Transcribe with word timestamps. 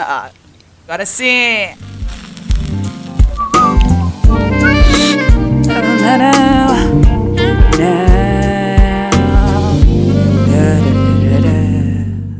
Agora 0.84 1.04
sim! 1.04 1.76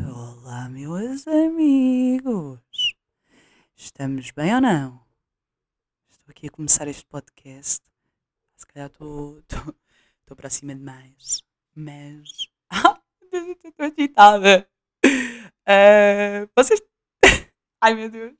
Olá, 0.08 0.68
meus 0.70 1.28
amigos. 1.28 2.60
Estamos 3.76 4.30
bem 4.30 4.54
ou 4.54 4.60
não? 4.60 5.00
Estou 6.10 6.30
aqui 6.30 6.46
a 6.46 6.50
começar 6.50 6.88
este 6.88 7.04
podcast. 7.04 7.82
Se 8.56 8.66
calhar 8.66 8.88
estou, 8.88 9.42
para 10.34 10.48
cima 10.48 10.74
demais. 10.74 11.42
Mas. 11.74 12.48
Ah, 12.72 13.00
estou 13.64 13.86
agitada. 13.86 14.68
Ah, 15.66 16.48
vocês. 16.56 16.80
Ai 17.80 17.94
meu 17.94 18.10
Deus. 18.10 18.34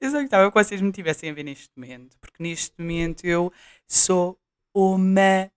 Eu 0.00 0.10
só 0.10 0.20
gostava 0.20 0.50
que 0.50 0.54
vocês 0.54 0.80
me 0.82 0.92
tivessem 0.92 1.30
a 1.30 1.32
ver 1.32 1.44
neste 1.44 1.70
momento. 1.76 2.18
Porque 2.20 2.42
neste 2.42 2.74
momento 2.78 3.24
eu 3.24 3.52
sou 3.88 4.38
uma 4.74 5.50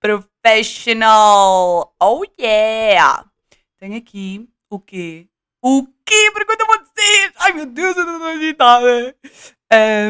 professional. 0.00 1.94
Oh 2.00 2.22
yeah! 2.40 3.30
Tenho 3.78 3.96
aqui 3.96 4.48
o 4.70 4.80
quê? 4.80 5.28
O 5.62 5.86
quê? 6.04 6.30
Pergunta 6.32 6.64
a 6.64 6.66
vocês! 6.66 7.32
Ai 7.36 7.52
meu 7.52 7.66
Deus, 7.66 7.96
eu 7.96 8.10
estou 8.10 8.26
agitada! 8.28 9.16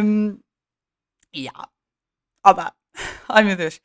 Um, 0.05 0.39
yeah. 1.35 1.69
Oba. 2.47 2.75
Ai 3.29 3.43
meu 3.43 3.57
Deus. 3.57 3.81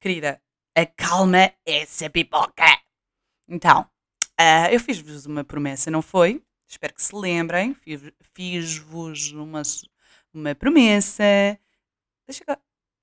Querida, 0.00 0.40
acalma 0.76 1.52
essa 1.64 2.10
pipoca. 2.10 2.64
Então, 3.48 3.88
ah, 4.38 4.70
eu 4.70 4.78
fiz-vos 4.78 5.24
uma 5.24 5.42
promessa, 5.42 5.90
não 5.90 6.02
foi? 6.02 6.42
Espero 6.68 6.94
que 6.94 7.02
se 7.02 7.14
lembrem. 7.14 7.74
Fiz- 7.74 8.12
Fiz-vos 8.34 9.32
uma, 9.32 9.62
uma 10.32 10.54
promessa. 10.54 11.22
Deixa 12.26 12.44
cá. 12.44 12.58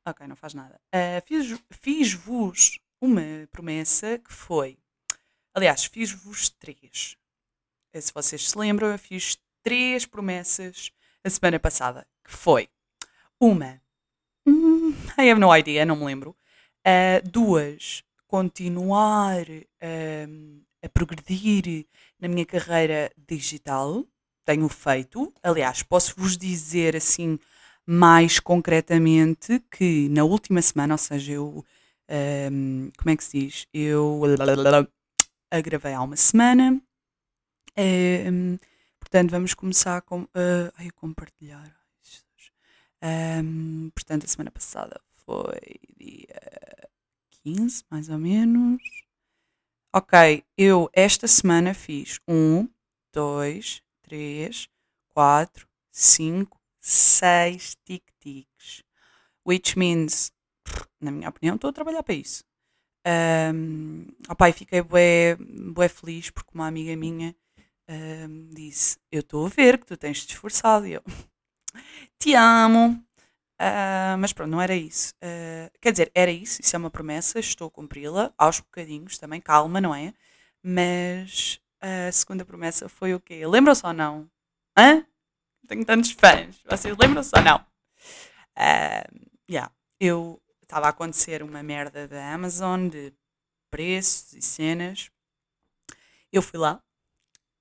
Ok, 0.08 0.28
não 0.28 0.36
faz 0.36 0.54
nada. 0.54 0.80
Ah, 0.92 1.22
fiz- 1.26 1.60
Fiz-vos 1.72 2.80
uma 3.02 3.22
promessa 3.52 4.18
que 4.20 4.32
foi. 4.34 4.78
Aliás, 5.54 5.86
fiz-vos 5.86 6.50
três. 6.50 7.16
Eh, 7.94 8.02
Se 8.02 8.12
vocês 8.14 8.50
se 8.50 8.58
lembram, 8.58 8.90
eu 8.92 8.98
fiz 9.00 9.38
três 9.64 10.06
promessas 10.06 10.92
a 11.24 11.30
semana 11.30 11.60
passada. 11.60 12.08
Que 12.24 12.32
foi 12.32 12.70
uma. 13.40 13.82
hum, 14.46 14.92
I 15.18 15.30
have 15.32 15.40
no 15.40 15.56
idea, 15.56 15.86
não 15.86 15.96
me 15.96 16.06
lembro. 16.06 16.36
Ah, 16.86 17.22
duas, 17.24 18.04
continuar 18.28 19.46
ahm, 19.82 20.62
a 20.84 20.90
progredir 20.90 21.86
na 22.20 22.28
minha 22.28 22.46
carreira 22.46 23.12
digital. 23.28 24.06
Tenho 24.46 24.68
feito. 24.68 25.34
Aliás, 25.42 25.82
posso 25.82 26.14
vos 26.18 26.38
dizer 26.38 26.96
assim 26.96 27.40
mais 27.86 28.40
concretamente 28.40 29.62
que 29.72 30.10
na 30.10 30.24
última 30.24 30.62
semana, 30.62 30.94
ou 30.94 30.98
seja, 30.98 31.34
eu. 31.34 31.66
ahm, 32.10 32.90
como 32.98 33.10
é 33.12 33.16
que 33.18 33.24
se 33.24 33.40
diz? 33.40 33.68
Eu 33.74 34.22
a 35.52 35.62
gravei 35.62 35.94
há 35.94 36.02
uma 36.02 36.16
semana. 36.18 36.82
Ahm, 37.78 38.58
portanto, 39.00 39.32
vamos 39.32 39.54
começar 39.54 40.02
com. 40.02 40.28
ah, 40.34 40.72
ai, 40.78 40.90
compartilhar. 40.92 41.74
Jesus. 42.02 42.52
Ahm, 43.02 43.90
portanto, 43.96 44.26
a 44.26 44.28
semana 44.28 44.52
passada 44.52 45.00
foi 45.26 45.80
dia 45.98 46.90
15, 47.44 47.84
mais 47.90 48.10
ou 48.10 48.18
menos. 48.18 49.03
Ok, 49.96 50.44
eu 50.58 50.90
esta 50.92 51.28
semana 51.28 51.72
fiz 51.76 52.20
um, 52.28 52.68
dois, 53.14 53.80
três, 54.02 54.68
quatro, 55.10 55.68
cinco, 55.92 56.60
seis 56.80 57.78
tic-tics. 57.86 58.84
Which 59.48 59.78
means, 59.78 60.32
na 61.02 61.12
minha 61.12 61.30
opinião, 61.30 61.56
estou 61.56 61.70
a 61.70 61.74
trabalhar 61.74 62.04
para 62.04 62.16
isso. 62.16 62.44
Um, 63.54 64.08
opa, 64.30 64.52
fiquei 64.54 64.82
bué, 64.82 65.36
bué 65.38 65.90
feliz 65.90 66.30
porque 66.32 66.52
uma 66.56 66.68
amiga 66.68 66.96
minha 66.96 67.36
ahm, 67.88 68.50
disse: 68.52 68.98
Eu 69.12 69.22
estou 69.22 69.46
a 69.46 69.50
ver 69.50 69.80
que 69.80 69.86
tu 69.88 69.98
tens 69.98 70.26
te 70.26 70.34
esforçado. 70.34 70.88
E 70.88 70.94
eu, 70.94 71.04
te 72.20 72.36
amo. 72.36 73.04
Ah, 73.66 74.18
mas 74.20 74.34
pronto, 74.34 74.52
não 74.52 74.62
era 74.62 74.76
isso. 74.76 75.14
Ah, 75.22 75.72
quer 75.80 75.92
dizer, 75.92 76.12
era 76.14 76.30
isso, 76.30 76.62
isso 76.62 76.76
é 76.76 76.80
uma 76.80 76.90
promessa, 76.92 77.40
estou 77.40 77.70
a 77.70 77.72
cumpri-la, 77.72 78.34
aos 78.38 78.60
bocadinhos 78.60 79.18
também, 79.18 79.40
calma, 79.40 79.80
não 79.80 79.96
é? 79.96 80.14
Mas 80.62 81.62
a 81.80 82.12
segunda 82.12 82.44
promessa 82.44 82.90
foi 82.90 83.14
o 83.14 83.22
quê? 83.22 83.48
Lembram-se 83.48 83.86
ou 83.86 83.94
não? 83.94 84.30
Hã? 84.78 85.06
Tenho 85.68 85.86
tantos 85.86 86.12
fãs, 86.12 86.60
vocês 86.70 86.96
lembram-se 86.98 87.32
ou 87.38 87.42
não? 87.42 87.66
Ah, 88.56 89.08
yeah, 89.50 89.72
eu 89.98 90.42
estava 90.62 90.88
a 90.88 90.90
acontecer 90.90 91.42
uma 91.42 91.64
merda 91.64 92.06
da 92.06 92.34
Amazon 92.34 92.90
de 92.90 93.14
preços 93.72 94.34
e 94.34 94.42
cenas. 94.42 95.10
Eu 96.34 96.42
fui 96.42 96.60
lá 96.60 96.82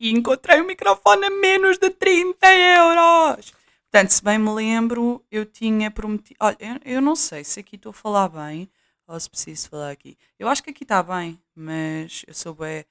e 0.00 0.10
encontrei 0.10 0.60
um 0.60 0.66
microfone 0.66 1.26
a 1.26 1.30
menos 1.30 1.78
de 1.78 1.90
30 1.90 2.52
euros. 2.52 3.61
Portanto, 3.92 4.10
se 4.10 4.24
bem 4.24 4.38
me 4.38 4.50
lembro, 4.50 5.22
eu 5.30 5.44
tinha 5.44 5.90
prometido. 5.90 6.38
Olha, 6.40 6.56
eu, 6.58 6.94
eu 6.94 7.00
não 7.02 7.14
sei 7.14 7.44
se 7.44 7.60
aqui 7.60 7.76
estou 7.76 7.90
a 7.90 7.92
falar 7.92 8.26
bem 8.26 8.70
ou 9.06 9.20
se 9.20 9.28
preciso 9.28 9.68
falar 9.68 9.90
aqui. 9.90 10.16
Eu 10.38 10.48
acho 10.48 10.62
que 10.62 10.70
aqui 10.70 10.82
está 10.82 11.02
bem, 11.02 11.38
mas 11.54 12.24
eu 12.26 12.32
sou 12.32 12.54
bem. 12.54 12.86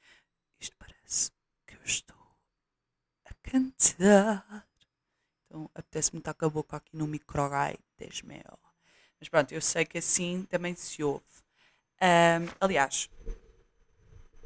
Isto 0.59 0.75
parece 0.78 1.31
que 1.66 1.73
eu 1.73 1.79
estou 1.84 2.16
a 3.25 3.34
cantar. 3.41 4.67
Então, 5.47 5.67
apetece-me 5.73 6.19
estar 6.19 6.35
com 6.35 6.45
a 6.45 6.50
boca 6.50 6.78
aqui 6.78 6.95
no 6.95 7.07
microgaites, 7.07 8.22
meu. 8.22 8.59
Mas 9.19 9.28
pronto, 9.28 9.51
eu 9.51 9.61
sei 9.61 9.85
que 9.85 9.97
assim 9.97 10.45
também 10.51 10.75
se 10.75 11.01
ouve. 11.01 11.25
Ahm, 12.00 12.47
aliás, 12.59 13.09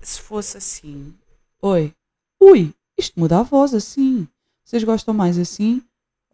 se 0.02 0.22
fosse 0.22 0.56
assim. 0.56 1.14
Oi. 1.62 1.94
Ui, 2.40 2.74
isto 2.98 3.20
muda 3.20 3.42
a 3.42 3.44
voz 3.44 3.74
assim. 3.74 4.26
Vocês 4.64 4.86
gostam 4.86 5.14
mais 5.14 5.38
assim 5.38 5.86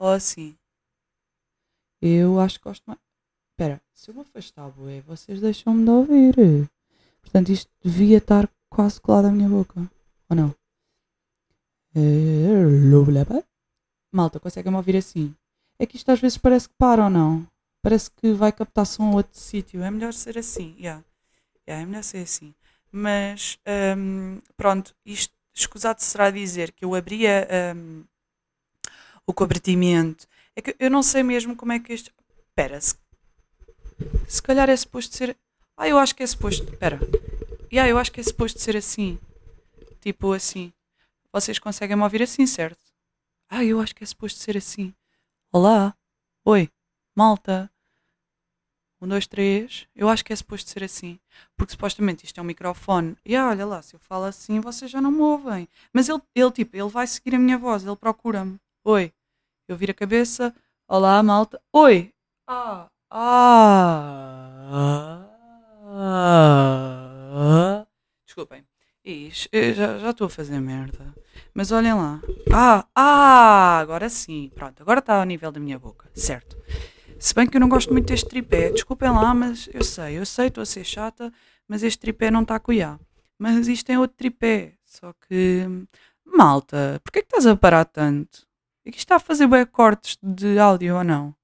ou 0.01 0.09
assim? 0.09 0.57
Eu 2.01 2.39
acho 2.39 2.57
que 2.57 2.63
gosto 2.63 2.84
mais. 2.88 3.00
Espera, 3.51 3.79
se 3.94 4.09
eu 4.09 4.16
me 4.16 4.22
afastar, 4.22 4.69
bué, 4.72 5.01
vocês 5.01 5.39
deixam-me 5.39 5.85
de 5.85 5.91
ouvir. 5.91 6.35
Portanto, 7.22 7.50
isto 7.51 7.69
devia 7.84 8.17
estar 8.17 8.50
quase 8.67 9.00
colado 9.00 9.25
à 9.28 9.31
minha 9.31 9.47
boca. 9.47 9.79
Ou 10.28 10.35
não? 10.35 10.56
Malta, 14.11 14.40
conseguem-me 14.40 14.78
ouvir 14.78 14.97
assim? 14.97 15.35
É 15.78 15.85
que 15.85 15.97
isto 15.97 16.09
às 16.09 16.19
vezes 16.19 16.38
parece 16.38 16.67
que 16.67 16.75
para 16.79 17.03
ou 17.03 17.09
não? 17.09 17.47
Parece 17.84 18.09
que 18.09 18.34
vai 18.34 18.51
captar 18.51 18.88
som 18.88 19.11
a 19.11 19.16
outro 19.16 19.40
sítio. 19.40 19.84
É 19.84 19.91
melhor 19.91 20.13
ser 20.13 20.35
assim. 20.40 20.75
Yeah. 20.79 21.03
Yeah, 21.67 21.84
é 21.84 21.85
melhor 21.85 22.03
ser 22.03 22.23
assim. 22.23 22.56
Mas, 22.91 23.59
hum, 23.95 24.41
pronto, 24.57 24.95
isto 25.06 25.34
escusado 25.53 26.01
será 26.01 26.31
dizer 26.31 26.72
que 26.72 26.84
eu 26.84 26.95
abria 26.95 27.47
hum, 27.75 28.03
o 29.25 29.33
compartimento. 29.33 30.27
É 30.55 30.61
que 30.61 30.75
eu 30.79 30.89
não 30.89 31.03
sei 31.03 31.23
mesmo 31.23 31.55
como 31.55 31.71
é 31.71 31.79
que 31.79 31.93
isto. 31.93 32.11
Espera, 32.49 32.79
se, 32.79 32.95
se 34.27 34.41
calhar 34.41 34.69
é 34.69 34.75
suposto 34.75 35.15
ser. 35.15 35.37
Ah, 35.77 35.87
eu 35.87 35.97
acho 35.97 36.15
que 36.15 36.23
é 36.23 36.27
suposto. 36.27 36.63
Espera. 36.63 36.99
Yeah, 37.71 37.89
eu 37.89 37.97
acho 37.97 38.11
que 38.11 38.19
é 38.19 38.23
suposto 38.23 38.59
ser 38.59 38.75
assim. 38.75 39.17
Tipo 40.01 40.33
assim. 40.33 40.73
Vocês 41.31 41.57
conseguem 41.57 41.95
me 41.95 42.03
ouvir 42.03 42.21
assim, 42.21 42.45
certo? 42.45 42.81
Ah, 43.49 43.63
eu 43.63 43.79
acho 43.79 43.95
que 43.95 44.03
é 44.03 44.07
suposto 44.07 44.39
ser 44.39 44.57
assim. 44.57 44.93
Olá. 45.51 45.95
Oi. 46.43 46.69
Malta. 47.15 47.71
Um, 49.01 49.07
dois, 49.07 49.25
três. 49.25 49.87
Eu 49.95 50.09
acho 50.09 50.23
que 50.23 50.31
é 50.31 50.35
suposto 50.35 50.69
ser 50.69 50.83
assim. 50.83 51.19
Porque 51.57 51.71
supostamente 51.71 52.25
isto 52.25 52.37
é 52.37 52.43
um 52.43 52.45
microfone. 52.45 53.15
E 53.25 53.35
ah, 53.35 53.49
olha 53.49 53.65
lá, 53.65 53.81
se 53.81 53.95
eu 53.95 53.99
falo 53.99 54.25
assim, 54.25 54.59
vocês 54.59 54.91
já 54.91 55.01
não 55.01 55.11
me 55.11 55.21
ouvem. 55.21 55.67
Mas 55.91 56.07
ele, 56.07 56.21
ele 56.35 56.51
tipo, 56.51 56.75
ele 56.75 56.89
vai 56.89 57.07
seguir 57.07 57.35
a 57.35 57.39
minha 57.39 57.57
voz, 57.57 57.83
ele 57.83 57.95
procura-me. 57.95 58.59
Oi. 58.83 59.13
Eu 59.67 59.78
viro 59.78 59.91
a 59.91 59.93
cabeça. 59.93 60.55
Olá, 60.87 61.22
malta. 61.22 61.61
Oi. 61.72 62.11
Ah. 62.47 62.87
Ah. 63.11 65.23
ah. 65.85 67.85
Desculpem. 68.25 68.66
Ixi, 69.05 69.49
já 69.75 70.09
estou 70.09 70.25
a 70.25 70.29
fazer 70.31 70.59
merda. 70.59 71.13
Mas 71.53 71.72
olhem 71.72 71.93
lá. 71.93 72.19
Ah, 72.51 72.87
ah, 72.95 73.78
agora 73.78 74.09
sim. 74.09 74.49
Pronto, 74.55 74.81
agora 74.81 74.97
está 74.97 75.19
ao 75.19 75.25
nível 75.25 75.51
da 75.51 75.59
minha 75.59 75.77
boca. 75.77 76.09
Certo. 76.16 76.57
Se 77.19 77.35
bem 77.35 77.45
que 77.45 77.57
eu 77.57 77.61
não 77.61 77.69
gosto 77.69 77.91
muito 77.91 78.07
deste 78.07 78.27
tripé. 78.27 78.72
Desculpem 78.72 79.11
lá, 79.11 79.31
mas 79.31 79.69
eu 79.72 79.84
sei, 79.84 80.17
eu 80.17 80.25
sei, 80.25 80.47
estou 80.47 80.63
a 80.63 80.66
ser 80.66 80.84
chata, 80.84 81.31
mas 81.67 81.84
este 81.84 81.99
tripé 81.99 82.31
não 82.31 82.41
está 82.41 82.55
a 82.55 82.59
coiar. 82.59 82.99
Mas 83.37 83.67
isto 83.67 83.91
é 83.91 83.99
outro 83.99 84.17
tripé. 84.17 84.73
Só 84.85 85.13
que. 85.27 85.67
Malta, 86.25 86.99
porquê 87.03 87.19
é 87.19 87.22
que 87.22 87.27
estás 87.27 87.45
a 87.45 87.55
parar 87.55 87.85
tanto? 87.85 88.49
Isto 88.85 88.97
está 88.97 89.16
a 89.17 89.19
fazer 89.19 89.47
bem 89.47 89.66
cortes 89.66 90.17
de 90.22 90.57
áudio 90.57 90.97
ou 90.97 91.03
não? 91.03 91.35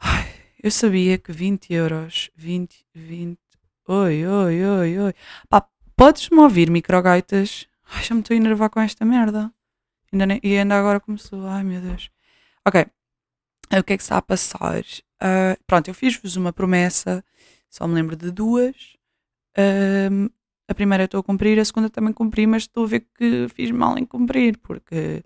Ai, 0.00 0.26
eu 0.62 0.70
sabia 0.70 1.16
que 1.18 1.32
20 1.32 1.72
euros. 1.72 2.30
20, 2.34 2.84
20. 2.94 3.38
Oi, 3.86 4.26
oi, 4.26 4.64
oi, 4.64 4.98
oi. 4.98 5.14
Pá, 5.48 5.66
podes-me 5.96 6.38
ouvir, 6.40 6.70
microgaitas? 6.70 7.68
Ai, 7.88 8.02
já 8.02 8.14
me 8.14 8.20
estou 8.20 8.34
a 8.34 8.36
enervar 8.36 8.70
com 8.70 8.80
esta 8.80 9.04
merda. 9.04 9.52
Ainda 10.12 10.26
nem- 10.26 10.40
e 10.42 10.56
ainda 10.58 10.78
agora 10.78 11.00
começou. 11.00 11.46
Ai 11.46 11.62
meu 11.64 11.80
Deus. 11.80 12.10
Ok. 12.66 12.86
O 13.78 13.84
que 13.84 13.94
é 13.94 13.96
que 13.96 14.02
está 14.02 14.18
a 14.18 14.22
passar? 14.22 14.84
Ah, 15.20 15.56
pronto, 15.66 15.88
eu 15.88 15.94
fiz-vos 15.94 16.36
uma 16.36 16.52
promessa, 16.52 17.24
só 17.70 17.86
me 17.88 17.94
lembro 17.94 18.16
de 18.16 18.30
duas. 18.30 18.96
Ahm, 19.56 20.28
a 20.68 20.74
primeira 20.74 21.04
estou 21.04 21.20
a 21.20 21.24
cumprir, 21.24 21.58
a 21.60 21.64
segunda 21.64 21.90
também 21.90 22.12
cumpri, 22.12 22.46
mas 22.46 22.62
estou 22.64 22.84
a 22.84 22.88
ver 22.88 23.06
que 23.16 23.48
fiz 23.50 23.70
mal 23.70 23.98
em 23.98 24.04
cumprir, 24.06 24.58
porque 24.58 25.24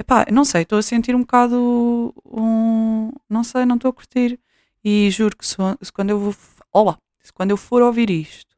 epá, 0.00 0.26
não 0.32 0.44
sei, 0.44 0.62
estou 0.62 0.78
a 0.78 0.82
sentir 0.82 1.14
um 1.14 1.20
bocado 1.20 2.14
um. 2.26 3.12
Não 3.28 3.44
sei, 3.44 3.64
não 3.66 3.76
estou 3.76 3.90
a 3.90 3.92
curtir. 3.92 4.40
E 4.84 5.10
juro 5.10 5.36
que 5.36 5.46
se, 5.46 5.56
se 5.82 5.92
quando 5.92 6.10
eu 6.10 6.18
vou. 6.18 6.34
Olá! 6.72 6.98
Se 7.22 7.32
quando 7.32 7.50
eu 7.50 7.56
for 7.56 7.82
ouvir 7.82 8.10
isto, 8.10 8.56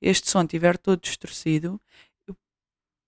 este 0.00 0.30
som 0.30 0.42
estiver 0.42 0.78
todo 0.78 1.00
distorcido, 1.00 1.80
eu 2.28 2.36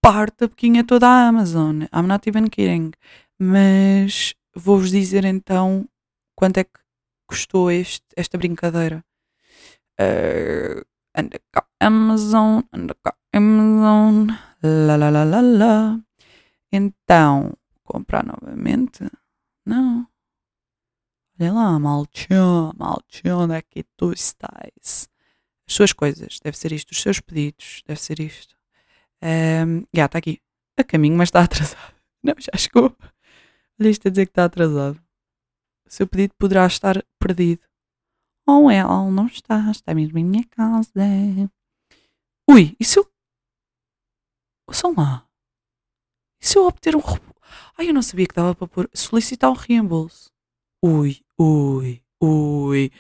parto 0.03 0.45
a 0.45 0.49
boquinha 0.49 0.85
toda 0.85 1.07
a 1.07 1.29
Amazon. 1.29 1.83
I'm 1.95 2.07
not 2.09 2.29
even 2.29 2.49
kidding. 2.49 2.93
Mas 3.39 4.35
vou-vos 4.55 4.91
dizer 4.91 5.25
então 5.25 5.89
quanto 6.35 6.59
é 6.59 6.65
que 6.65 6.81
custou 7.27 7.71
este, 7.71 8.05
esta 8.17 8.37
brincadeira. 8.37 9.05
Uh, 10.01 10.85
anda 11.15 11.41
cá, 11.53 11.67
Amazon, 11.81 12.63
anda 12.73 12.95
cá, 13.03 13.15
Amazon, 13.33 14.29
lá 14.63 14.97
lá 14.97 15.11
lá 15.11 15.25
lá 15.25 15.41
lá. 15.41 16.01
Então, 16.73 17.57
comprar 17.87 18.25
novamente? 18.25 19.11
Não. 19.65 20.07
Olha 21.39 21.53
lá, 21.53 21.79
malchão, 21.79 22.73
malchão, 22.77 23.41
onde 23.41 23.55
é 23.55 23.63
que 23.63 23.85
tu 23.97 24.13
estás? 24.13 25.09
As 25.69 25.75
suas 25.75 25.93
coisas, 25.93 26.39
deve 26.43 26.57
ser 26.57 26.73
isto. 26.73 26.93
Os 26.93 27.01
seus 27.01 27.21
pedidos, 27.21 27.83
deve 27.87 28.01
ser 28.01 28.21
isto. 28.21 28.57
Um, 29.23 29.85
já, 29.95 30.07
está 30.07 30.19
aqui. 30.19 30.41
A 30.79 30.85
caminho, 30.85 31.17
mas 31.17 31.29
está 31.29 31.43
atrasado. 31.43 31.95
Não, 32.23 32.35
já 32.39 32.57
chegou. 32.57 32.97
Olha 33.79 33.91
isto 33.91 34.09
a 34.09 34.11
dizer 34.11 34.27
que 34.27 34.31
está 34.31 34.45
atrasado. 34.45 35.01
O 35.87 35.91
seu 35.91 36.07
pedido 36.07 36.35
poderá 36.39 36.67
estar 36.67 37.05
perdido. 37.19 37.63
Oh, 38.47 38.67
well, 38.67 39.11
não 39.11 39.27
está. 39.27 39.71
Está 39.71 39.95
mesmo 39.95 40.19
em 40.19 40.25
minha 40.25 40.45
casa. 40.45 40.91
Ui, 42.49 42.77
e 42.79 42.85
se 42.85 42.99
eu... 42.99 43.11
Ouçam 44.69 44.95
lá. 44.97 45.29
E 46.41 46.47
se 46.47 46.59
eu 46.59 46.67
obter 46.67 46.97
um... 46.97 47.01
Ai, 47.79 47.89
eu 47.89 47.95
não 47.95 48.03
sabia 48.03 48.27
que 48.27 48.35
dava 48.35 48.55
para 48.55 48.67
pôr... 48.67 48.89
Solicitar 48.95 49.51
um 49.51 49.55
reembolso. 49.55 50.31
Ui, 50.83 51.21
ui, 51.39 52.03
ui. 52.21 52.91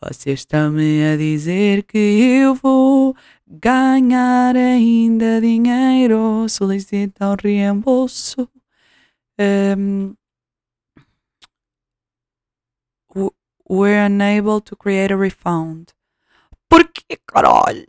Vocês 0.00 0.40
estão-me 0.40 1.04
a 1.04 1.16
dizer 1.16 1.82
que 1.84 1.98
eu 1.98 2.54
vou 2.54 3.14
ganhar 3.46 4.56
ainda 4.56 5.40
dinheiro. 5.40 6.48
Solicitar 6.48 7.32
um 7.32 7.36
reembolso. 7.42 8.48
Um, 9.38 10.14
we're 13.70 14.04
unable 14.04 14.60
to 14.60 14.74
create 14.74 15.12
a 15.12 15.16
refund. 15.16 15.92
Porquê, 16.68 17.16
caralho? 17.26 17.86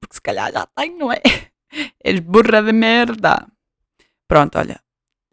Porque 0.00 0.14
se 0.14 0.20
calhar 0.20 0.52
já 0.52 0.66
tem, 0.66 0.96
não 0.96 1.10
é? 1.10 1.22
És 2.04 2.20
burra 2.20 2.62
de 2.62 2.72
merda. 2.72 3.46
Pronto, 4.28 4.58
olha. 4.58 4.80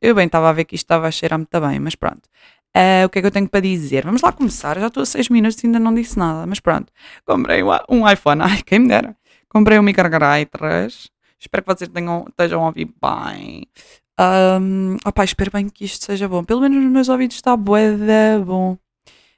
Eu 0.02 0.14
bem 0.16 0.26
estava 0.26 0.50
a 0.50 0.54
ver 0.54 0.66
que 0.66 0.76
isto 0.76 0.86
estava 0.86 1.08
a 1.08 1.12
cheirar 1.12 1.40
muito 1.40 1.62
bem, 1.62 1.80
mas 1.80 1.96
pronto. 1.96 2.30
Ah, 2.76 3.06
o 3.06 3.10
que 3.10 3.20
é 3.20 3.22
que 3.22 3.28
eu 3.28 3.32
tenho 3.32 3.48
para 3.48 3.60
dizer? 3.62 4.04
Vamos 4.04 4.22
lá 4.22 4.32
começar. 4.32 4.80
Já 4.80 4.88
estou 4.88 5.04
a 5.04 5.06
6 5.06 5.30
minutos 5.30 5.64
e 5.64 5.68
ainda 5.68 5.80
não 5.80 5.94
disse 5.94 6.18
nada, 6.18 6.46
mas 6.46 6.60
pronto. 6.60 6.92
Comprei 7.26 7.64
um, 7.64 8.10
iPhone. 8.10 8.42
Ai, 8.44 8.62
quem 8.64 8.80
me 8.80 8.88
dera. 8.90 9.16
Comprei 9.48 9.78
um 9.78 9.84
microgai 9.84 10.46
3. 10.46 11.10
Espero 11.40 11.64
que 11.64 11.74
vocês 11.74 11.90
tenham, 11.90 12.26
estejam 12.30 12.64
a 12.64 12.68
ouvir 12.68 12.86
bem. 13.02 13.68
Um, 14.20 14.98
opá, 15.06 15.24
espero 15.24 15.52
bem 15.52 15.70
que 15.70 15.86
isto 15.86 16.06
seja 16.06 16.28
bom. 16.28 16.44
Pelo 16.44 16.62
menos 16.62 16.82
nos 16.82 16.92
meus 16.92 17.10
ouvidos 17.10 17.36
está 17.36 17.56
bué 17.56 17.92
da 17.96 18.44
bom. 18.44 18.78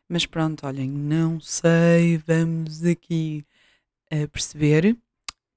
Mas 0.08 0.26
pronto, 0.26 0.66
olhem, 0.66 0.90
não 0.90 1.40
sei. 1.42 2.18
Vamos 2.26 2.84
aqui 2.86 3.46
a 4.12 4.28
perceber. 4.28 4.98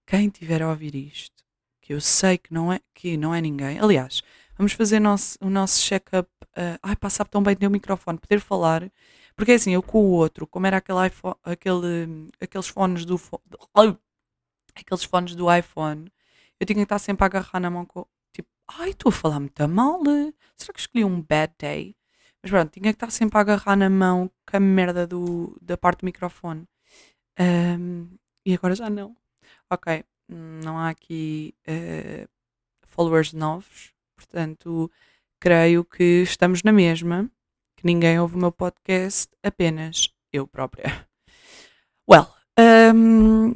Quem 0.07 0.31
tiver 0.31 0.63
a 0.63 0.71
ouvir 0.71 0.95
isto, 0.95 1.38
que 1.89 1.95
eu 1.95 2.03
sei 2.03 2.37
que 2.37 2.53
não 2.53 2.71
é, 2.71 2.81
que 2.95 3.17
não 3.17 3.35
é 3.35 3.41
ninguém. 3.41 3.79
Aliás, 3.81 4.23
vamos 4.59 4.75
fazer 4.75 5.01
nosso, 5.01 5.39
o 5.41 5.49
nosso 5.49 5.81
check-up. 5.81 6.29
Uh, 6.49 6.77
ai, 6.83 6.95
pá, 6.95 7.09
tão 7.31 7.43
bem 7.43 7.57
ter 7.57 7.67
o 7.67 7.71
microfone, 7.71 8.19
poder 8.19 8.41
falar. 8.41 8.93
Porque 9.35 9.53
é 9.53 9.55
assim, 9.55 9.73
eu 9.73 9.83
com 9.83 9.99
o 10.05 10.11
outro, 10.11 10.47
como 10.47 10.67
era 10.67 10.77
aquele 10.77 11.07
iPhone, 11.07 11.35
aquele, 11.43 12.29
aqueles 12.41 12.69
fones 12.69 13.07
do 13.07 13.19
aqueles 14.75 15.05
fones 15.05 15.35
do 15.35 15.53
iPhone, 15.53 16.13
eu 16.61 16.67
tinha 16.67 16.77
que 16.77 16.83
estar 16.83 16.99
sempre 16.99 17.25
a 17.25 17.27
agarrar 17.27 17.59
na 17.59 17.71
mão 17.71 17.87
com. 17.87 18.05
Tipo, 18.35 18.49
ai, 18.69 18.91
estou 18.91 19.09
a 19.09 19.13
falar 19.13 19.41
muito 19.41 19.67
mal. 19.69 20.03
eh? 20.09 20.33
Será 20.57 20.75
que 20.75 20.81
escolhi 20.81 21.05
um 21.07 21.23
bad 21.23 21.55
day? 21.59 21.97
Mas 22.43 22.51
pronto, 22.51 22.71
tinha 22.71 22.93
que 22.93 22.97
estar 22.97 23.11
sempre 23.11 23.39
a 23.39 23.41
agarrar 23.41 23.77
na 23.77 23.89
mão 23.89 24.31
com 24.47 24.57
a 24.57 24.61
merda 24.61 25.07
do, 25.07 25.57
da 25.63 25.79
parte 25.79 26.01
do 26.01 26.07
microfone. 26.07 26.67
Ahm, 27.39 28.09
e 28.45 28.55
agora 28.55 28.75
já 28.75 28.91
não. 28.91 29.17
Ok, 29.71 30.05
não 30.29 30.79
há 30.79 30.91
aqui 30.91 31.55
eh, 31.67 32.29
followers 32.87 33.33
novos, 33.33 33.93
portanto, 34.17 34.91
creio 35.41 35.85
que 35.85 36.23
estamos 36.23 36.63
na 36.63 36.73
mesma, 36.73 37.31
que 37.77 37.87
ninguém 37.87 38.19
ouve 38.19 38.37
o 38.37 38.39
meu 38.39 38.53
podcast, 38.53 39.29
apenas 39.43 40.09
eu 40.33 40.47
própria. 40.47 41.09
Well, 42.11 42.29
ahm, 42.59 43.55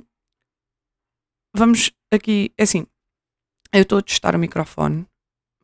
vamos 1.55 1.91
aqui, 2.11 2.53
é 2.57 2.63
assim, 2.63 2.87
eu 3.73 3.83
estou 3.83 3.99
a 3.99 4.03
testar 4.03 4.35
o 4.35 4.39
microfone, 4.39 5.07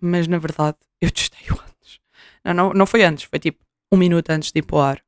mas 0.01 0.27
na 0.27 0.39
verdade 0.39 0.79
eu 1.01 1.11
testei-o 1.11 1.55
antes. 1.61 2.01
Não, 2.45 2.55
não, 2.55 2.73
não 2.73 2.87
foi 2.87 3.05
antes, 3.05 3.25
foi 3.25 3.39
tipo 3.39 3.65
um 3.93 3.97
minuto 3.97 4.31
antes 4.31 4.53
de 4.53 4.59
ir 4.59 4.63
para 4.63 4.77
o 4.77 4.81
ar. 4.81 5.05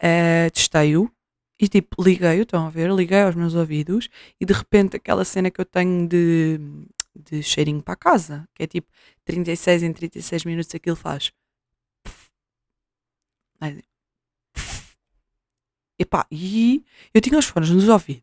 Eh, 0.00 0.50
testei-o 0.50 1.10
e 1.60 1.68
tipo 1.68 2.02
liguei-o, 2.02 2.42
estão 2.42 2.66
a 2.66 2.70
ver? 2.70 2.90
Liguei 2.92 3.22
aos 3.22 3.34
meus 3.34 3.54
ouvidos 3.54 4.08
e 4.40 4.46
de 4.46 4.52
repente 4.52 4.96
aquela 4.96 5.24
cena 5.24 5.50
que 5.50 5.60
eu 5.60 5.64
tenho 5.64 6.06
de, 6.08 6.60
de 7.14 7.42
cheirinho 7.42 7.82
para 7.82 7.96
casa, 7.96 8.48
que 8.54 8.62
é 8.62 8.66
tipo 8.66 8.88
36 9.24 9.82
em 9.82 9.92
36 9.92 10.44
minutos 10.44 10.74
aquilo 10.74 10.96
faz. 10.96 11.32
Epá, 15.98 16.26
e 16.30 16.84
eu 17.12 17.20
tinha 17.20 17.38
os 17.38 17.46
fones 17.46 17.70
nos 17.70 17.88
ouvidos 17.88 18.22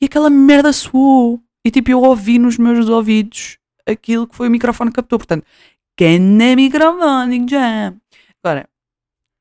e 0.00 0.06
aquela 0.06 0.30
merda 0.30 0.72
soou. 0.72 1.40
E 1.64 1.70
tipo, 1.70 1.90
eu 1.90 2.02
ouvi 2.02 2.38
nos 2.38 2.58
meus 2.58 2.88
ouvidos 2.88 3.58
aquilo 3.86 4.26
que 4.26 4.36
foi 4.36 4.48
o 4.48 4.50
microfone 4.50 4.90
que 4.90 4.96
captou. 4.96 5.18
Portanto, 5.18 5.46
cana 5.96 6.56
microfone, 6.56 7.46
já. 7.48 7.94
Agora, 8.42 8.68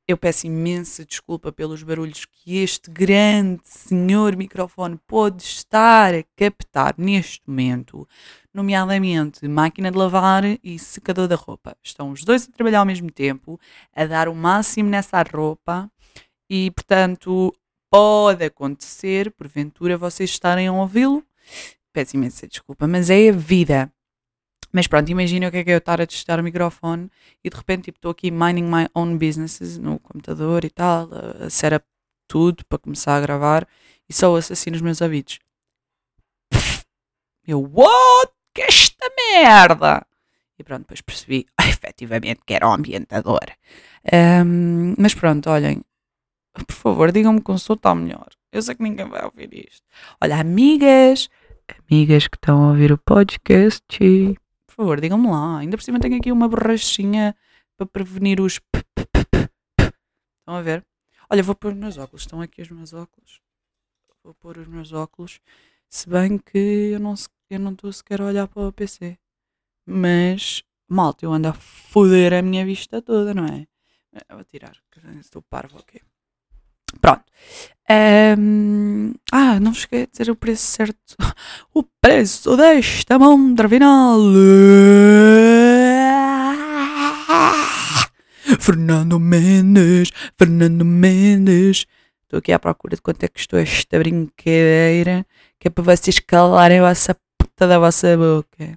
eu 0.08 0.18
peço 0.18 0.48
imensa 0.48 1.06
desculpa 1.06 1.52
pelos 1.52 1.82
barulhos 1.82 2.26
que 2.26 2.58
este 2.58 2.92
grande 2.92 3.62
senhor 3.64 4.36
microfone 4.36 5.00
pode 5.08 5.44
estar 5.44 6.14
a 6.14 6.24
captar 6.36 6.96
neste 6.98 7.42
momento, 7.48 8.08
nomeadamente 8.54 9.48
máquina 9.48 9.90
de 9.90 9.98
lavar 9.98 10.44
e 10.62 10.78
secador 10.78 11.28
da 11.28 11.36
roupa. 11.36 11.76
Estão 11.82 12.12
os 12.12 12.24
dois 12.24 12.48
a 12.48 12.52
trabalhar 12.52 12.80
ao 12.80 12.86
mesmo 12.86 13.10
tempo, 13.10 13.60
a 13.96 14.06
dar 14.06 14.28
o 14.28 14.36
máximo 14.36 14.90
nessa 14.90 15.24
roupa 15.24 15.90
e, 16.50 16.70
portanto, 16.72 17.54
pode 17.90 18.44
acontecer, 18.44 19.32
porventura, 19.32 19.98
vocês 19.98 20.30
estarem 20.30 20.68
a 20.68 20.74
ouvi-lo. 20.74 21.24
Peço 21.94 22.18
imensa 22.18 22.48
desculpa, 22.48 22.88
mas 22.88 23.10
é 23.10 23.30
a 23.30 23.32
vida. 23.32 23.92
Mas 24.74 24.88
pronto, 24.88 25.08
imagina 25.10 25.48
o 25.48 25.52
que 25.52 25.58
é 25.58 25.64
que 25.64 25.70
é 25.70 25.76
eu 25.76 25.78
estar 25.78 26.02
a 26.02 26.08
testar 26.08 26.40
o 26.40 26.44
microfone 26.44 27.10
e 27.44 27.50
de 27.50 27.56
repente 27.56 27.84
tipo, 27.84 28.00
estou 28.00 28.12
aqui 28.12 28.32
minding 28.32 28.64
my 28.64 28.88
own 28.96 29.18
businesses 29.18 29.78
no 29.78 30.00
computador 30.00 30.66
e 30.66 30.70
tal, 30.72 31.10
a 31.40 31.50
set 31.50 31.76
up 31.76 31.86
tudo 32.28 32.66
para 32.66 32.80
começar 32.80 33.16
a 33.18 33.22
gravar 33.22 33.68
e 34.10 34.14
só 34.14 34.32
ouço 34.32 34.52
assim 34.52 34.72
nos 34.72 34.82
meus 34.82 35.00
ouvidos. 35.00 35.40
Eu, 37.46 37.62
what? 37.62 38.34
Que 38.54 38.62
é 38.62 38.68
esta 38.68 39.06
merda? 39.16 40.06
E 40.58 40.64
pronto, 40.64 40.82
depois 40.82 41.02
percebi 41.02 41.46
efetivamente 41.62 42.42
que 42.46 42.54
era 42.54 42.68
um 42.68 42.74
ambientador. 42.74 43.46
Ahm, 44.12 44.96
mas 44.98 45.14
pronto, 45.14 45.50
olhem, 45.50 45.84
por 46.54 46.76
favor, 46.76 47.12
digam-me 47.12 47.42
um 47.48 47.56
está 47.56 47.94
melhor. 47.94 48.30
Eu 48.52 48.62
sei 48.62 48.76
que 48.76 48.84
ninguém 48.84 49.08
vai 49.08 49.24
ouvir 49.26 49.54
isto. 49.54 49.84
Olha, 50.22 50.40
amigas, 50.40 51.30
amigas 51.90 52.28
que 52.28 52.38
estão 52.38 52.64
a 52.64 52.68
ouvir 52.70 52.92
o 52.92 52.98
podcast, 52.98 53.84
por 54.74 54.84
favor, 54.84 55.00
digam-me 55.00 55.28
lá. 55.28 55.60
Ainda 55.60 55.78
por 55.78 55.84
cima 55.84 56.00
tenho 56.00 56.18
aqui 56.18 56.32
uma 56.32 56.48
borrachinha 56.50 57.36
para 57.78 57.86
prevenir 57.86 58.42
os. 58.42 58.58
p- 58.58 58.84
p- 58.96 59.06
p-. 59.06 59.94
Estão 60.40 60.56
a 60.56 60.62
ver? 60.62 60.84
Olha, 61.30 61.44
vou 61.44 61.56
pôr 61.56 61.74
os 61.74 61.78
meus 61.78 61.98
óculos. 61.98 62.24
Estão 62.24 62.42
aqui 62.42 62.62
os 62.62 62.70
meus 62.70 62.94
óculos. 62.94 63.40
Vou 64.24 64.34
pôr 64.34 64.58
os 64.58 64.68
meus 64.68 64.92
óculos. 64.92 65.40
Se 65.90 66.10
bem 66.10 66.38
que 66.40 66.92
eu 66.94 67.00
não 67.00 67.14
eu 67.50 67.60
não 67.60 67.74
estou 67.74 67.94
sequer 67.94 68.20
a 68.20 68.26
olhar 68.26 68.48
para 68.48 68.68
o 68.68 68.74
PC. 68.74 69.18
Mas, 69.86 70.64
malta, 70.88 71.24
eu 71.26 71.32
ando 71.32 71.50
a 71.50 71.54
foder 71.54 72.34
a 72.34 72.42
minha 72.42 72.66
vista 72.66 73.02
toda, 73.02 73.34
não 73.34 73.46
é? 73.46 73.68
Vou 74.32 74.44
tirar, 74.44 74.76
estou 75.20 75.42
parvo 75.42 75.78
aqui. 75.78 76.02
Pronto. 77.02 77.24
Um, 77.90 79.14
ah, 79.32 79.60
não 79.60 79.74
cheguei 79.74 80.04
a 80.04 80.08
dizer 80.08 80.30
o 80.30 80.36
preço 80.36 80.64
certo. 80.64 81.16
O 81.74 81.84
preço 81.84 82.56
desta 82.56 83.18
montra 83.18 83.68
final. 83.68 84.20
Fernando 88.60 89.20
Mendes, 89.20 90.12
Fernando 90.38 90.86
Mendes. 90.86 91.86
Estou 92.24 92.40
aqui 92.40 92.52
à 92.52 92.60
procura 92.60 92.96
de 92.96 93.02
quanto 93.02 93.24
é 93.24 93.28
que 93.28 93.36
custou 93.36 93.60
esta 93.60 94.00
brincadeira, 94.00 95.26
que 95.60 95.68
é 95.68 95.72
para 95.72 95.84
vocês 95.84 96.20
calarem 96.20 96.80
a 96.80 96.90
vossa 96.90 97.16
puta 97.38 97.68
da 97.68 97.80
vossa 97.80 98.18
boca. 98.18 98.64
É 98.64 98.76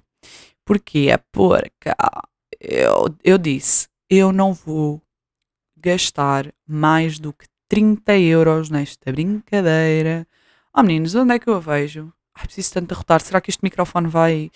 porque 0.65 1.07
é 1.09 1.17
porca. 1.31 1.95
Eu, 2.59 3.15
eu 3.23 3.37
disse, 3.37 3.87
eu 4.09 4.31
não 4.31 4.53
vou 4.53 5.01
gastar 5.77 6.51
mais 6.67 7.19
do 7.19 7.31
que 7.31 7.45
30 7.67 8.17
euros 8.17 8.69
nesta 8.69 9.11
brincadeira. 9.11 10.27
Oh 10.73 10.83
meninos, 10.83 11.15
onde 11.15 11.33
é 11.35 11.39
que 11.39 11.49
eu 11.49 11.55
a 11.55 11.59
vejo? 11.59 12.13
Ai, 12.33 12.45
preciso 12.45 12.73
tanto 12.73 12.89
derrotar. 12.89 13.21
Será 13.21 13.41
que 13.41 13.49
este 13.49 13.63
microfone 13.63 14.07
vai 14.07 14.51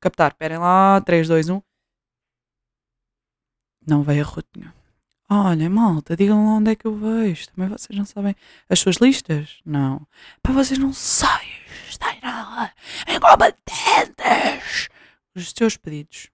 captar? 0.00 0.32
Esperem 0.32 0.58
lá. 0.58 1.00
3, 1.00 1.28
2, 1.28 1.48
1. 1.48 1.62
Não 3.86 4.02
veio 4.02 4.22
a 4.22 4.26
rotinha. 4.26 4.74
Olha, 5.28 5.68
malta, 5.70 6.16
digam 6.16 6.46
lá 6.46 6.52
onde 6.54 6.70
é 6.70 6.76
que 6.76 6.86
eu 6.86 6.94
vejo. 6.96 7.48
Também 7.48 7.68
vocês 7.68 7.98
não 7.98 8.04
sabem 8.04 8.36
as 8.68 8.78
suas 8.78 8.96
listas? 8.96 9.60
Não. 9.64 10.06
Para 10.42 10.52
vocês 10.52 10.78
não 10.78 10.92
sabem. 10.92 11.48
Está 11.88 12.14
nada. 12.22 12.72
Incompetentes. 13.08 14.88
Os 15.34 15.50
seus 15.50 15.76
pedidos. 15.76 16.30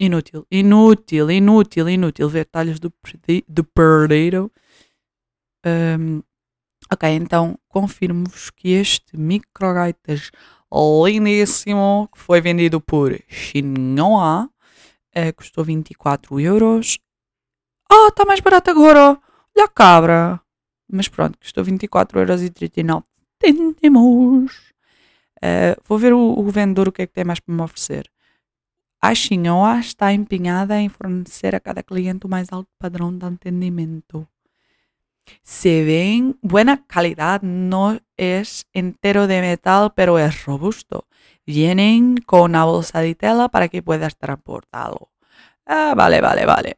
Inútil, 0.00 0.46
inútil, 0.50 1.30
inútil, 1.30 1.88
inútil. 1.88 2.28
Ver 2.28 2.46
talhas 2.46 2.80
do, 2.80 2.90
perdido. 3.74 4.50
Um, 5.66 6.22
Ok, 6.92 7.08
então 7.08 7.56
confirmo-vos 7.68 8.50
que 8.50 8.70
este 8.70 9.16
microgaitas 9.16 10.32
lindíssimo 10.72 12.08
que 12.12 12.18
foi 12.18 12.40
vendido 12.40 12.80
por 12.80 13.16
Xinhua 13.28 14.50
uh, 15.16 15.34
custou 15.36 15.64
24 15.64 16.40
euros. 16.40 16.98
Ah, 17.88 18.06
oh, 18.06 18.08
está 18.08 18.24
mais 18.24 18.40
barato 18.40 18.70
agora. 18.70 19.20
Olha 19.56 19.64
a 19.64 19.68
cabra. 19.68 20.40
Mas 20.90 21.06
pronto, 21.06 21.38
custou 21.38 21.62
24 21.62 22.18
euros 22.18 22.42
e 22.42 22.50
39 22.50 23.04
cêntimos. 23.40 24.72
Uh, 25.38 25.78
vou 25.84 25.96
ver 25.96 26.12
o, 26.12 26.38
o, 26.38 26.50
vendedor 26.50 26.88
o 26.88 26.92
que 26.92 27.02
é 27.02 27.06
que 27.06 27.12
tem 27.12 27.24
mais 27.24 27.38
para 27.38 27.54
me 27.54 27.62
oferecer. 27.62 28.10
A 29.02 29.14
Xinhua 29.14 29.80
está 29.80 30.12
empenhada 30.12 30.78
em 30.80 30.88
fornecer 30.88 31.54
a 31.54 31.60
cada 31.60 31.82
cliente 31.82 32.26
o 32.26 32.28
mais 32.28 32.52
alto 32.52 32.68
padrão 32.78 33.16
de 33.16 33.24
atendimento 33.24 34.28
se 35.42 36.12
en 36.12 36.38
buena 36.42 36.84
calidad, 36.86 37.42
no 37.42 37.98
es 38.16 38.66
entero 38.72 39.26
de 39.26 39.40
metal, 39.40 39.92
pero 39.94 40.18
es 40.18 40.44
robusto. 40.44 41.06
Vienen 41.46 42.16
con 42.18 42.42
una 42.42 42.64
bolsa 42.64 43.00
de 43.00 43.14
tela 43.14 43.48
para 43.48 43.68
que 43.68 43.82
puedas 43.82 44.16
transportarlo. 44.16 45.10
Ah, 45.66 45.94
vale, 45.96 46.20
vale, 46.20 46.46
vale. 46.46 46.76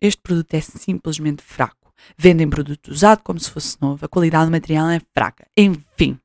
Este 0.00 0.20
produto 0.20 0.54
é 0.54 0.60
simplesmente 0.60 1.42
fraco. 1.42 1.94
Vendem 2.18 2.50
produto 2.50 2.90
usado 2.90 3.22
como 3.22 3.40
se 3.40 3.50
fosse 3.50 3.78
novo. 3.80 4.04
A 4.04 4.08
qualidade 4.08 4.46
do 4.46 4.52
material 4.52 4.90
é 4.90 5.00
fraca. 5.14 5.46
Enfim, 5.56 6.18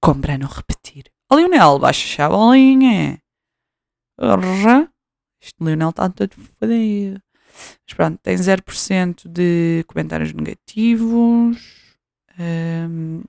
compra 0.00 0.36
não 0.36 0.48
repetir. 0.48 1.10
O 1.30 1.36
Lionel, 1.36 1.78
baixa 1.78 2.26
a 2.26 2.28
bolinha. 2.28 3.18
Este 5.42 5.56
Lionel 5.60 5.90
está 5.90 6.08
todo 6.08 6.34
fodido. 6.58 7.20
Mas 7.86 7.94
pronto, 7.96 8.18
tem 8.22 8.36
0% 8.36 9.28
de 9.28 9.84
comentários 9.88 10.32
negativos. 10.32 11.58
Um, 12.38 13.22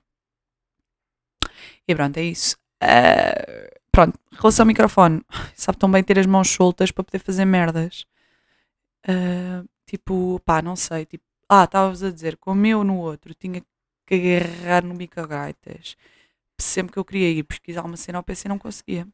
e 1.86 1.94
pronto, 1.94 2.16
é 2.16 2.22
isso. 2.22 2.56
Uh, 2.82 3.80
pronto, 3.90 4.18
relação 4.32 4.62
ao 4.62 4.68
microfone. 4.68 5.22
Sabe 5.56 5.78
tão 5.78 5.90
bem 5.90 6.04
ter 6.04 6.18
as 6.18 6.26
mãos 6.26 6.48
soltas 6.48 6.90
para 6.90 7.04
poder 7.04 7.18
fazer 7.18 7.44
merdas. 7.44 8.06
Uh, 9.06 9.68
tipo, 9.86 10.40
pá, 10.44 10.62
não 10.62 10.76
sei. 10.76 11.04
Tipo, 11.06 11.24
ah, 11.48 11.64
estavas 11.64 12.02
a 12.02 12.10
dizer, 12.10 12.36
como 12.38 12.64
eu 12.66 12.84
no 12.84 12.98
outro 12.98 13.34
tinha 13.34 13.62
que 14.06 14.14
agarrar 14.14 14.84
no 14.84 14.94
microgaitas. 14.94 15.96
Sempre 16.60 16.92
que 16.92 16.98
eu 16.98 17.04
queria 17.04 17.30
ir 17.30 17.42
pesquisar 17.44 17.82
uma 17.84 17.96
cena 17.96 18.18
ao 18.18 18.24
PC 18.24 18.48
não 18.48 18.58
conseguia. 18.58 19.06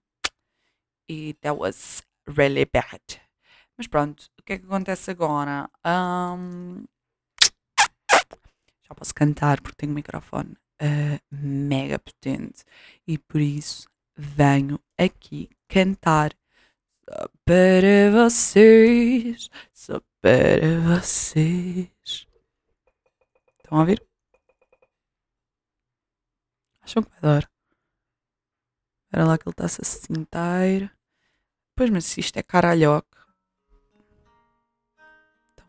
E 1.09 1.35
that 1.41 1.59
was 1.59 2.03
really 2.37 2.65
bad. 2.65 3.01
Mas 3.77 3.87
pronto, 3.87 4.31
o 4.39 4.43
que 4.43 4.55
é 4.55 4.59
que 4.59 4.67
acontece 4.67 5.11
agora? 5.11 5.71
Um, 5.87 6.85
já 8.83 8.95
posso 8.95 9.15
cantar 9.15 9.61
porque 9.61 9.77
tenho 9.77 9.93
um 9.93 9.95
microfone 9.95 10.53
uh, 10.83 11.21
mega 11.31 11.99
potente 11.99 12.65
e 13.07 13.17
por 13.17 13.41
isso 13.41 13.89
venho 14.17 14.79
aqui 14.99 15.49
cantar 15.69 16.33
só 17.09 17.29
para 17.45 18.11
vocês, 18.13 19.49
só 19.73 20.01
para 20.21 20.81
vocês. 20.99 21.91
Estão 23.59 23.79
a 23.79 23.81
ouvir? 23.81 24.07
Acham 26.83 27.03
que 27.03 27.11
vai 27.13 27.21
dar? 27.21 27.51
Era 29.13 29.25
lá 29.25 29.39
que 29.39 29.49
ele 29.49 29.53
está-se 29.53 29.81
a 29.81 29.85
sentar. 29.85 31.00
Pois, 31.81 31.89
mas 31.89 32.19
isto 32.19 32.37
é 32.37 32.43
caralhoca. 32.43 33.17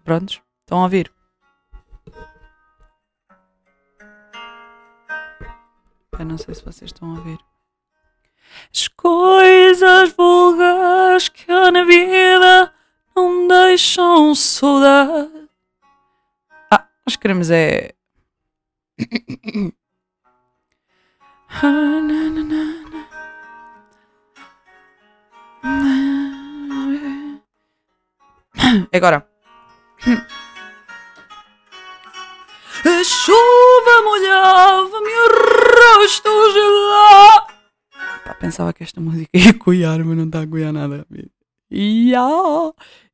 Prontos? 0.03 0.41
Estão 0.59 0.79
a 0.79 0.83
ouvir? 0.83 1.09
Eu 6.19 6.25
não 6.25 6.37
sei 6.37 6.53
se 6.53 6.65
vocês 6.65 6.91
estão 6.91 7.11
a 7.11 7.17
ouvir. 7.17 7.39
As 8.75 8.89
coisas 8.89 10.11
vulgares 10.11 11.29
que 11.29 11.49
há 11.49 11.71
na 11.71 11.85
vida 11.85 12.73
não 13.15 13.47
deixam 13.47 14.35
saudade. 14.35 15.49
Ah, 16.69 16.89
nós 17.05 17.15
queremos 17.15 17.49
é. 17.49 17.93
Agora. 28.93 29.27
A 32.83 33.03
chuva 33.03 34.01
molhava-me 34.03 35.09
o 35.09 35.27
rosto 35.99 36.29
gelado. 36.53 37.53
Pá, 38.25 38.33
pensava 38.33 38.73
que 38.73 38.81
esta 38.83 38.99
música 38.99 39.29
ia 39.33 39.53
coiar, 39.53 40.03
mas 40.03 40.17
não 40.17 40.25
está 40.25 40.41
a 40.41 40.47
coiar 40.47 40.73
nada. 40.73 41.05
Ia, 41.69 42.73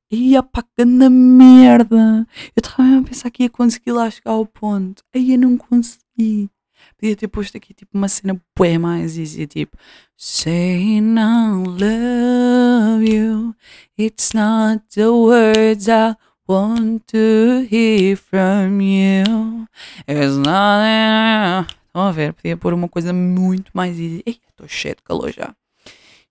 ia 0.10 0.42
pá, 0.44 0.64
na 0.86 1.10
merda. 1.10 2.26
Eu 2.56 2.62
estava 2.64 3.00
a 3.00 3.04
pensar 3.04 3.30
que 3.30 3.44
ia 3.44 3.50
conseguir 3.50 3.92
lá 3.92 4.10
chegar 4.10 4.32
ao 4.32 4.46
ponto. 4.46 5.04
Aí 5.14 5.34
eu 5.34 5.40
não 5.40 5.58
consegui. 5.58 6.50
Podia 6.98 7.16
ter 7.16 7.28
posto 7.28 7.58
aqui 7.58 7.74
tipo 7.74 7.98
uma 7.98 8.08
cena 8.08 8.42
bué 8.56 8.78
mais 8.78 9.18
easy, 9.18 9.48
tipo 9.48 9.78
Saying 10.16 11.16
I 11.16 11.64
love 11.66 13.06
you, 13.06 13.56
it's 13.98 14.34
not 14.34 14.84
the 14.96 15.10
words 15.10 15.88
I 15.88 16.16
want 16.48 17.04
to 17.08 17.68
hear 17.70 18.18
from 18.18 18.82
you. 18.82 19.68
It's 20.08 20.38
not 20.38 21.78
Estão 21.98 22.08
a 22.08 22.12
ver? 22.12 22.34
Podia 22.34 22.56
pôr 22.56 22.74
uma 22.74 22.88
coisa 22.88 23.12
muito 23.12 23.72
mais 23.74 23.98
easy. 24.00 24.24
estou 24.26 24.68
cheio 24.68 24.96
de 24.96 25.02
calor 25.02 25.32
já. 25.32 25.56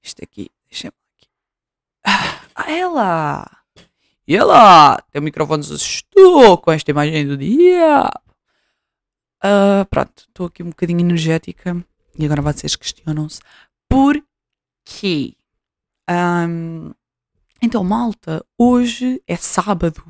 Isto 0.03 0.23
aqui, 0.23 0.49
deixa-me 0.71 0.95
aqui. 1.17 1.29
Ah, 2.55 2.71
ela! 2.71 3.51
E 4.29 4.37
ela! 4.37 5.03
Tem 5.11 5.21
microfone 5.21 5.65
se 5.65 5.73
assustou 5.73 6.59
com 6.59 6.71
esta 6.71 6.91
imagem 6.91 7.27
do 7.27 7.37
dia. 7.37 8.09
Uh, 9.47 9.87
pronto, 9.89 10.25
estou 10.27 10.47
aqui 10.47 10.63
um 10.65 10.71
bocadinho 10.71 11.01
energética. 11.01 11.85
E 12.19 12.25
agora 12.25 12.43
vocês 12.43 12.75
questionam-se 12.75 13.41
porquê? 13.89 15.35
Um, 16.11 16.93
então, 17.63 17.85
malta, 17.85 18.45
hoje 18.59 19.23
é 19.25 19.37
sábado. 19.37 20.03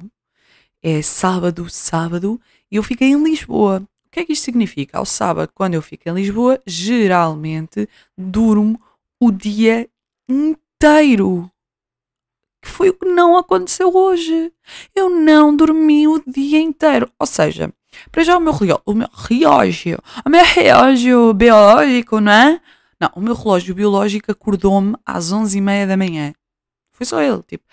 É 0.83 1.02
sábado, 1.02 1.69
sábado, 1.69 2.40
e 2.71 2.76
eu 2.76 2.83
fiquei 2.83 3.09
em 3.09 3.23
Lisboa. 3.23 3.83
O 4.07 4.11
que 4.11 4.21
é 4.21 4.25
que 4.25 4.33
isto 4.33 4.45
significa? 4.45 4.97
Ao 4.97 5.05
sábado, 5.05 5.50
quando 5.55 5.75
eu 5.75 5.83
fico 5.83 6.09
em 6.09 6.14
Lisboa, 6.14 6.62
geralmente 6.66 7.88
durmo 8.16 8.81
o 9.21 9.31
dia 9.31 9.87
inteiro. 10.28 11.50
Que 12.62 12.69
foi 12.69 12.88
o 12.88 12.95
que 12.95 13.07
não 13.07 13.37
aconteceu 13.37 13.95
hoje. 13.95 14.50
Eu 14.95 15.11
não 15.11 15.55
dormi 15.55 16.09
o 16.09 16.23
dia 16.26 16.61
inteiro. 16.61 17.11
Ou 17.19 17.26
seja, 17.26 17.73
para 18.11 18.25
já 18.25 18.37
o 18.37 18.41
meu 18.41 18.53
relógio, 18.53 18.83
o 18.87 18.95
meu 18.95 19.09
relógio, 19.12 19.99
o 20.25 20.31
meu 20.31 20.45
relógio 20.45 21.35
biológico, 21.35 22.21
não 22.21 22.33
é? 22.33 22.61
Não, 23.00 23.11
o 23.15 23.21
meu 23.21 23.35
relógio 23.35 23.75
biológico 23.75 24.33
acordou-me 24.33 24.95
às 25.05 25.33
11h30 25.33 25.87
da 25.87 25.97
manhã. 25.97 26.33
Foi 26.93 27.05
só 27.05 27.21
ele, 27.21 27.43
tipo, 27.43 27.65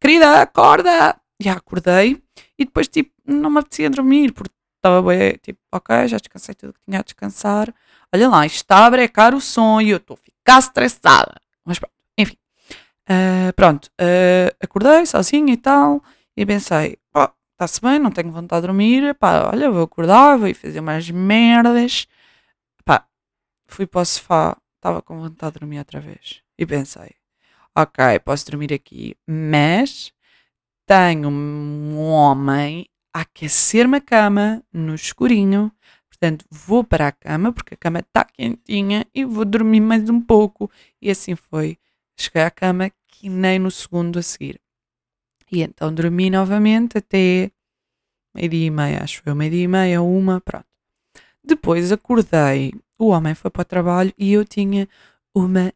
querida, 0.00 0.40
acorda! 0.42 1.16
E 1.40 1.48
acordei 1.48 2.22
e 2.56 2.64
depois, 2.64 2.86
tipo, 2.86 3.10
não 3.26 3.50
me 3.50 3.58
apetecia 3.58 3.90
dormir 3.90 4.32
porque 4.32 4.54
estava 4.76 5.02
bem, 5.02 5.36
tipo, 5.42 5.58
ok, 5.72 6.06
já 6.06 6.18
descansei 6.18 6.54
tudo 6.54 6.74
que 6.74 6.80
tinha 6.86 7.00
a 7.00 7.02
descansar. 7.02 7.74
Olha 8.14 8.28
lá, 8.28 8.46
está 8.46 8.86
a 8.86 8.90
brecar 8.90 9.34
o 9.34 9.40
som 9.40 9.80
e 9.80 9.90
eu 9.90 9.96
estou 9.96 10.14
a 10.14 10.18
ficar 10.18 10.58
estressada. 10.60 11.40
Mas 11.64 11.78
pronto, 11.78 11.94
enfim. 12.16 12.36
Uh, 13.08 13.52
pronto, 13.54 13.86
uh, 14.00 14.54
acordei 14.62 15.04
sozinha 15.06 15.52
e 15.52 15.56
tal, 15.56 16.02
e 16.36 16.46
pensei, 16.46 16.98
está-se 17.54 17.80
bem, 17.80 17.98
não 17.98 18.10
tenho 18.10 18.30
vontade 18.30 18.62
de 18.62 18.66
dormir, 18.68 19.14
pá, 19.14 19.50
olha, 19.52 19.70
vou 19.70 19.84
acordar, 19.84 20.36
vou 20.38 20.52
fazer 20.54 20.80
umas 20.80 21.10
merdas. 21.10 22.06
Pá, 22.84 23.06
fui 23.66 23.86
para 23.86 24.02
o 24.02 24.04
sofá, 24.04 24.56
estava 24.76 25.02
com 25.02 25.18
vontade 25.20 25.54
de 25.54 25.60
dormir 25.60 25.78
outra 25.78 26.00
vez. 26.00 26.42
E 26.58 26.66
pensei, 26.66 27.12
ok, 27.76 28.18
posso 28.20 28.46
dormir 28.50 28.72
aqui, 28.72 29.16
mas 29.26 30.12
tenho 30.86 31.28
um 31.28 31.98
homem 31.98 32.86
a 33.12 33.20
aquecer-me 33.20 33.98
a 33.98 34.00
cama 34.00 34.62
no 34.72 34.94
escurinho. 34.94 35.72
Portanto, 36.08 36.44
vou 36.50 36.84
para 36.84 37.08
a 37.08 37.12
cama 37.12 37.52
porque 37.52 37.74
a 37.74 37.76
cama 37.76 38.00
está 38.00 38.24
quentinha 38.24 39.06
e 39.14 39.24
vou 39.24 39.44
dormir 39.44 39.80
mais 39.80 40.08
um 40.10 40.20
pouco. 40.20 40.70
E 41.00 41.10
assim 41.10 41.34
foi. 41.36 41.78
Cheguei 42.18 42.42
à 42.42 42.50
cama 42.50 42.90
que 43.08 43.28
nem 43.28 43.58
no 43.58 43.70
segundo 43.70 44.18
a 44.18 44.22
seguir. 44.22 44.60
E 45.50 45.62
então 45.62 45.92
dormi 45.92 46.30
novamente 46.30 46.98
até 46.98 47.50
meio-dia 48.34 48.66
e 48.66 48.70
meia, 48.70 49.02
acho 49.02 49.22
eu, 49.24 49.34
meio-dia 49.34 49.64
e 49.64 49.68
meia, 49.68 50.02
uma, 50.02 50.40
pronto. 50.40 50.66
Depois 51.42 51.92
acordei, 51.92 52.72
o 52.98 53.08
homem 53.08 53.34
foi 53.34 53.50
para 53.50 53.62
o 53.62 53.64
trabalho 53.64 54.12
e 54.18 54.32
eu 54.32 54.44
tinha 54.44 54.88
uma 55.34 55.72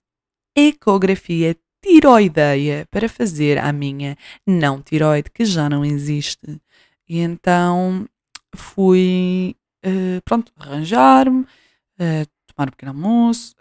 ecografia 0.57 1.57
tiroideia 1.83 2.87
para 2.91 3.09
fazer 3.09 3.59
à 3.59 3.73
minha 3.73 4.17
não 4.47 4.83
tiroide, 4.83 5.31
que 5.31 5.45
já 5.45 5.69
não 5.69 5.85
existe. 5.85 6.61
E 7.09 7.19
então 7.19 8.07
fui, 8.55 9.57
uh, 9.85 10.23
pronto, 10.25 10.53
arranjar-me, 10.57 11.43
uh, 11.43 12.27
tomar 12.47 12.69
um 12.69 12.73
pequeno 12.73 12.93
almoço, 12.93 13.55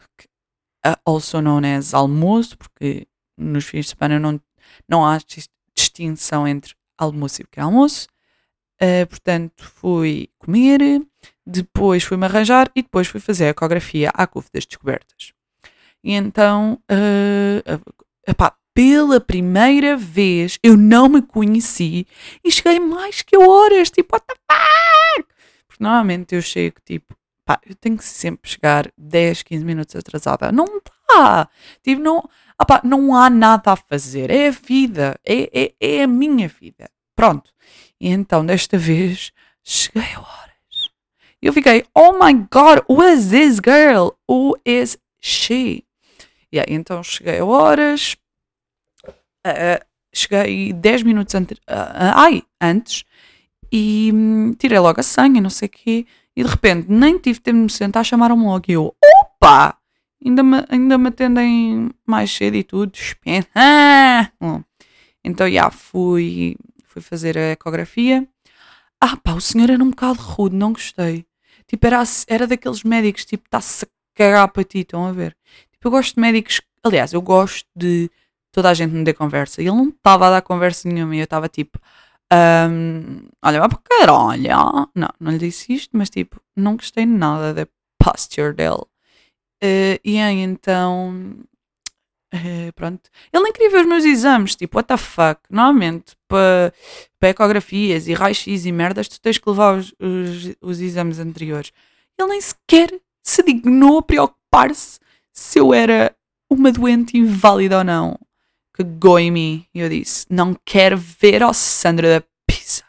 uh, 0.86 0.98
also 1.06 1.42
known 1.42 1.62
as 1.78 1.94
almoço, 1.94 2.58
porque 2.58 3.08
nos 3.38 3.66
fins 3.66 3.86
de 3.86 3.96
semana 3.96 4.20
não, 4.20 4.42
não 4.90 5.06
há 5.06 5.20
distinção 5.98 6.48
entre 6.48 6.76
almoço 6.98 7.42
e 7.42 7.46
pequeno 7.46 7.68
almoço. 7.68 8.08
Uh, 8.82 9.08
portanto, 9.08 9.64
fui 9.64 10.30
comer, 10.38 10.80
depois 11.46 12.04
fui-me 12.04 12.26
arranjar 12.26 12.70
e 12.76 12.84
depois 12.84 13.08
fui 13.08 13.20
fazer 13.20 13.46
a 13.46 13.50
ecografia 13.50 14.12
à 14.14 14.28
CUF 14.28 14.50
das 14.54 14.66
descobertas. 14.66 15.34
E 16.04 16.14
então, 16.14 16.80
uh, 16.92 17.94
epá, 18.28 18.56
pela 18.74 19.20
primeira 19.20 19.98
vez 19.98 20.60
eu 20.62 20.78
não 20.78 21.10
me 21.10 21.24
conheci 21.24 22.06
e 22.44 22.52
cheguei 22.52 22.80
mais 22.80 23.24
que 23.24 23.36
horas, 23.36 23.90
tipo, 23.90 24.16
what 24.16 24.26
the 24.28 24.36
fuck? 24.36 25.28
Porque 25.68 25.84
normalmente 25.84 26.36
eu 26.36 26.42
chego, 26.42 26.76
tipo, 26.86 27.16
pá, 27.44 27.60
eu 27.66 27.74
tenho 27.74 27.98
que 27.98 28.06
sempre 28.06 28.48
chegar 28.52 28.92
10, 28.96 29.42
15 29.42 29.66
minutos 29.66 29.96
atrasada. 29.96 30.52
Não 30.52 30.66
dá! 30.66 30.97
Tipo, 31.84 32.02
não, 32.02 32.30
não 32.84 33.16
há 33.16 33.30
nada 33.30 33.74
a 33.74 33.76
fazer. 33.76 34.30
É 34.30 34.48
a 34.48 34.52
vida, 34.52 35.20
é, 35.26 35.50
é, 35.54 35.74
é 35.80 36.04
a 36.04 36.08
minha 36.08 36.48
vida. 36.48 36.90
Pronto. 37.16 37.52
E 38.00 38.10
então, 38.10 38.46
desta 38.46 38.78
vez, 38.78 39.32
cheguei 39.64 40.14
a 40.16 40.20
horas. 40.20 40.92
Eu 41.42 41.54
fiquei, 41.54 41.86
oh 41.96 42.14
my 42.14 42.34
god, 42.52 42.84
who 42.90 43.04
is 43.04 43.30
this 43.30 43.60
girl? 43.64 44.10
Who 44.30 44.58
is 44.66 44.98
she? 45.20 45.84
E 46.52 46.60
aí, 46.60 46.66
então 46.70 47.04
cheguei 47.04 47.40
a 47.40 47.46
horas, 47.46 48.16
uh, 49.46 49.86
cheguei 50.14 50.74
10 50.74 51.04
minutos 51.04 51.36
antes, 51.36 51.58
uh, 51.60 52.14
ai, 52.16 52.44
antes 52.62 53.04
e 53.72 54.12
um, 54.14 54.54
tirei 54.54 54.80
logo 54.80 55.00
a 55.00 55.04
senha, 55.04 55.42
não 55.42 55.50
sei 55.50 55.68
o 55.68 55.72
quê, 55.72 56.06
e 56.36 56.44
de 56.44 56.50
repente 56.50 56.88
nem 56.90 57.18
tive 57.18 57.40
tempo 57.40 57.58
de 57.58 57.64
me 57.64 57.70
sentar, 57.70 58.06
chamaram-me 58.06 58.46
logo 58.46 58.66
e 58.68 58.74
eu, 58.74 58.96
opa! 59.24 59.78
Ainda 60.24 60.44
me, 60.44 60.66
ainda 60.70 60.98
me 60.98 61.08
atendem 61.10 61.92
mais 62.06 62.32
cedo 62.32 62.56
e 62.56 62.64
tudo. 62.64 62.92
Ah! 63.56 64.32
Então, 65.24 65.50
já, 65.50 65.70
fui, 65.70 66.56
fui 66.86 67.02
fazer 67.02 67.38
a 67.38 67.52
ecografia. 67.52 68.28
Ah, 69.00 69.18
pá, 69.18 69.34
o 69.34 69.42
senhor 69.42 69.70
era 69.70 69.84
um 69.84 69.90
bocado 69.90 70.20
rude, 70.20 70.56
não 70.56 70.74
gostei. 70.74 71.26
Tipo, 71.68 71.88
era, 71.88 72.04
era 72.28 72.48
daqueles 72.48 72.84
médicos, 72.84 73.26
tipo, 73.26 73.46
está-se 73.46 73.86
a 73.86 73.88
cagar 74.16 74.48
para 74.50 74.64
ti, 74.64 74.80
estão 74.80 75.06
a 75.06 75.12
ver? 75.12 75.36
Tipo, 75.72 75.88
eu 75.88 75.92
gosto 75.92 76.16
de 76.16 76.22
médicos, 76.22 76.62
aliás, 76.84 77.14
eu 77.14 77.22
gosto 77.22 77.68
de 77.76 78.10
toda 78.52 78.70
a 78.70 78.74
gente 78.74 78.92
me 78.94 79.04
dê 79.04 79.14
conversa. 79.14 79.62
E 79.62 79.68
ele 79.68 79.76
não 79.76 79.90
estava 79.90 80.28
a 80.28 80.32
dar 80.32 80.42
conversa 80.42 80.90
nenhuma 80.90 81.16
e 81.16 81.20
eu 81.20 81.26
estava 81.26 81.48
tipo, 81.48 81.80
um, 82.34 83.28
olha, 83.44 83.60
vai 83.60 83.70
para 83.70 83.80
caralho. 83.84 84.90
Não, 84.96 85.10
não 85.20 85.32
lhe 85.32 85.38
disse 85.38 85.74
isto, 85.74 85.96
mas 85.96 86.10
tipo, 86.10 86.42
não 86.56 86.76
gostei 86.76 87.06
nada 87.06 87.54
da 87.54 87.68
posture 88.00 88.54
dele. 88.54 88.84
Uh, 89.64 90.00
e 90.04 90.18
então, 90.18 91.36
uh, 92.34 92.74
pronto. 92.76 93.10
Ele 93.34 93.44
nem 93.44 93.54
queria 93.54 93.70
ver 93.70 93.82
os 93.82 93.88
meus 93.88 94.06
exames, 94.06 94.56
tipo, 94.56 94.78
what 94.78 94.88
the 94.88 94.98
fuck. 94.98 95.42
Normalmente, 95.50 96.16
para, 96.28 96.74
para 97.20 97.30
ecografias 97.30 98.08
e 98.08 98.14
raio-x 98.14 98.66
e 98.66 98.72
merdas, 98.72 99.08
tu 99.08 99.20
tens 99.20 99.38
que 99.38 99.50
levar 99.50 99.78
os, 99.78 99.94
os, 100.00 100.56
os 100.62 100.82
exames 100.82 101.20
anteriores. 101.20 101.72
Ele 102.20 102.30
nem 102.30 102.42
sequer 102.42 103.00
se 103.24 103.44
dignou 103.44 104.00
a 104.00 104.04
preocupar-se 104.04 105.00
se 105.34 105.60
eu 105.60 105.74
era 105.74 106.16
uma 106.50 106.72
doente 106.72 107.18
inválida 107.18 107.80
ou 107.80 107.84
não 107.84 108.18
pegou 108.78 109.20
em 109.20 109.32
mim. 109.32 109.66
E 109.74 109.80
eu 109.80 109.90
disse: 109.90 110.26
Não 110.30 110.56
quero 110.64 110.98
ver 110.98 111.42
a 111.42 111.52
Sandra 111.52 112.20
da 112.20 112.28
pizza. 112.48 112.84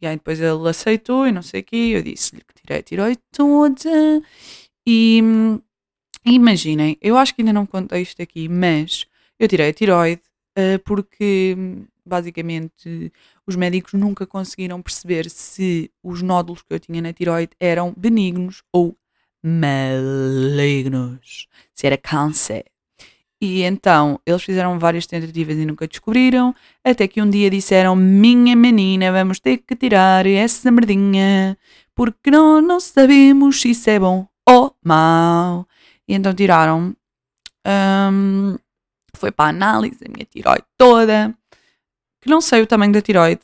E 0.00 0.06
aí 0.06 0.16
depois 0.16 0.40
ele 0.40 0.68
aceitou 0.68 1.26
e 1.26 1.32
não 1.32 1.42
sei 1.42 1.60
o 1.60 1.64
quê. 1.64 1.92
Eu 1.94 2.02
disse-lhe 2.02 2.42
que 2.42 2.54
tirei 2.54 2.78
a 2.78 2.82
tiroide 2.82 3.20
toda. 3.30 4.22
E 4.86 5.22
imaginem, 6.24 6.96
eu 7.00 7.16
acho 7.16 7.34
que 7.34 7.42
ainda 7.42 7.52
não 7.52 7.66
contei 7.66 8.02
isto 8.02 8.22
aqui, 8.22 8.48
mas 8.48 9.06
eu 9.38 9.48
tirei 9.48 9.70
a 9.70 9.72
tiroide 9.72 10.22
uh, 10.58 10.78
porque 10.84 11.56
basicamente 12.04 13.12
os 13.46 13.56
médicos 13.56 13.94
nunca 13.94 14.26
conseguiram 14.26 14.82
perceber 14.82 15.30
se 15.30 15.90
os 16.02 16.22
nódulos 16.22 16.62
que 16.62 16.74
eu 16.74 16.80
tinha 16.80 17.00
na 17.00 17.12
tiroide 17.12 17.52
eram 17.60 17.94
benignos 17.96 18.62
ou 18.72 18.96
malignos. 19.42 21.48
Se 21.74 21.86
era 21.86 21.96
câncer. 21.96 22.64
E 23.40 23.64
então 23.64 24.20
eles 24.24 24.44
fizeram 24.44 24.78
várias 24.78 25.04
tentativas 25.04 25.56
e 25.56 25.66
nunca 25.66 25.88
descobriram, 25.88 26.54
até 26.84 27.08
que 27.08 27.20
um 27.20 27.28
dia 27.28 27.50
disseram: 27.50 27.96
Minha 27.96 28.54
menina, 28.54 29.10
vamos 29.10 29.40
ter 29.40 29.58
que 29.58 29.74
tirar 29.74 30.24
essa 30.26 30.70
merdinha, 30.70 31.58
porque 31.92 32.30
nós 32.30 32.62
não 32.62 32.78
sabemos 32.78 33.60
se 33.60 33.70
isso 33.70 33.90
é 33.90 33.98
bom 33.98 34.28
ou 34.48 34.76
mau. 34.84 35.66
E 36.08 36.14
então 36.14 36.34
tiraram. 36.34 36.96
Um, 37.66 38.56
foi 39.14 39.30
para 39.30 39.46
a 39.46 39.48
análise 39.50 40.04
a 40.04 40.10
minha 40.10 40.24
tiroide 40.24 40.64
toda, 40.76 41.32
que 42.20 42.28
não 42.28 42.40
sei 42.40 42.62
o 42.62 42.66
tamanho 42.66 42.92
da 42.92 43.02
tiroide. 43.02 43.40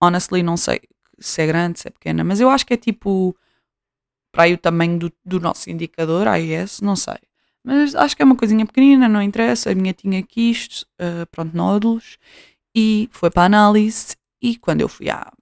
Honestly, 0.00 0.42
não 0.42 0.56
sei 0.56 0.80
se 1.18 1.42
é 1.42 1.46
grande, 1.46 1.80
se 1.80 1.88
é 1.88 1.90
pequena, 1.90 2.22
mas 2.22 2.40
eu 2.40 2.48
acho 2.50 2.66
que 2.66 2.74
é 2.74 2.76
tipo 2.76 3.36
para 4.36 4.44
aí 4.44 4.52
o 4.52 4.58
tamanho 4.58 4.98
do, 4.98 5.12
do 5.24 5.40
nosso 5.40 5.70
indicador, 5.70 6.28
AIS, 6.28 6.82
não 6.82 6.94
sei. 6.94 7.16
Mas 7.64 7.94
acho 7.94 8.14
que 8.14 8.22
é 8.22 8.24
uma 8.24 8.36
coisinha 8.36 8.66
pequenina, 8.66 9.08
não 9.08 9.22
interessa. 9.22 9.70
A 9.70 9.74
minha 9.74 9.94
tinha 9.94 10.22
quistes, 10.22 10.82
uh, 11.00 11.26
pronto, 11.32 11.56
nódulos, 11.56 12.18
e 12.76 13.08
foi 13.12 13.30
para 13.30 13.44
a 13.44 13.46
análise. 13.46 14.14
E 14.42 14.58
quando 14.58 14.82
eu 14.82 14.88
fui 14.88 15.08
à, 15.08 15.32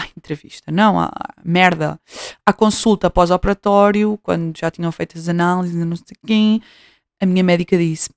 à 0.00 0.06
entrevista, 0.16 0.70
não, 0.70 0.98
à 0.98 1.10
merda, 1.44 2.00
à 2.44 2.52
consulta 2.52 3.10
pós-operatório, 3.10 4.18
quando 4.22 4.56
já 4.56 4.70
tinham 4.70 4.90
feito 4.92 5.18
as 5.18 5.28
análises, 5.28 5.76
não 5.76 5.96
sei 5.96 6.16
quem, 6.26 6.62
a 7.20 7.26
minha 7.26 7.44
médica 7.44 7.76
disse: 7.76 8.10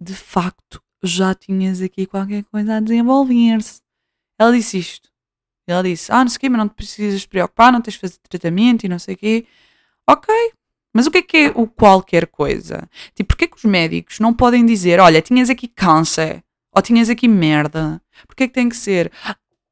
de 0.00 0.14
facto, 0.14 0.82
já 1.02 1.34
tinhas 1.34 1.80
aqui 1.80 2.06
qualquer 2.06 2.44
coisa 2.44 2.76
a 2.76 2.80
desenvolver-se. 2.80 3.80
Ela 4.38 4.52
disse 4.52 4.78
isto. 4.78 5.10
Ela 5.66 5.82
disse: 5.82 6.10
Ah, 6.10 6.24
não 6.24 6.28
sei 6.28 6.36
o 6.36 6.40
quê, 6.40 6.48
mas 6.48 6.58
não 6.58 6.68
te 6.68 6.74
precisas 6.74 7.26
preocupar, 7.26 7.72
não 7.72 7.80
tens 7.80 7.94
de 7.94 8.00
fazer 8.00 8.16
tratamento 8.28 8.84
e 8.84 8.88
não 8.88 8.98
sei 8.98 9.14
o 9.14 9.18
quê. 9.18 9.46
Ok, 10.08 10.34
mas 10.94 11.06
o 11.06 11.10
que 11.10 11.18
é 11.18 11.22
que 11.22 11.36
é 11.36 11.48
o 11.54 11.66
qualquer 11.66 12.26
coisa? 12.26 12.88
Tipo, 13.14 13.28
porquê 13.28 13.46
que 13.46 13.56
os 13.56 13.64
médicos 13.64 14.18
não 14.18 14.32
podem 14.32 14.64
dizer, 14.64 15.00
olha, 15.00 15.20
tinhas 15.20 15.50
aqui 15.50 15.68
câncer, 15.68 16.42
ou 16.74 16.80
tinhas 16.80 17.10
aqui 17.10 17.28
merda? 17.28 18.00
Porquê 18.26 18.48
que 18.48 18.54
tem 18.54 18.68
que 18.68 18.76
ser, 18.76 19.12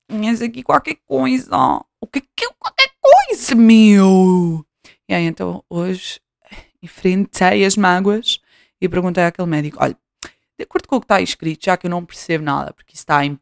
tinhas 0.09 0.43
aqui 0.43 0.63
qualquer 0.63 0.97
coisa? 1.07 1.57
O 2.01 2.07
que 2.07 2.21
que 2.21 2.45
é 2.45 2.49
qualquer 2.59 2.91
coisa, 3.01 3.55
meu? 3.55 4.65
E 5.09 5.15
aí, 5.15 5.25
então, 5.25 5.65
hoje, 5.69 6.21
enfrentei 6.83 7.65
as 7.65 7.77
mágoas 7.77 8.41
e 8.81 8.89
perguntei 8.89 9.25
àquele 9.25 9.49
médico, 9.49 9.79
olha, 9.81 9.97
de 10.59 10.65
acordo 10.65 10.89
com 10.89 10.97
o 10.97 11.01
que 11.01 11.05
está 11.05 11.21
escrito, 11.21 11.65
já 11.67 11.77
que 11.77 11.87
eu 11.87 11.91
não 11.91 12.05
percebo 12.05 12.45
nada, 12.45 12.73
porque 12.73 12.95
isso 12.95 13.03
está 13.03 13.25
em 13.25 13.39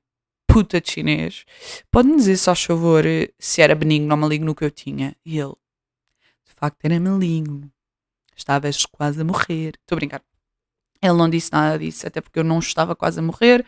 puta 0.47 0.81
de 0.81 0.91
chinês, 0.91 1.45
pode-me 1.91 2.17
dizer, 2.17 2.37
só 2.37 2.55
favor, 2.55 3.05
se 3.39 3.61
era 3.61 3.75
benigno 3.75 4.15
ou 4.15 4.21
maligno 4.21 4.53
o 4.53 4.55
que 4.55 4.65
eu 4.65 4.71
tinha? 4.71 5.17
E 5.25 5.39
ele, 5.39 5.55
facto 6.65 6.85
era 6.85 6.99
maligno. 6.99 7.71
Estavas 8.35 8.87
quase 8.87 9.21
a 9.21 9.25
morrer. 9.25 9.75
Estou 9.81 9.97
a 9.97 9.97
brincar. 9.97 10.23
Ele 11.03 11.13
não 11.13 11.29
disse 11.29 11.53
nada 11.53 11.79
disso, 11.79 12.07
até 12.07 12.21
porque 12.21 12.39
eu 12.39 12.45
não 12.45 12.59
estava 12.59 12.97
quase 12.97 13.21
a 13.21 13.23
morrer, 13.23 13.67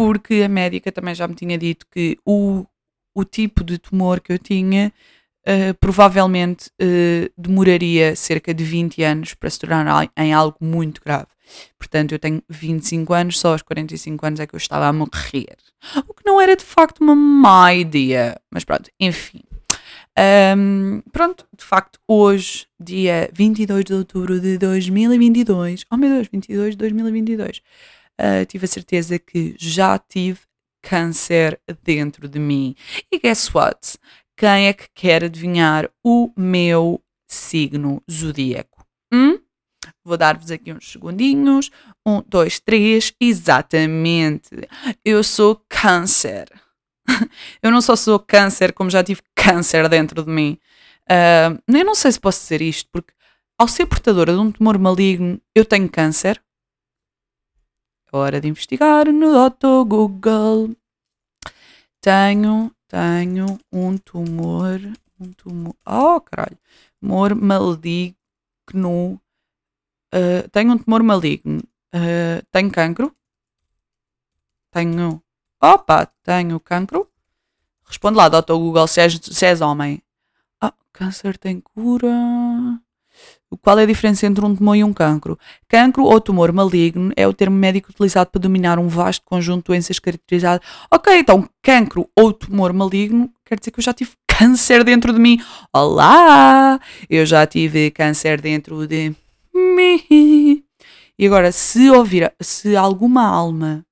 porque 0.00 0.42
a 0.42 0.48
médica 0.48 0.90
também 0.90 1.14
já 1.14 1.28
me 1.28 1.34
tinha 1.34 1.58
dito 1.58 1.86
que 1.90 2.16
o, 2.24 2.64
o 3.14 3.22
tipo 3.22 3.62
de 3.62 3.76
tumor 3.76 4.18
que 4.18 4.32
eu 4.32 4.38
tinha 4.38 4.90
uh, 5.46 5.74
provavelmente 5.78 6.70
uh, 6.80 7.30
demoraria 7.36 8.16
cerca 8.16 8.54
de 8.54 8.64
20 8.64 9.02
anos 9.02 9.34
para 9.34 9.50
se 9.50 9.58
tornar 9.58 10.10
em 10.16 10.32
algo 10.32 10.56
muito 10.58 11.02
grave. 11.04 11.26
Portanto, 11.78 12.12
eu 12.12 12.18
tenho 12.18 12.42
25 12.48 13.12
anos, 13.12 13.38
só 13.38 13.52
aos 13.52 13.60
45 13.60 14.24
anos 14.24 14.40
é 14.40 14.46
que 14.46 14.54
eu 14.54 14.58
estava 14.58 14.86
a 14.86 14.92
morrer. 14.92 15.56
O 16.08 16.14
que 16.14 16.24
não 16.24 16.40
era 16.40 16.56
de 16.56 16.64
facto 16.64 17.02
uma 17.02 17.14
má 17.14 17.74
ideia. 17.74 18.40
Mas 18.50 18.64
pronto, 18.64 18.90
enfim. 18.98 19.42
Um, 20.56 21.02
pronto, 21.12 21.46
de 21.56 21.64
facto, 21.64 21.98
hoje, 22.08 22.66
dia 22.78 23.28
22 23.34 23.84
de 23.84 23.94
outubro 23.94 24.40
de 24.40 24.56
2022, 24.56 25.84
oh 25.90 25.96
meu 25.96 26.10
Deus, 26.10 26.28
22 26.32 26.70
de 26.72 26.78
2022, 26.78 27.62
uh, 28.20 28.46
tive 28.46 28.66
a 28.66 28.68
certeza 28.68 29.18
que 29.18 29.54
já 29.58 29.98
tive 29.98 30.40
câncer 30.82 31.60
dentro 31.82 32.28
de 32.28 32.38
mim. 32.38 32.74
E 33.10 33.18
guess 33.18 33.52
what? 33.54 33.98
Quem 34.36 34.68
é 34.68 34.72
que 34.72 34.88
quer 34.94 35.24
adivinhar 35.24 35.90
o 36.04 36.32
meu 36.36 37.02
signo 37.28 38.02
zodíaco? 38.10 38.86
Hum? 39.12 39.38
Vou 40.04 40.16
dar-vos 40.16 40.50
aqui 40.50 40.72
uns 40.72 40.90
segundinhos. 40.90 41.70
Um, 42.06 42.22
dois, 42.26 42.58
três. 42.58 43.12
Exatamente. 43.20 44.48
Eu 45.04 45.22
sou 45.22 45.62
câncer. 45.68 46.48
eu 47.62 47.70
não 47.70 47.80
só 47.80 47.96
sou 47.96 48.18
câncer, 48.18 48.72
como 48.72 48.90
já 48.90 49.02
tive 49.02 49.20
câncer 49.34 49.88
dentro 49.88 50.24
de 50.24 50.30
mim. 50.30 50.58
Uh, 51.10 51.60
eu 51.68 51.84
não 51.84 51.94
sei 51.94 52.12
se 52.12 52.20
posso 52.20 52.40
dizer 52.40 52.62
isto, 52.62 52.88
porque 52.92 53.12
ao 53.58 53.68
ser 53.68 53.86
portadora 53.86 54.32
de 54.32 54.38
um 54.38 54.50
tumor 54.50 54.78
maligno, 54.78 55.40
eu 55.54 55.64
tenho 55.64 55.88
câncer. 55.88 56.40
Hora 58.12 58.40
de 58.40 58.48
investigar 58.48 59.12
no 59.12 59.32
Dr. 59.32 59.84
Google. 59.86 60.76
Tenho, 62.00 62.72
tenho 62.88 63.58
um 63.72 63.96
tumor, 63.98 64.80
um 65.18 65.32
tumor, 65.32 65.74
oh 65.86 66.20
caralho, 66.20 66.58
tumor 67.00 67.34
maligno. 67.34 68.14
Uh, 70.12 70.48
tenho 70.50 70.72
um 70.72 70.78
tumor 70.78 71.02
maligno. 71.02 71.62
Uh, 71.94 72.44
tenho 72.50 72.70
cancro. 72.70 73.14
Tenho 74.72 75.22
Opa, 75.62 76.06
tenho 76.22 76.58
cancro. 76.58 77.06
Responde 77.84 78.16
lá, 78.16 78.30
Dr. 78.30 78.54
Google, 78.54 78.88
se 78.88 79.00
és, 79.02 79.20
se 79.22 79.44
és 79.44 79.60
homem. 79.60 80.02
Ah, 80.58 80.72
câncer 80.90 81.36
tem 81.36 81.60
cura. 81.60 82.08
Qual 83.62 83.78
é 83.78 83.82
a 83.82 83.86
diferença 83.86 84.26
entre 84.26 84.44
um 84.44 84.54
tumor 84.54 84.76
e 84.76 84.84
um 84.84 84.92
cancro? 84.92 85.38
Cancro 85.68 86.04
ou 86.04 86.20
tumor 86.20 86.52
maligno 86.52 87.12
é 87.16 87.26
o 87.26 87.32
termo 87.32 87.56
médico 87.56 87.90
utilizado 87.90 88.30
para 88.30 88.40
dominar 88.40 88.78
um 88.78 88.88
vasto 88.88 89.24
conjunto 89.24 89.64
de 89.64 89.66
doenças 89.68 89.98
caracterizadas. 89.98 90.66
Ok, 90.90 91.18
então 91.18 91.48
cancro 91.62 92.08
ou 92.16 92.32
tumor 92.32 92.72
maligno 92.72 93.32
quer 93.44 93.58
dizer 93.58 93.72
que 93.72 93.80
eu 93.80 93.84
já 93.84 93.92
tive 93.92 94.12
câncer 94.26 94.84
dentro 94.84 95.12
de 95.12 95.18
mim. 95.18 95.40
Olá! 95.72 96.80
Eu 97.08 97.26
já 97.26 97.46
tive 97.46 97.90
câncer 97.90 98.40
dentro 98.40 98.86
de 98.86 99.14
mim. 99.54 100.64
E 101.18 101.26
agora, 101.26 101.52
se 101.52 101.90
ouvir, 101.90 102.32
se 102.40 102.74
alguma 102.74 103.26
alma 103.26 103.84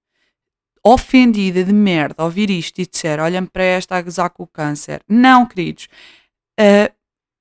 ofendida 0.82 1.62
de 1.62 1.72
merda 1.72 2.24
ouvir 2.24 2.48
isto 2.48 2.80
e 2.80 2.86
disser 2.86 3.20
olha-me 3.20 3.48
para 3.48 3.62
esta 3.62 3.96
a 3.96 4.02
gozar 4.02 4.30
com 4.30 4.44
o 4.44 4.46
câncer. 4.46 5.02
Não, 5.06 5.44
queridos. 5.44 5.88
Uh, 6.58 6.90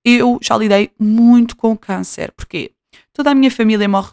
eu 0.08 0.40
já 0.42 0.58
lidei 0.58 0.92
muito 1.00 1.56
com 1.56 1.78
câncer. 1.78 2.32
Porquê? 2.32 2.74
Toda 3.12 3.32
a 3.32 3.36
minha 3.36 3.52
família 3.52 3.88
morre. 3.90 4.12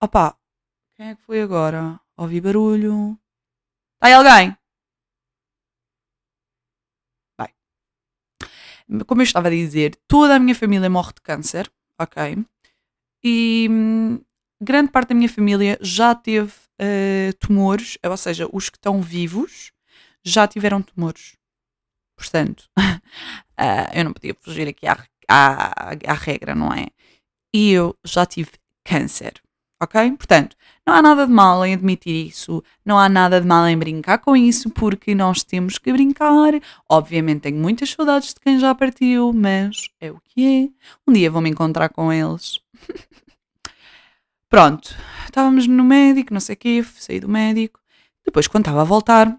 Opa, 0.00 0.38
quem 0.96 1.08
é 1.08 1.14
que 1.16 1.22
foi 1.22 1.42
agora? 1.42 2.00
Ouvi 2.16 2.40
barulho. 2.40 3.18
Está 3.96 4.06
aí 4.06 4.12
alguém? 4.12 4.56
Como 9.06 9.22
eu 9.22 9.24
estava 9.24 9.48
a 9.48 9.50
dizer, 9.50 9.96
toda 10.06 10.36
a 10.36 10.38
minha 10.38 10.54
família 10.54 10.90
morre 10.90 11.14
de 11.14 11.22
câncer, 11.22 11.72
ok? 11.98 12.36
E 13.24 13.66
hum, 13.70 14.20
grande 14.60 14.90
parte 14.90 15.08
da 15.08 15.14
minha 15.14 15.28
família 15.28 15.78
já 15.80 16.14
teve 16.14 16.52
uh, 16.52 17.32
tumores, 17.40 17.96
ou 18.04 18.16
seja, 18.16 18.46
os 18.52 18.68
que 18.68 18.76
estão 18.76 19.00
vivos 19.00 19.72
já 20.22 20.46
tiveram 20.46 20.82
tumores. 20.82 21.36
Portanto, 22.16 22.68
uh, 22.78 23.00
eu 23.94 24.04
não 24.04 24.12
podia 24.12 24.36
fugir 24.40 24.68
aqui 24.68 24.86
à, 24.86 24.98
à, 25.28 25.90
à 26.06 26.14
regra, 26.14 26.54
não 26.54 26.72
é? 26.72 26.86
E 27.54 27.70
eu 27.70 27.96
já 28.04 28.26
tive 28.26 28.50
câncer, 28.84 29.34
ok? 29.80 30.12
Portanto, 30.12 30.56
não 30.86 30.94
há 30.94 31.02
nada 31.02 31.26
de 31.26 31.32
mal 31.32 31.64
em 31.64 31.74
admitir 31.74 32.26
isso, 32.26 32.62
não 32.84 32.98
há 32.98 33.08
nada 33.08 33.40
de 33.40 33.46
mal 33.46 33.66
em 33.66 33.78
brincar 33.78 34.18
com 34.18 34.36
isso, 34.36 34.68
porque 34.70 35.14
nós 35.14 35.42
temos 35.42 35.78
que 35.78 35.92
brincar. 35.92 36.52
Obviamente 36.88 37.42
tenho 37.42 37.56
muitas 37.56 37.90
saudades 37.90 38.34
de 38.34 38.40
quem 38.40 38.58
já 38.58 38.74
partiu, 38.74 39.32
mas 39.32 39.88
é 40.00 40.10
o 40.10 40.20
que 40.20 40.72
é. 40.74 41.10
Um 41.10 41.12
dia 41.12 41.30
vou 41.30 41.40
me 41.40 41.50
encontrar 41.50 41.88
com 41.88 42.12
eles. 42.12 42.60
Pronto, 44.50 44.94
estávamos 45.24 45.66
no 45.66 45.82
médico, 45.82 46.34
não 46.34 46.40
sei 46.40 46.54
o 46.54 46.58
quê, 46.58 46.84
saí 46.96 47.18
do 47.18 47.28
médico. 47.28 47.80
Depois, 48.24 48.46
quando 48.46 48.62
estava 48.62 48.82
a 48.82 48.84
voltar, 48.84 49.36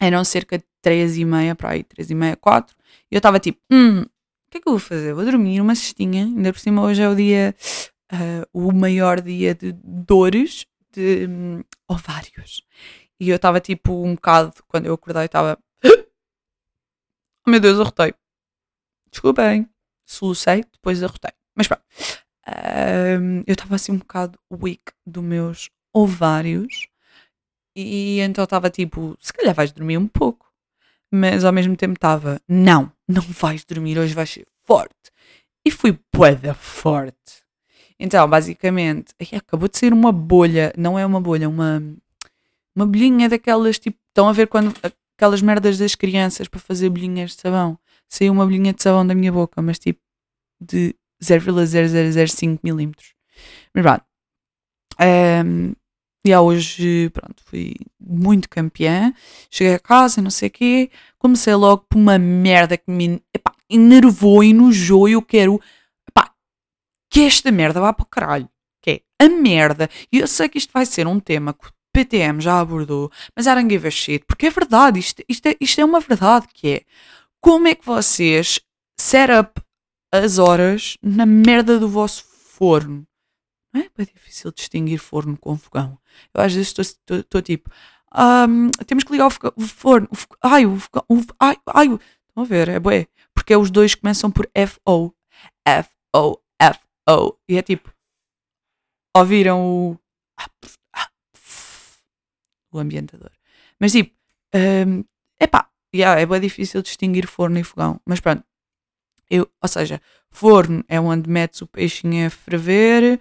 eram 0.00 0.24
cerca 0.24 0.58
de 0.58 0.64
três 0.84 1.16
e 1.16 1.24
meia, 1.24 1.54
para 1.54 1.70
aí, 1.70 1.82
três 1.82 2.10
e 2.10 2.14
meia, 2.14 2.36
quatro. 2.36 2.76
E 3.10 3.14
eu 3.14 3.18
estava 3.18 3.40
tipo, 3.40 3.58
hum, 3.72 4.02
o 4.02 4.50
que 4.50 4.58
é 4.58 4.60
que 4.60 4.68
eu 4.68 4.74
vou 4.74 4.78
fazer? 4.78 5.14
Vou 5.14 5.24
dormir 5.24 5.60
uma 5.60 5.74
cestinha. 5.74 6.24
Ainda 6.24 6.52
por 6.52 6.60
cima, 6.60 6.82
hoje 6.82 7.02
é 7.02 7.08
o 7.08 7.14
dia, 7.14 7.54
uh, 8.12 8.46
o 8.52 8.72
maior 8.72 9.20
dia 9.20 9.54
de 9.54 9.72
dores 9.72 10.66
de 10.92 11.26
um, 11.28 11.64
ovários. 11.88 12.62
E 13.18 13.28
eu 13.30 13.36
estava 13.36 13.60
tipo 13.60 14.04
um 14.04 14.14
bocado, 14.14 14.52
quando 14.68 14.86
eu 14.86 14.94
acordei, 14.94 15.24
estava. 15.24 15.58
Oh 17.46 17.50
meu 17.50 17.60
Deus, 17.60 17.78
arrotei. 17.78 18.14
Desculpem. 19.10 19.68
Solucei, 20.06 20.64
depois 20.72 21.02
arrotei. 21.02 21.32
Mas 21.54 21.68
pronto 21.68 21.84
um, 22.46 23.38
eu 23.46 23.52
estava 23.52 23.74
assim 23.74 23.92
um 23.92 23.98
bocado 23.98 24.38
weak 24.50 24.92
dos 25.06 25.22
meus 25.22 25.70
ovários 25.92 26.88
e 27.74 28.20
então 28.20 28.44
estava 28.44 28.70
tipo, 28.70 29.16
se 29.18 29.32
calhar 29.32 29.54
vais 29.54 29.72
dormir 29.72 29.98
um 29.98 30.06
pouco, 30.06 30.52
mas 31.12 31.44
ao 31.44 31.52
mesmo 31.52 31.76
tempo 31.76 31.94
estava, 31.94 32.40
não, 32.48 32.90
não 33.08 33.22
vais 33.22 33.64
dormir, 33.64 33.98
hoje 33.98 34.14
vais 34.14 34.30
ser 34.30 34.46
forte. 34.64 34.94
E 35.64 35.70
fui 35.70 35.98
boeda 36.12 36.54
forte. 36.54 37.44
Então, 37.98 38.28
basicamente, 38.28 39.14
acabou 39.34 39.68
de 39.68 39.78
sair 39.78 39.92
uma 39.92 40.12
bolha, 40.12 40.72
não 40.76 40.98
é 40.98 41.06
uma 41.06 41.20
bolha, 41.20 41.48
uma, 41.48 41.82
uma 42.74 42.86
bolhinha 42.86 43.28
daquelas, 43.28 43.78
tipo, 43.78 43.98
estão 44.08 44.28
a 44.28 44.32
ver 44.32 44.48
quando 44.48 44.74
aquelas 45.16 45.40
merdas 45.40 45.78
das 45.78 45.94
crianças 45.94 46.48
para 46.48 46.60
fazer 46.60 46.90
bolhinhas 46.90 47.30
de 47.30 47.40
sabão. 47.40 47.78
Saiu 48.08 48.32
uma 48.32 48.44
bolhinha 48.44 48.72
de 48.72 48.82
sabão 48.82 49.06
da 49.06 49.14
minha 49.14 49.32
boca, 49.32 49.62
mas 49.62 49.78
tipo, 49.78 50.00
de 50.60 50.94
0,0005 51.22 52.60
milímetros. 52.62 53.14
Mas 53.72 53.82
pronto. 53.82 54.04
Um, 55.00 55.72
e 56.24 56.32
há 56.32 56.40
hoje, 56.40 57.10
pronto, 57.10 57.42
fui 57.44 57.74
muito 58.00 58.48
campeã. 58.48 59.12
Cheguei 59.50 59.74
a 59.74 59.78
casa, 59.78 60.22
não 60.22 60.30
sei 60.30 60.48
o 60.48 60.52
quê. 60.52 60.90
Comecei 61.18 61.54
logo 61.54 61.84
por 61.88 61.98
uma 61.98 62.18
merda 62.18 62.76
que 62.76 62.90
me 62.90 63.22
epá, 63.32 63.52
enervou, 63.68 64.42
enojou. 64.42 65.08
E 65.08 65.12
eu 65.12 65.22
quero 65.22 65.60
epá, 66.08 66.32
que 67.10 67.20
esta 67.20 67.50
merda 67.50 67.80
vá 67.80 67.92
para 67.92 68.04
o 68.04 68.08
caralho. 68.08 68.48
Que 68.82 69.02
é 69.18 69.24
a 69.24 69.28
merda. 69.28 69.88
E 70.12 70.18
eu 70.18 70.26
sei 70.26 70.48
que 70.48 70.58
isto 70.58 70.72
vai 70.72 70.86
ser 70.86 71.06
um 71.06 71.20
tema 71.20 71.52
que 71.52 71.68
o 71.68 71.72
PTM 71.92 72.40
já 72.40 72.58
abordou, 72.58 73.10
mas 73.36 73.46
I 73.46 73.54
don't 73.54 73.72
give 73.72 73.86
a 73.86 73.90
shit. 73.90 74.24
Porque 74.26 74.46
é 74.46 74.50
verdade, 74.50 74.98
isto, 74.98 75.22
isto, 75.28 75.46
é, 75.46 75.56
isto 75.60 75.80
é 75.80 75.84
uma 75.84 76.00
verdade 76.00 76.46
que 76.52 76.68
é. 76.68 76.82
Como 77.40 77.68
é 77.68 77.74
que 77.74 77.84
vocês 77.84 78.60
set 78.98 79.30
up 79.30 79.60
as 80.14 80.38
horas 80.38 80.96
na 81.02 81.26
merda 81.26 81.76
do 81.78 81.88
vosso 81.88 82.24
forno. 82.24 83.04
Não 83.72 83.80
é 83.80 83.90
bem 83.96 84.06
difícil 84.06 84.52
distinguir 84.52 84.98
forno 84.98 85.36
com 85.36 85.58
fogão. 85.58 85.98
Eu 86.32 86.40
às 86.40 86.52
vezes 86.52 86.74
estou 87.08 87.42
tipo, 87.42 87.70
um, 88.14 88.70
temos 88.86 89.04
que 89.04 89.12
ligar 89.12 89.26
o, 89.26 89.30
forno. 89.30 90.08
O 90.10 90.16
ai, 90.42 90.64
o. 90.64 90.76
O, 91.08 91.20
ai, 91.40 91.56
ai, 91.66 91.86
estão 91.86 92.44
a 92.44 92.44
ver? 92.44 92.68
É 92.68 92.78
bué. 92.78 93.08
Porque 93.34 93.52
é 93.52 93.58
os 93.58 93.70
dois 93.70 93.94
começam 93.94 94.30
por 94.30 94.48
F-O. 94.54 95.12
F-O, 95.66 96.40
F-O. 96.60 97.38
E 97.48 97.58
é 97.58 97.62
tipo, 97.62 97.92
ouviram 99.16 99.60
o. 99.64 99.98
O 102.72 102.78
ambientador. 102.78 103.30
Mas 103.78 103.92
tipo, 103.92 104.14
um, 104.54 105.04
epá, 105.40 105.68
yeah, 105.94 106.20
é 106.20 106.26
bem 106.26 106.40
difícil 106.40 106.82
distinguir 106.82 107.26
forno 107.26 107.58
e 107.58 107.64
fogão. 107.64 108.00
Mas 108.04 108.20
pronto, 108.20 108.44
eu, 109.30 109.48
ou 109.60 109.68
seja, 109.68 110.00
forno 110.30 110.84
é 110.88 111.00
onde 111.00 111.28
metes 111.30 111.62
o 111.62 111.66
peixinho 111.66 112.26
a 112.26 112.30
ferver, 112.30 113.20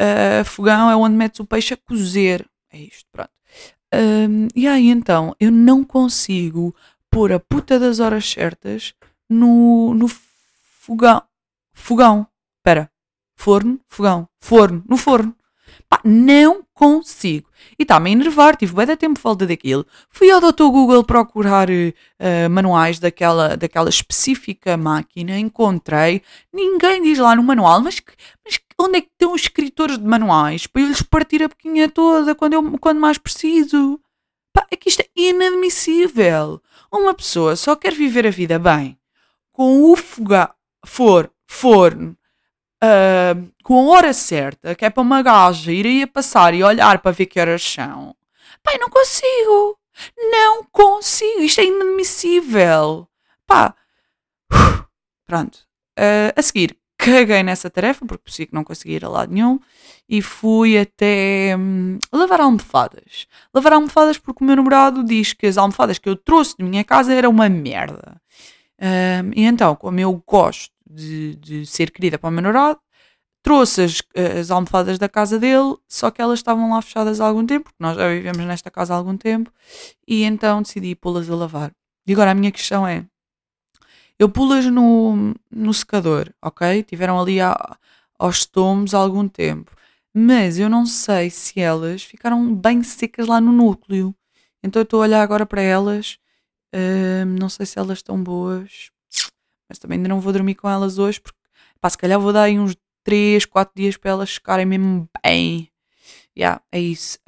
uh, 0.00 0.44
fogão 0.44 0.90
é 0.90 0.96
onde 0.96 1.16
metes 1.16 1.40
o 1.40 1.46
peixe 1.46 1.74
a 1.74 1.76
cozer. 1.76 2.48
É 2.72 2.78
isto, 2.78 3.06
pronto. 3.12 3.30
E 4.54 4.68
aí 4.68 4.88
então, 4.88 5.34
eu 5.40 5.50
não 5.50 5.82
consigo 5.82 6.74
pôr 7.10 7.32
a 7.32 7.40
puta 7.40 7.78
das 7.78 7.98
horas 7.98 8.28
certas 8.28 8.92
no, 9.28 9.94
no 9.94 10.06
fogão. 10.06 11.22
Fogão. 11.72 12.26
Espera. 12.58 12.90
Forno, 13.34 13.80
fogão. 13.88 14.28
Forno, 14.38 14.84
no 14.86 14.96
forno. 14.96 15.34
Pá, 15.88 16.00
não 16.04 16.64
consigo. 16.74 17.48
E 17.78 17.82
está-me 17.82 18.10
a 18.10 18.12
enervar, 18.12 18.56
tive 18.56 18.74
bem 18.74 18.86
de 18.86 18.96
tempo 18.96 19.18
falta 19.18 19.46
daquilo. 19.46 19.86
Fui 20.10 20.30
ao 20.30 20.40
Dr. 20.40 20.64
Google 20.64 21.04
procurar 21.04 21.68
uh, 21.70 22.50
manuais 22.50 22.98
daquela, 22.98 23.56
daquela 23.56 23.88
específica 23.88 24.76
máquina, 24.76 25.38
encontrei. 25.38 26.22
Ninguém 26.52 27.02
diz 27.02 27.18
lá 27.18 27.34
no 27.36 27.42
manual, 27.42 27.80
mas, 27.80 28.02
mas 28.44 28.58
onde 28.78 28.98
é 28.98 29.00
que 29.00 29.08
estão 29.08 29.32
os 29.32 29.42
escritores 29.42 29.98
de 29.98 30.04
manuais 30.04 30.66
para 30.66 30.82
eu 30.82 30.88
lhes 30.88 31.02
partir 31.02 31.42
a 31.42 31.48
boquinha 31.48 31.88
toda 31.88 32.34
quando, 32.34 32.54
eu, 32.54 32.78
quando 32.78 33.00
mais 33.00 33.18
preciso? 33.18 34.00
Pá, 34.52 34.66
é 34.70 34.76
que 34.76 34.88
isto 34.88 35.02
é 35.02 35.08
inadmissível. 35.14 36.62
Uma 36.92 37.14
pessoa 37.14 37.56
só 37.56 37.76
quer 37.76 37.92
viver 37.92 38.26
a 38.26 38.30
vida 38.30 38.58
bem 38.58 38.98
com 39.56 39.90
o 39.90 39.96
foga, 39.96 40.54
for, 40.84 41.32
forno, 41.46 42.14
uh, 42.84 43.52
com 43.64 43.90
a 43.90 43.96
hora 43.96 44.12
certa, 44.12 44.74
que 44.74 44.84
é 44.84 44.90
para 44.90 45.02
uma 45.02 45.22
gaja 45.22 45.72
ir 45.72 45.86
aí 45.86 46.02
a 46.02 46.06
passar 46.06 46.52
e 46.52 46.62
olhar 46.62 46.98
para 46.98 47.10
ver 47.10 47.24
que 47.24 47.40
horas 47.40 47.62
são. 47.62 48.14
Pai, 48.62 48.76
não 48.76 48.90
consigo. 48.90 49.78
Não 50.30 50.62
consigo. 50.64 51.40
Isto 51.40 51.62
é 51.62 51.64
inadmissível. 51.64 53.08
Pá. 53.46 53.74
Pronto. 55.26 55.60
Uh, 55.98 56.36
a 56.36 56.42
seguir, 56.42 56.78
caguei 57.10 57.42
nessa 57.42 57.70
tarefa, 57.70 58.04
porque 58.04 58.24
percebi 58.24 58.46
que 58.46 58.54
não 58.54 58.64
conseguia 58.64 58.96
ir 58.96 59.04
a 59.04 59.08
lado 59.08 59.32
nenhum, 59.32 59.58
e 60.08 60.22
fui 60.22 60.78
até 60.78 61.56
hum, 61.56 61.98
lavar 62.12 62.40
almofadas. 62.40 63.26
Lavar 63.54 63.72
almofadas 63.74 64.18
porque 64.18 64.42
o 64.42 64.46
meu 64.46 64.56
namorado 64.56 65.04
diz 65.04 65.32
que 65.32 65.46
as 65.46 65.58
almofadas 65.58 65.98
que 65.98 66.08
eu 66.08 66.16
trouxe 66.16 66.56
de 66.56 66.64
minha 66.64 66.84
casa 66.84 67.12
eram 67.12 67.30
uma 67.30 67.48
merda. 67.48 68.20
Um, 68.80 69.30
e 69.34 69.44
então, 69.44 69.74
como 69.74 69.98
eu 69.98 70.22
gosto 70.26 70.72
de, 70.88 71.36
de 71.36 71.66
ser 71.66 71.90
querida 71.90 72.18
para 72.18 72.28
o 72.28 72.32
meu 72.32 72.42
namorado, 72.42 72.78
trouxe 73.42 73.82
as, 73.82 74.02
as, 74.40 74.50
almofadas 74.50 74.98
da 74.98 75.08
casa 75.08 75.38
dele, 75.38 75.76
só 75.88 76.10
que 76.10 76.20
elas 76.20 76.40
estavam 76.40 76.70
lá 76.72 76.82
fechadas 76.82 77.20
há 77.20 77.26
algum 77.26 77.46
tempo, 77.46 77.66
porque 77.66 77.76
nós 77.80 77.96
já 77.96 78.08
vivemos 78.08 78.44
nesta 78.44 78.70
casa 78.70 78.92
há 78.92 78.96
algum 78.96 79.16
tempo, 79.16 79.52
e 80.06 80.24
então 80.24 80.62
decidi 80.62 80.94
pô-las 80.96 81.30
a 81.30 81.34
lavar. 81.36 81.72
E 82.06 82.12
agora 82.12 82.32
a 82.32 82.34
minha 82.34 82.50
questão 82.52 82.86
é: 82.86 83.04
eu 84.18 84.28
pulas 84.28 84.64
no, 84.66 85.34
no 85.50 85.74
secador, 85.74 86.32
ok? 86.40 86.82
Tiveram 86.82 87.20
ali 87.20 87.40
a, 87.40 87.76
aos 88.18 88.46
tomos 88.46 88.94
há 88.94 88.98
algum 88.98 89.28
tempo. 89.28 89.72
Mas 90.14 90.58
eu 90.58 90.70
não 90.70 90.86
sei 90.86 91.28
se 91.28 91.60
elas 91.60 92.02
ficaram 92.02 92.54
bem 92.54 92.82
secas 92.82 93.26
lá 93.26 93.40
no 93.40 93.52
núcleo. 93.52 94.14
Então 94.62 94.80
eu 94.80 94.84
estou 94.84 95.00
a 95.00 95.02
olhar 95.02 95.22
agora 95.22 95.44
para 95.44 95.60
elas. 95.60 96.18
Uh, 96.74 97.26
não 97.38 97.48
sei 97.48 97.66
se 97.66 97.78
elas 97.78 97.98
estão 97.98 98.22
boas. 98.22 98.90
Mas 99.68 99.78
também 99.78 99.98
ainda 99.98 100.08
não 100.08 100.20
vou 100.20 100.32
dormir 100.32 100.54
com 100.54 100.68
elas 100.68 100.98
hoje. 100.98 101.20
Porque, 101.20 101.38
pá, 101.80 101.90
se 101.90 101.98
calhar 101.98 102.18
vou 102.18 102.32
dar 102.32 102.44
aí 102.44 102.58
uns 102.58 102.74
3, 103.04 103.44
4 103.44 103.74
dias 103.76 103.96
para 103.96 104.12
elas 104.12 104.30
ficarem 104.34 104.64
mesmo 104.64 105.08
bem. 105.22 105.70
Yeah, 106.36 106.62
é 106.72 106.80
isso. 106.80 107.18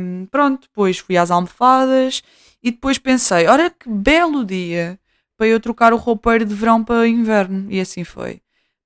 Um, 0.00 0.26
pronto, 0.26 0.62
depois 0.62 0.98
fui 0.98 1.16
às 1.16 1.30
almofadas 1.30 2.22
e 2.62 2.70
depois 2.70 2.98
pensei: 2.98 3.46
olha 3.46 3.70
que 3.70 3.88
belo 3.88 4.44
dia 4.44 4.98
para 5.36 5.46
eu 5.46 5.60
trocar 5.60 5.92
o 5.92 5.96
roupeiro 5.96 6.44
de 6.44 6.54
verão 6.54 6.84
para 6.84 7.08
inverno. 7.08 7.70
E 7.70 7.80
assim 7.80 8.04
foi. 8.04 8.42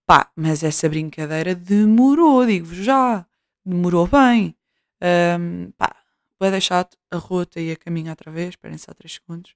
Pá, 0.06 0.30
mas 0.34 0.62
essa 0.62 0.88
brincadeira 0.88 1.54
demorou, 1.54 2.46
digo-vos 2.46 2.78
já. 2.78 3.26
Demorou 3.64 4.06
bem. 4.06 4.56
Um, 5.02 5.70
pá, 5.72 5.94
vou 6.40 6.50
deixar 6.50 6.88
a 7.10 7.16
rota 7.16 7.60
e 7.60 7.72
a 7.72 7.76
caminho 7.76 8.10
outra 8.10 8.30
vez. 8.30 8.50
Esperem 8.50 8.78
só 8.78 8.92
3 8.94 9.12
segundos. 9.14 9.54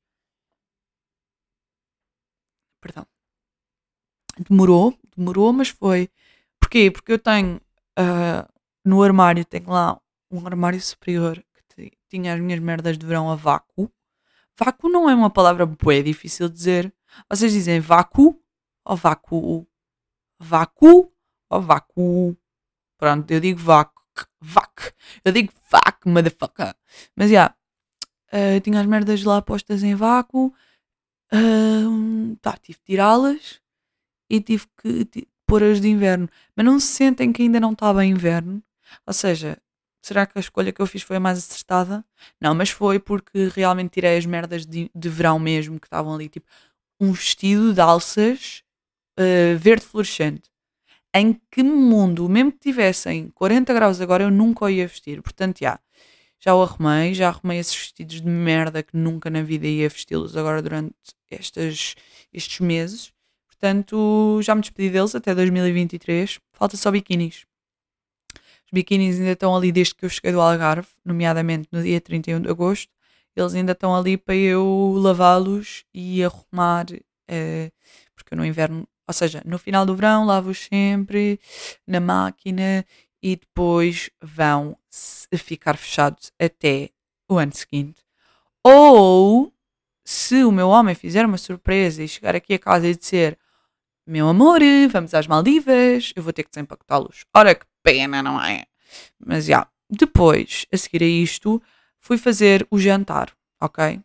Perdão. 2.81 3.07
Demorou, 4.49 4.99
demorou, 5.17 5.53
mas 5.53 5.69
foi. 5.69 6.11
Porquê? 6.61 6.91
Porque 6.91 7.13
eu 7.13 7.19
tenho 7.19 7.57
uh, 7.99 8.53
no 8.85 9.03
armário, 9.03 9.45
tenho 9.45 9.71
lá 9.71 10.01
um 10.31 10.47
armário 10.47 10.81
superior 10.81 11.43
que 11.77 11.93
tinha 12.09 12.35
as 12.35 12.41
minhas 12.41 12.61
merdas 12.61 12.99
de 12.99 13.07
verão 13.07 13.31
a 13.31 13.37
vácuo 13.37 13.91
Vácuo 14.59 14.89
não 14.89 15.09
é 15.09 15.15
uma 15.15 15.31
palavra 15.31 15.67
bué 15.67 16.03
difícil 16.03 16.49
de 16.49 16.55
dizer. 16.55 16.95
Vocês 17.29 17.53
dizem 17.53 17.81
vácuo 17.81 18.41
ou 18.85 18.97
vácuo? 18.97 19.67
Vácuo 20.39 21.13
ou 21.51 21.61
vácuo? 21.61 22.37
Pronto, 22.99 23.31
eu 23.31 23.41
digo 23.41 23.59
vácuo. 23.59 24.03
Vac. 24.41 24.93
Eu 25.25 25.33
digo 25.33 25.53
vac, 25.71 26.05
motherfucker. 26.07 26.75
Mas 27.17 27.31
já. 27.31 27.55
Yeah, 28.33 28.57
uh, 28.57 28.61
tinha 28.61 28.81
as 28.81 28.87
merdas 28.87 29.23
lá 29.25 29.41
postas 29.41 29.83
em 29.83 29.95
vácuo. 29.95 30.55
Uh, 31.33 32.37
tá, 32.43 32.57
tive 32.59 32.79
que 32.79 32.85
tirá-las 32.85 33.61
e 34.29 34.41
tive 34.41 34.67
que 34.81 35.29
pôr-as 35.47 35.81
de 35.81 35.89
inverno. 35.89 36.29
Mas 36.57 36.67
não 36.67 36.79
se 36.79 36.89
sentem 36.89 37.33
que 37.33 37.43
ainda 37.43 37.61
não 37.61 37.73
estava 37.73 38.05
inverno. 38.05 38.63
Ou 39.07 39.13
seja, 39.13 39.59
será 40.03 40.27
que 40.27 40.37
a 40.37 40.41
escolha 40.41 40.73
que 40.73 40.83
eu 40.83 40.87
fiz 40.87 41.03
foi 41.03 41.17
a 41.17 41.21
mais 41.21 41.39
acertada? 41.39 42.05
Não, 42.41 42.55
mas 42.55 42.71
foi 42.71 42.99
porque 42.99 43.49
realmente 43.55 43.93
tirei 43.93 44.19
as 44.19 44.27
merdas 44.27 44.67
de, 44.67 44.91
de 44.95 45.09
verão 45.09 45.39
mesmo 45.39 45.79
que 45.81 45.87
estavam 45.87 46.15
ali, 46.15 46.29
tipo 46.29 46.47
um 47.01 47.13
vestido 47.13 47.73
de 47.73 47.81
alças 47.81 48.63
uh, 49.19 49.59
verde 49.59 49.85
fluorescente. 49.85 50.51
Em 51.15 51.41
que 51.51 51.63
mundo, 51.63 52.29
mesmo 52.29 52.53
que 52.53 52.59
tivessem 52.59 53.31
40 53.35 53.73
graus 53.75 54.01
agora, 54.01 54.25
eu 54.25 54.31
nunca 54.31 54.65
o 54.65 54.71
ia 54.71 54.87
vestir. 54.87 55.21
Portanto, 55.23 55.59
já, 55.61 55.79
já 56.41 56.55
o 56.55 56.63
arrumei, 56.63 57.15
já 57.15 57.29
arrumei 57.29 57.59
esses 57.59 57.75
vestidos 57.77 58.21
de 58.21 58.29
merda 58.29 58.83
que 58.83 58.97
nunca 58.97 59.31
na 59.31 59.43
vida 59.43 59.67
ia 59.67 59.89
vesti-los 59.89 60.37
agora 60.37 60.63
durante 60.63 60.95
estas, 61.31 61.95
estes 62.33 62.61
meses. 62.61 63.13
Portanto, 63.47 64.41
já 64.43 64.55
me 64.55 64.63
despedi 64.63 64.91
deles 64.91 65.15
até 65.15 65.35
2023. 65.35 66.41
Falta 66.53 66.77
só 66.77 66.91
biquinis 66.91 67.47
biquínis 68.73 69.19
ainda 69.19 69.33
estão 69.33 69.55
ali 69.55 69.71
desde 69.71 69.95
que 69.95 70.05
eu 70.05 70.09
cheguei 70.09 70.33
do 70.33 70.41
Algarve, 70.41 70.89
nomeadamente 71.05 71.69
no 71.71 71.83
dia 71.83 72.01
31 72.01 72.41
de 72.41 72.49
agosto. 72.49 72.91
Eles 73.37 73.55
ainda 73.55 73.73
estão 73.73 73.95
ali 73.95 74.17
para 74.17 74.35
eu 74.35 74.95
lavá-los 74.97 75.85
e 75.95 76.23
arrumar, 76.25 76.87
eh, 77.29 77.71
porque 78.15 78.35
no 78.35 78.45
inverno, 78.45 78.87
ou 79.07 79.15
seja, 79.15 79.43
no 79.45 79.59
final 79.59 79.87
do 79.87 79.97
verão 79.97 80.25
lavo-os 80.27 80.65
sempre 80.65 81.41
na 81.87 82.01
máquina 82.01 82.85
e 83.23 83.37
depois 83.37 84.11
vão 84.21 84.77
ficar 85.39 85.77
fechados 85.77 86.33
até 86.39 86.91
o 87.29 87.39
ano 87.39 87.55
seguinte. 87.55 88.03
Ou 88.65 89.53
se 90.05 90.45
o 90.45 90.53
meu 90.53 90.69
homem 90.69 90.95
fizer 90.95 91.25
uma 91.25 91.39
surpresa 91.39 92.03
e 92.03 92.09
chegar 92.09 92.35
aqui 92.35 92.55
a 92.55 92.59
casa 92.59 92.89
e 92.89 92.97
dizer 92.97 93.39
meu 94.07 94.29
amor, 94.29 94.61
vamos 94.91 95.15
às 95.15 95.27
Maldivas, 95.27 96.13
eu 96.17 96.23
vou 96.23 96.33
ter 96.33 96.43
que 96.45 96.51
desempacotá-los. 96.51 97.25
Ora 97.35 97.55
que 97.55 97.67
pena, 97.83 98.23
não 98.23 98.43
é? 98.43 98.65
Mas 99.19 99.47
já. 99.47 99.67
Depois, 99.89 100.67
a 100.73 100.77
seguir 100.77 101.03
a 101.03 101.07
isto, 101.07 101.63
fui 102.01 102.19
fazer 102.19 102.67
o 102.71 102.79
jantar, 102.79 103.37
ok? 103.61 104.01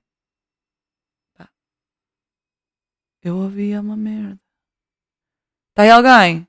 Eu 3.21 3.37
ouvia 3.37 3.81
uma 3.81 3.97
merda. 3.97 4.39
Está 5.71 5.83
aí 5.83 5.89
alguém? 5.89 6.47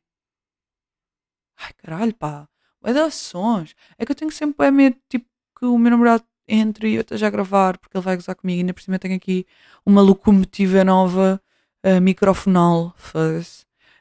Ai 1.57 1.73
caralho, 1.75 2.15
pá. 2.15 2.49
Vai 2.81 2.95
dar 2.95 3.11
sons. 3.11 3.75
É 3.99 4.07
que 4.07 4.13
eu 4.13 4.17
tenho 4.17 4.31
sempre 4.31 4.67
é 4.67 4.71
medo, 4.71 4.97
tipo, 5.09 5.27
que 5.59 5.65
o 5.67 5.77
meu 5.79 5.91
namorado 5.91 6.25
entre 6.47 6.91
e 6.91 6.95
eu 6.95 7.01
esteja 7.03 7.27
a 7.27 7.31
gravar, 7.31 7.79
porque 7.79 7.97
ele 7.97 8.05
vai 8.05 8.17
gozar 8.17 8.37
comigo. 8.37 8.59
E 8.59 8.61
ainda 8.61 8.75
por 8.75 8.83
cima 8.83 8.99
tenho 8.99 9.17
aqui 9.17 9.47
uma 9.85 10.01
locomotiva 10.03 10.85
nova 10.85 11.43
uh, 11.85 12.01
microfonal. 12.01 12.95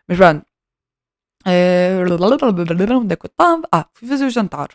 Mas 0.08 0.18
pronto, 0.18 0.46
é, 1.46 1.96
onde 2.96 3.13
é 3.13 3.16
que 3.16 3.26
eu 3.26 3.28
estava? 3.28 3.68
Ah, 3.72 3.88
fui 3.94 4.08
fazer 4.08 4.26
o 4.26 4.30
jantar. 4.30 4.70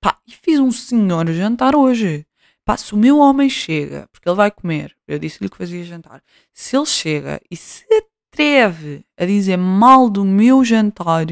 Pá, 0.00 0.16
e 0.26 0.32
fiz 0.32 0.58
um 0.58 0.70
senhor 0.70 1.26
jantar 1.32 1.74
hoje. 1.74 2.26
Pá, 2.64 2.76
se 2.76 2.94
o 2.94 2.96
meu 2.96 3.18
homem 3.18 3.48
chega, 3.48 4.08
porque 4.12 4.28
ele 4.28 4.36
vai 4.36 4.50
comer, 4.50 4.96
eu 5.06 5.18
disse-lhe 5.18 5.48
que 5.48 5.56
fazia 5.56 5.84
jantar. 5.84 6.22
Se 6.52 6.76
ele 6.76 6.86
chega 6.86 7.40
e 7.50 7.56
se 7.56 7.84
atreve 8.30 9.04
a 9.16 9.24
dizer 9.24 9.56
mal 9.56 10.08
do 10.08 10.24
meu 10.24 10.64
jantar, 10.64 11.26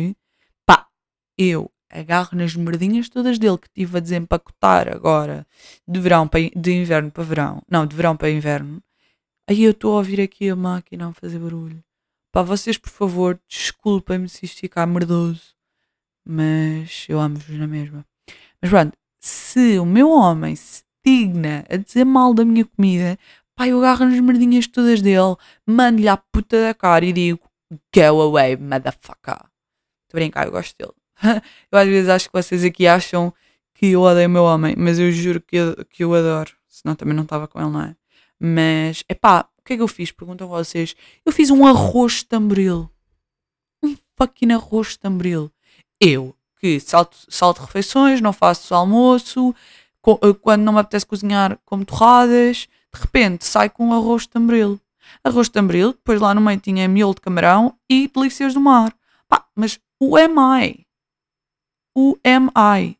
pá, 0.66 0.86
eu 1.38 1.70
agarro 1.90 2.36
nas 2.36 2.54
merdinhas 2.54 3.08
todas 3.08 3.38
dele 3.38 3.58
que 3.58 3.68
tive 3.74 3.96
a 3.96 4.00
desempacotar 4.00 4.88
agora 4.88 5.46
de 5.86 6.00
verão 6.00 6.26
para, 6.28 6.40
de 6.54 6.72
inverno 6.72 7.10
para 7.10 7.24
verão. 7.24 7.62
Não, 7.70 7.86
de 7.86 7.94
verão 7.96 8.16
para 8.16 8.30
inverno. 8.30 8.82
Aí 9.48 9.62
eu 9.62 9.70
estou 9.70 9.92
a 9.94 9.98
ouvir 9.98 10.20
aqui 10.20 10.48
a 10.48 10.56
máquina 10.56 11.08
a 11.08 11.12
fazer 11.12 11.38
barulho. 11.38 11.82
Pá, 12.32 12.42
vocês, 12.42 12.76
por 12.76 12.90
favor, 12.90 13.40
desculpem-me 13.48 14.28
se 14.28 14.44
isto 14.44 14.60
ficar 14.60 14.86
merdoso, 14.86 15.54
mas 16.26 17.06
eu 17.08 17.20
amo-vos 17.20 17.56
na 17.56 17.66
mesma. 17.66 18.04
Mas 18.60 18.70
pronto, 18.70 18.98
se 19.20 19.78
o 19.78 19.86
meu 19.86 20.10
homem 20.10 20.56
se 20.56 20.82
digna 21.04 21.64
a 21.70 21.76
dizer 21.76 22.04
mal 22.04 22.34
da 22.34 22.44
minha 22.44 22.64
comida, 22.64 23.16
pá, 23.54 23.68
eu 23.68 23.78
agarro 23.78 24.06
nas 24.06 24.18
merdinhas 24.18 24.66
todas 24.66 25.00
dele, 25.00 25.36
mando-lhe 25.64 26.08
a 26.08 26.16
puta 26.16 26.60
da 26.60 26.74
cara 26.74 27.04
e 27.04 27.12
digo: 27.12 27.40
Go 27.94 28.20
away, 28.22 28.56
motherfucker. 28.56 29.46
Estou 30.02 30.14
a 30.14 30.14
brincar, 30.14 30.46
eu 30.46 30.50
gosto 30.50 30.76
dele. 30.76 30.92
eu 31.70 31.78
às 31.78 31.86
vezes 31.86 32.08
acho 32.08 32.28
que 32.28 32.32
vocês 32.32 32.64
aqui 32.64 32.86
acham 32.86 33.32
que 33.74 33.86
eu 33.92 34.02
odeio 34.02 34.28
o 34.28 34.30
meu 34.30 34.44
homem, 34.44 34.74
mas 34.76 34.98
eu 34.98 35.12
juro 35.12 35.40
que 35.40 35.56
eu, 35.56 35.84
que 35.86 36.02
eu 36.02 36.12
adoro. 36.14 36.52
Senão 36.66 36.96
também 36.96 37.14
não 37.14 37.22
estava 37.22 37.46
com 37.46 37.60
ele, 37.60 37.70
não 37.70 37.82
é? 37.82 37.96
Mas, 38.40 39.04
é 39.08 39.14
pá, 39.14 39.48
que 39.66 39.72
é 39.72 39.76
que 39.76 39.82
eu 39.82 39.88
fiz? 39.88 40.12
Perguntam 40.12 40.48
vocês. 40.48 40.94
Eu 41.24 41.32
fiz 41.32 41.50
um 41.50 41.66
arroz 41.66 42.18
de 42.18 42.26
tamboril. 42.26 42.88
Um 43.82 43.96
fucking 44.16 44.52
arroz 44.52 44.90
de 44.90 45.00
tamboril. 45.00 45.50
Eu, 46.00 46.34
que 46.60 46.78
salto, 46.78 47.16
salto 47.28 47.62
refeições, 47.62 48.20
não 48.20 48.32
faço 48.32 48.74
almoço, 48.74 49.54
eh, 50.06 50.34
quando 50.40 50.62
não 50.62 50.74
me 50.74 50.78
apetece 50.78 51.04
cozinhar, 51.04 51.58
como 51.64 51.84
torradas, 51.84 52.68
de 52.94 53.00
repente 53.00 53.44
sai 53.44 53.68
com 53.68 53.88
um 53.88 53.92
arroz 53.92 54.22
de 54.22 54.28
tamboril. 54.28 54.80
Arroz 55.24 55.48
de 55.48 55.52
tamboril, 55.52 55.92
depois 55.92 56.20
lá 56.20 56.34
no 56.34 56.40
meio 56.40 56.60
tinha 56.60 56.88
miolo 56.88 57.14
de 57.14 57.20
camarão 57.20 57.76
e 57.90 58.08
delícias 58.08 58.54
do 58.54 58.60
mar. 58.60 58.94
Pá, 59.28 59.46
mas 59.54 59.80
o 60.00 60.16
am 60.16 60.36
I? 60.62 60.86
o 61.96 62.14
am 62.24 62.50
I. 62.56 62.98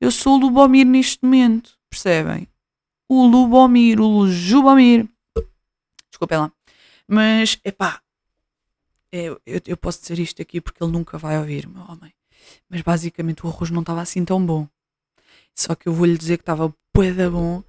Eu 0.00 0.12
sou 0.12 0.34
o 0.34 0.38
Lubomir 0.38 0.86
neste 0.86 1.24
momento, 1.24 1.76
percebem? 1.90 2.46
O 3.08 3.26
Lubomir, 3.26 4.00
o 4.00 4.28
Jubomir. 4.28 5.08
Desculpem 6.10 6.38
lá. 6.38 6.52
Mas, 7.06 7.58
epá, 7.64 8.00
eu, 9.12 9.40
eu, 9.46 9.60
eu 9.66 9.76
posso 9.76 10.00
dizer 10.00 10.18
isto 10.18 10.42
aqui 10.42 10.60
porque 10.60 10.82
ele 10.82 10.92
nunca 10.92 11.18
vai 11.18 11.38
ouvir, 11.38 11.68
meu 11.68 11.82
homem. 11.82 12.12
Mas 12.68 12.82
basicamente 12.82 13.44
o 13.44 13.48
arroz 13.48 13.70
não 13.70 13.80
estava 13.80 14.00
assim 14.00 14.24
tão 14.24 14.44
bom. 14.44 14.68
Só 15.54 15.74
que 15.74 15.88
eu 15.88 15.92
vou-lhe 15.92 16.18
dizer 16.18 16.36
que 16.36 16.42
estava 16.42 16.74
bué 16.94 17.12
bom, 17.30 17.62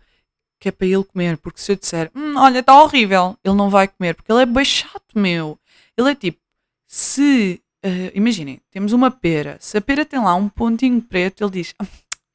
que 0.59 0.69
é 0.69 0.71
para 0.71 0.87
ele 0.87 1.03
comer. 1.03 1.37
Porque 1.37 1.61
se 1.61 1.71
eu 1.71 1.75
disser, 1.75 2.11
hum, 2.15 2.35
olha, 2.37 2.59
está 2.59 2.81
horrível, 2.81 3.37
ele 3.43 3.55
não 3.55 3.69
vai 3.69 3.87
comer. 3.87 4.15
Porque 4.15 4.31
ele 4.31 4.41
é 4.41 4.45
bem 4.45 4.65
chato, 4.65 5.13
meu. 5.15 5.59
Ele 5.95 6.11
é 6.11 6.15
tipo, 6.15 6.39
se, 6.87 7.61
uh, 7.85 8.11
imaginem, 8.13 8.61
temos 8.71 8.91
uma 8.91 9.11
pera. 9.11 9.57
Se 9.59 9.77
a 9.77 9.81
pera 9.81 10.05
tem 10.05 10.19
lá 10.19 10.35
um 10.35 10.49
pontinho 10.49 11.01
preto, 11.01 11.43
ele 11.43 11.51
diz, 11.51 11.73
hum, 11.81 11.85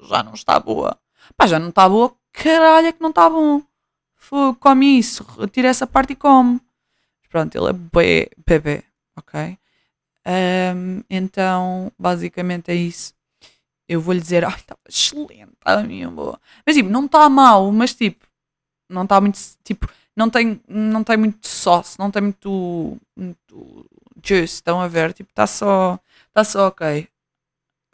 já 0.08 0.22
não 0.22 0.34
está 0.34 0.58
boa. 0.58 0.98
Pá, 1.36 1.46
já 1.46 1.58
não 1.58 1.68
está 1.68 1.88
boa, 1.88 2.16
caralho 2.32 2.88
é 2.88 2.92
que 2.92 3.02
não 3.02 3.10
está 3.10 3.28
bom. 3.28 3.62
Fogo, 4.16 4.58
come 4.58 4.98
isso, 4.98 5.26
tira 5.52 5.68
essa 5.68 5.86
parte 5.86 6.12
e 6.12 6.16
come. 6.16 6.60
Pronto, 7.28 7.56
ele 7.56 7.70
é 7.70 7.72
bem 7.72 8.26
bebê, 8.46 8.84
ok? 9.16 9.58
Um, 10.26 11.02
então, 11.10 11.90
basicamente 11.98 12.70
é 12.70 12.74
isso. 12.74 13.14
Eu 13.88 14.00
vou 14.00 14.14
lhe 14.14 14.20
dizer, 14.20 14.44
ai, 14.44 14.54
estava 14.54 14.80
excelente, 14.88 15.52
estava 15.54 15.82
mesmo 15.82 16.12
boa. 16.12 16.40
Mas 16.64 16.76
tipo, 16.76 16.88
não 16.88 17.06
está 17.06 17.28
mal, 17.28 17.70
mas 17.72 17.94
tipo, 17.94 18.26
não 18.88 19.04
está 19.04 19.20
muito, 19.20 19.38
tipo, 19.64 19.88
não 20.16 20.30
tem, 20.30 20.60
não 20.68 21.02
tem 21.02 21.16
muito 21.16 21.46
sauce, 21.46 21.98
não 21.98 22.10
tem 22.10 22.22
muito, 22.22 22.98
muito 23.16 23.86
juice, 24.22 24.54
estão 24.54 24.80
a 24.80 24.88
ver? 24.88 25.12
Tipo, 25.12 25.30
está 25.30 25.46
só, 25.46 25.98
está 26.28 26.44
só 26.44 26.68
ok. 26.68 27.08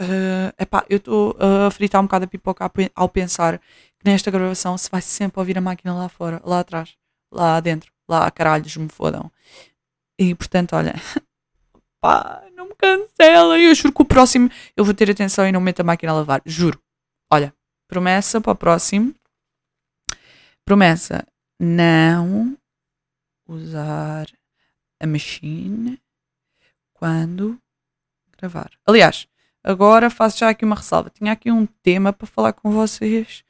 Uh, 0.01 0.55
epá, 0.59 0.85
eu 0.89 0.99
estou 0.99 1.37
a 1.41 1.71
fritar 1.73 2.01
um 2.01 2.05
bocado 2.05 2.25
a 2.25 2.29
pipoca 2.29 2.71
ao 2.95 3.09
pensar 3.09 3.61
nesta 4.05 4.31
gravação 4.31 4.77
se 4.79 4.91
vai 4.91 5.03
sempre 5.03 5.39
ouvir 5.39 5.59
a 5.59 5.61
máquina 5.61 5.95
lá 5.95 6.09
fora, 6.09 6.41
lá 6.45 6.61
atrás, 6.61 6.97
lá 7.33 7.61
dentro, 7.61 7.93
lá 8.09 8.31
caralhos 8.31 8.77
me 8.77 8.89
fodam. 8.89 9.31
E 10.19 10.35
portanto, 10.35 10.75
olha, 10.75 10.95
pá, 12.01 12.43
não 12.55 12.69
me 12.69 12.75
cancela. 12.75 13.59
Eu 13.59 13.75
juro 13.75 13.93
que 13.93 14.03
o 14.03 14.05
próximo 14.05 14.51
eu 14.77 14.85
vou 14.85 14.95
ter 14.95 15.11
atenção 15.11 15.47
e 15.47 15.53
não 15.53 15.61
meto 15.61 15.81
a 15.81 15.85
máquina 15.85 16.13
a 16.13 16.17
lavar. 16.17 16.43
Juro. 16.45 16.81
Olha, 17.31 17.55
promessa 17.87 18.41
para 18.41 18.53
o 18.53 18.57
próximo. 18.57 19.15
Promessa: 20.65 21.27
não 21.61 22.57
usar 23.47 24.27
a 25.01 25.07
machine 25.07 26.01
quando 26.93 27.59
gravar. 28.37 28.71
Aliás, 28.87 29.27
agora 29.63 30.11
faço 30.11 30.39
já 30.39 30.51
aqui 30.51 30.65
uma 30.65 30.77
ressalva. 30.77 31.11
Tinha 31.11 31.33
aqui 31.33 31.51
um 31.51 31.67
tema 31.67 32.13
para 32.13 32.27
falar 32.27 32.53
com 32.53 32.71
vocês 32.71 33.45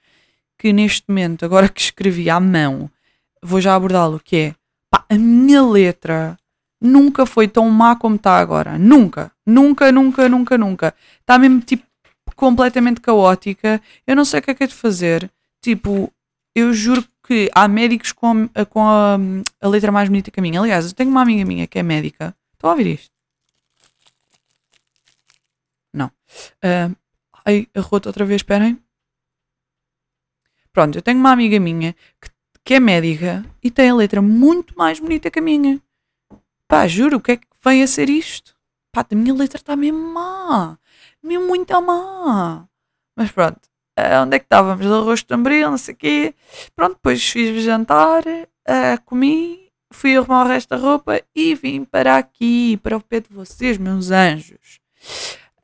que 0.58 0.72
neste 0.72 1.04
momento, 1.08 1.44
agora 1.44 1.68
que 1.68 1.80
escrevi 1.80 2.28
à 2.28 2.40
mão, 2.40 2.90
vou 3.42 3.60
já 3.60 3.74
abordá-lo, 3.74 4.20
que 4.22 4.36
é 4.36 4.54
pá, 4.90 5.04
a 5.08 5.14
minha 5.14 5.64
letra 5.64 6.36
nunca 6.80 7.26
foi 7.26 7.48
tão 7.48 7.68
má 7.70 7.96
como 7.96 8.16
está 8.16 8.38
agora. 8.38 8.78
Nunca. 8.78 9.30
Nunca, 9.46 9.90
nunca, 9.92 10.28
nunca, 10.28 10.58
nunca. 10.58 10.94
Está 11.20 11.38
mesmo 11.38 11.60
tipo 11.60 11.84
completamente 12.36 13.00
caótica. 13.00 13.80
Eu 14.06 14.14
não 14.16 14.24
sei 14.24 14.40
o 14.40 14.42
que 14.42 14.50
é 14.50 14.54
que 14.54 14.64
é 14.64 14.66
de 14.66 14.74
fazer. 14.74 15.30
Tipo, 15.62 16.12
eu 16.54 16.72
juro 16.72 17.04
que 17.26 17.50
há 17.54 17.68
médicos 17.68 18.12
com, 18.12 18.48
a, 18.54 18.64
com 18.64 18.80
a, 18.80 19.18
a, 19.60 19.68
letra 19.68 19.92
mais 19.92 20.08
bonita 20.08 20.30
que 20.30 20.40
a 20.40 20.42
minha. 20.42 20.60
Aliás, 20.60 20.86
eu 20.86 20.94
tenho 20.94 21.10
uma 21.10 21.22
amiga 21.22 21.44
minha 21.44 21.66
que 21.66 21.78
é 21.78 21.82
médica. 21.82 22.34
Estão 22.54 22.70
a 22.70 22.72
ouvir 22.72 22.94
isto? 22.94 23.10
Não. 25.92 26.06
Uh, 26.06 26.96
ai, 27.44 27.66
arroto 27.74 28.08
outra 28.08 28.24
vez, 28.24 28.40
esperem. 28.40 28.78
Pronto, 30.72 30.96
eu 30.96 31.02
tenho 31.02 31.18
uma 31.18 31.32
amiga 31.32 31.58
minha 31.58 31.94
que, 32.20 32.30
que 32.64 32.74
é 32.74 32.80
médica 32.80 33.44
e 33.62 33.70
tem 33.70 33.90
a 33.90 33.94
letra 33.94 34.22
muito 34.22 34.76
mais 34.76 35.00
bonita 35.00 35.30
que 35.30 35.38
a 35.38 35.42
minha. 35.42 35.80
Pá, 36.66 36.86
juro, 36.86 37.16
o 37.16 37.20
que 37.20 37.32
é 37.32 37.36
que 37.36 37.46
vem 37.64 37.82
a 37.82 37.86
ser 37.86 38.08
isto? 38.10 38.54
Pá, 38.92 39.06
a 39.10 39.14
minha 39.14 39.34
letra 39.34 39.58
está 39.58 39.74
mesmo 39.74 39.98
má. 39.98 40.78
Mesmo 41.22 41.46
muito 41.46 41.80
má. 41.80 42.68
Mas 43.16 43.30
pronto, 43.32 43.60
uh, 43.98 44.22
onde 44.22 44.36
é 44.36 44.38
que 44.38 44.44
estávamos? 44.44 44.86
Arroz 44.86 45.20
de 45.20 45.26
tamboril, 45.26 45.70
não 45.70 45.78
sei 45.78 45.94
o 45.94 45.96
quê. 45.96 46.34
Pronto, 46.76 46.94
depois 46.94 47.26
fiz 47.28 47.62
jantar, 47.64 48.22
uh, 48.26 49.02
comi, 49.04 49.70
fui 49.90 50.16
arrumar 50.16 50.44
o 50.44 50.48
resto 50.48 50.70
da 50.70 50.76
roupa 50.76 51.20
e 51.34 51.54
vim 51.54 51.84
para 51.84 52.16
aqui, 52.16 52.76
para 52.82 52.96
o 52.96 53.00
pé 53.00 53.20
de 53.20 53.28
vocês, 53.30 53.78
meus 53.78 54.10
anjos. 54.10 54.80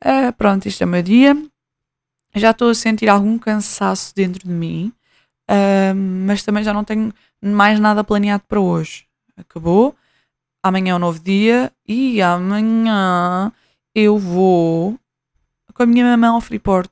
Uh, 0.03 0.33
pronto, 0.37 0.67
isto 0.67 0.81
é 0.81 0.85
o 0.85 0.89
meu 0.89 1.01
dia. 1.01 1.35
Já 2.35 2.51
estou 2.51 2.69
a 2.69 2.75
sentir 2.75 3.09
algum 3.09 3.37
cansaço 3.37 4.13
dentro 4.13 4.47
de 4.47 4.53
mim, 4.53 4.93
mas 6.27 6.43
também 6.43 6.63
já 6.63 6.73
não 6.73 6.83
tenho 6.83 7.13
mais 7.41 7.79
nada 7.79 8.03
planeado 8.03 8.43
para 8.47 8.59
hoje. 8.59 9.05
Acabou 9.37 9.95
amanhã 10.67 10.93
é 10.93 10.95
um 10.95 10.99
novo 10.99 11.19
dia 11.19 11.71
e 11.87 12.19
amanhã 12.23 13.51
eu 13.93 14.17
vou 14.17 14.97
com 15.75 15.83
a 15.83 15.85
minha 15.85 16.03
mamãe 16.03 16.29
ao 16.29 16.41
Freeport. 16.41 16.89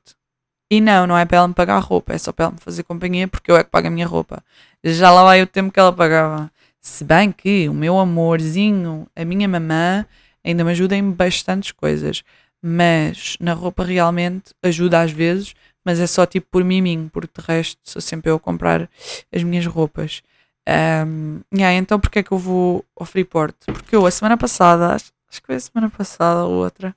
E 0.70 0.80
não, 0.80 1.08
não 1.08 1.18
é 1.18 1.24
para 1.24 1.38
ela 1.38 1.48
me 1.48 1.54
pagar 1.54 1.76
a 1.76 1.80
roupa, 1.80 2.12
é 2.12 2.18
só 2.18 2.30
para 2.32 2.44
ela 2.44 2.52
me 2.52 2.60
fazer 2.60 2.84
companhia 2.84 3.26
porque 3.26 3.50
eu 3.50 3.56
é 3.56 3.64
que 3.64 3.70
pago 3.70 3.88
a 3.88 3.90
minha 3.90 4.06
roupa. 4.06 4.44
Já 4.84 5.10
lá 5.10 5.24
vai 5.24 5.42
o 5.42 5.46
tempo 5.46 5.72
que 5.72 5.80
ela 5.80 5.92
pagava. 5.92 6.50
Se 6.80 7.02
bem 7.02 7.32
que 7.32 7.68
o 7.68 7.74
meu 7.74 7.98
amorzinho, 7.98 9.08
a 9.16 9.24
minha 9.24 9.48
mamã, 9.48 10.06
ainda 10.44 10.62
me 10.62 10.70
ajuda 10.70 10.94
em 10.94 11.10
bastantes 11.10 11.72
coisas. 11.72 12.22
Mas 12.66 13.36
na 13.40 13.52
roupa 13.52 13.84
realmente 13.84 14.54
ajuda 14.62 15.02
às 15.02 15.10
vezes, 15.10 15.54
mas 15.84 16.00
é 16.00 16.06
só 16.06 16.24
tipo 16.24 16.46
por 16.50 16.64
miminho, 16.64 17.10
porque 17.12 17.40
de 17.40 17.46
resto 17.46 17.78
sou 17.84 18.00
sempre 18.00 18.30
eu 18.30 18.36
a 18.36 18.40
comprar 18.40 18.88
as 19.30 19.42
minhas 19.42 19.66
roupas. 19.66 20.22
Um, 20.66 21.40
yeah, 21.54 21.76
então 21.76 22.00
porque 22.00 22.20
é 22.20 22.22
que 22.22 22.32
eu 22.32 22.38
vou 22.38 22.82
ao 22.96 23.04
Freeport? 23.04 23.54
Porque 23.66 23.94
eu 23.94 24.06
a 24.06 24.10
semana 24.10 24.38
passada, 24.38 24.94
acho, 24.94 25.12
acho 25.30 25.42
que 25.42 25.46
foi 25.46 25.56
a 25.56 25.60
semana 25.60 25.90
passada 25.90 26.44
ou 26.44 26.54
outra, 26.54 26.96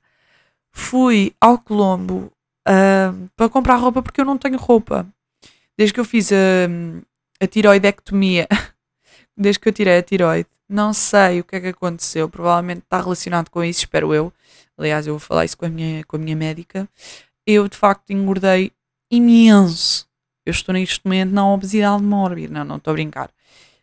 fui 0.72 1.34
ao 1.38 1.58
Colombo 1.58 2.32
uh, 2.66 3.28
para 3.36 3.48
comprar 3.50 3.76
roupa 3.76 4.02
porque 4.02 4.20
eu 4.22 4.24
não 4.24 4.38
tenho 4.38 4.56
roupa. 4.56 5.06
Desde 5.76 5.92
que 5.92 6.00
eu 6.00 6.04
fiz 6.04 6.32
a, 6.32 6.34
a 7.44 7.46
tiroidectomia, 7.46 8.48
desde 9.36 9.60
que 9.60 9.68
eu 9.68 9.72
tirei 9.72 9.98
a 9.98 10.02
tiroide, 10.02 10.48
não 10.68 10.92
sei 10.92 11.40
o 11.40 11.44
que 11.44 11.56
é 11.56 11.60
que 11.60 11.68
aconteceu. 11.68 12.28
Provavelmente 12.28 12.80
está 12.80 13.00
relacionado 13.00 13.48
com 13.50 13.64
isso, 13.64 13.80
espero 13.80 14.14
eu. 14.14 14.32
Aliás, 14.76 15.06
eu 15.06 15.14
vou 15.14 15.20
falar 15.20 15.44
isso 15.44 15.56
com 15.56 15.66
a 15.66 15.68
minha, 15.68 16.04
com 16.04 16.16
a 16.16 16.18
minha 16.18 16.36
médica. 16.36 16.88
Eu 17.46 17.68
de 17.68 17.76
facto 17.76 18.10
engordei 18.10 18.72
imenso. 19.10 20.06
Eu 20.44 20.50
estou 20.50 20.72
neste 20.72 21.00
momento 21.04 21.32
na 21.32 21.46
obesidade 21.48 22.02
mórbida. 22.02 22.52
Não, 22.52 22.64
não 22.64 22.76
estou 22.76 22.92
a 22.92 22.94
brincar 22.94 23.30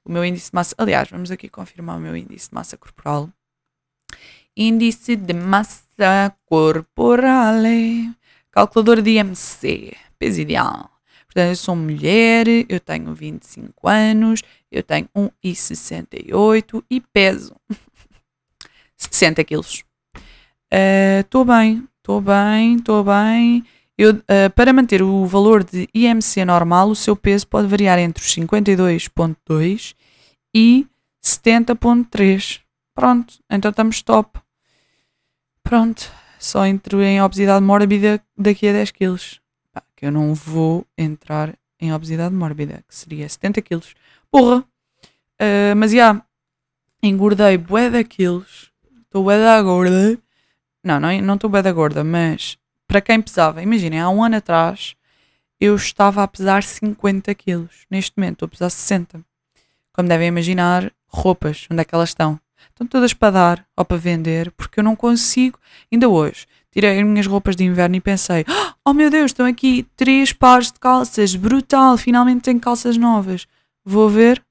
o 0.03 0.11
meu 0.11 0.23
índice 0.23 0.51
de 0.51 0.55
massa. 0.55 0.75
Aliás, 0.77 1.09
vamos 1.09 1.31
aqui 1.31 1.49
confirmar 1.49 1.97
o 1.97 1.99
meu 1.99 2.15
índice 2.15 2.49
de 2.49 2.55
massa 2.55 2.77
corporal. 2.77 3.29
Índice 4.55 5.15
de 5.15 5.33
massa 5.33 6.35
corporal. 6.45 7.55
Calculador 8.51 9.01
de 9.01 9.11
IMC. 9.11 9.97
Peso 10.17 10.41
ideal. 10.41 10.94
Portanto, 11.35 11.49
eu 11.49 11.55
sou 11.57 11.75
mulher, 11.75 12.47
eu 12.69 12.79
tenho 12.79 13.13
25 13.13 13.89
anos, 13.89 14.41
eu 14.71 14.81
tenho 14.81 15.09
1,68 15.13 16.81
e 16.89 17.01
peso 17.01 17.53
60 18.95 19.43
quilos. 19.43 19.83
Estou 21.19 21.41
uh, 21.41 21.45
bem, 21.45 21.85
estou 21.97 22.21
bem, 22.21 22.77
estou 22.77 23.03
bem. 23.03 23.65
Eu, 23.97 24.13
uh, 24.13 24.49
para 24.55 24.71
manter 24.71 25.01
o 25.01 25.25
valor 25.25 25.61
de 25.65 25.89
IMC 25.93 26.45
normal, 26.45 26.89
o 26.89 26.95
seu 26.95 27.17
peso 27.17 27.45
pode 27.47 27.67
variar 27.67 27.99
entre 27.99 28.23
os 28.23 28.33
52,2 28.33 29.93
e 30.55 30.87
70,3. 31.21 32.61
Pronto, 32.95 33.33
então 33.51 33.71
estamos 33.71 34.01
top. 34.01 34.39
Pronto, 35.61 36.09
só 36.39 36.65
entro 36.65 37.01
em 37.01 37.21
obesidade 37.21 37.65
mórbida 37.65 38.23
daqui 38.37 38.69
a 38.69 38.71
10 38.71 38.91
quilos. 38.91 39.44
Eu 40.05 40.11
não 40.11 40.33
vou 40.33 40.85
entrar 40.97 41.53
em 41.79 41.93
obesidade 41.93 42.33
mórbida, 42.33 42.83
que 42.87 42.95
seria 42.95 43.27
70 43.27 43.61
quilos. 43.61 43.93
Porra! 44.31 44.59
Uh, 45.41 45.75
mas 45.75 45.91
já, 45.91 45.97
yeah, 45.97 46.25
engordei 47.03 47.57
bué 47.57 47.89
da 47.89 48.03
quilos. 48.03 48.71
Estou 49.03 49.23
bué 49.23 49.37
da 49.39 49.61
gorda. 49.61 50.17
Não, 50.83 50.99
não 50.99 51.35
estou 51.35 51.49
bué 51.49 51.61
da 51.61 51.71
gorda, 51.71 52.03
mas 52.03 52.57
para 52.87 53.01
quem 53.01 53.21
pesava, 53.21 53.61
imaginem, 53.61 53.99
há 53.99 54.09
um 54.09 54.23
ano 54.23 54.37
atrás 54.37 54.95
eu 55.59 55.75
estava 55.75 56.21
a 56.23 56.27
pesar 56.27 56.63
50 56.63 57.33
quilos. 57.33 57.85
Neste 57.89 58.13
momento 58.17 58.33
estou 58.33 58.45
a 58.47 58.49
pesar 58.49 58.69
60. 58.69 59.21
Como 59.93 60.07
devem 60.07 60.27
imaginar, 60.27 60.91
roupas, 61.07 61.67
onde 61.71 61.81
é 61.81 61.85
que 61.85 61.95
elas 61.95 62.09
estão? 62.09 62.39
Estão 62.69 62.85
todas 62.85 63.13
para 63.13 63.31
dar 63.31 63.67
ou 63.75 63.85
para 63.85 63.97
vender, 63.97 64.51
porque 64.51 64.79
eu 64.79 64.83
não 64.83 64.95
consigo. 64.95 65.57
Ainda 65.91 66.09
hoje, 66.09 66.45
tirei 66.75 66.99
as 66.99 67.07
minhas 67.07 67.25
roupas 67.25 67.55
de 67.55 67.63
inverno 67.63 67.95
e 67.95 68.01
pensei: 68.01 68.45
Oh 68.83 68.93
meu 68.93 69.09
Deus, 69.09 69.31
estão 69.31 69.45
aqui 69.45 69.87
três 69.95 70.33
pares 70.33 70.71
de 70.71 70.79
calças, 70.79 71.35
brutal, 71.35 71.97
finalmente 71.97 72.41
tenho 72.41 72.59
calças 72.59 72.97
novas. 72.97 73.47
Vou 73.85 74.09
ver 74.09 74.43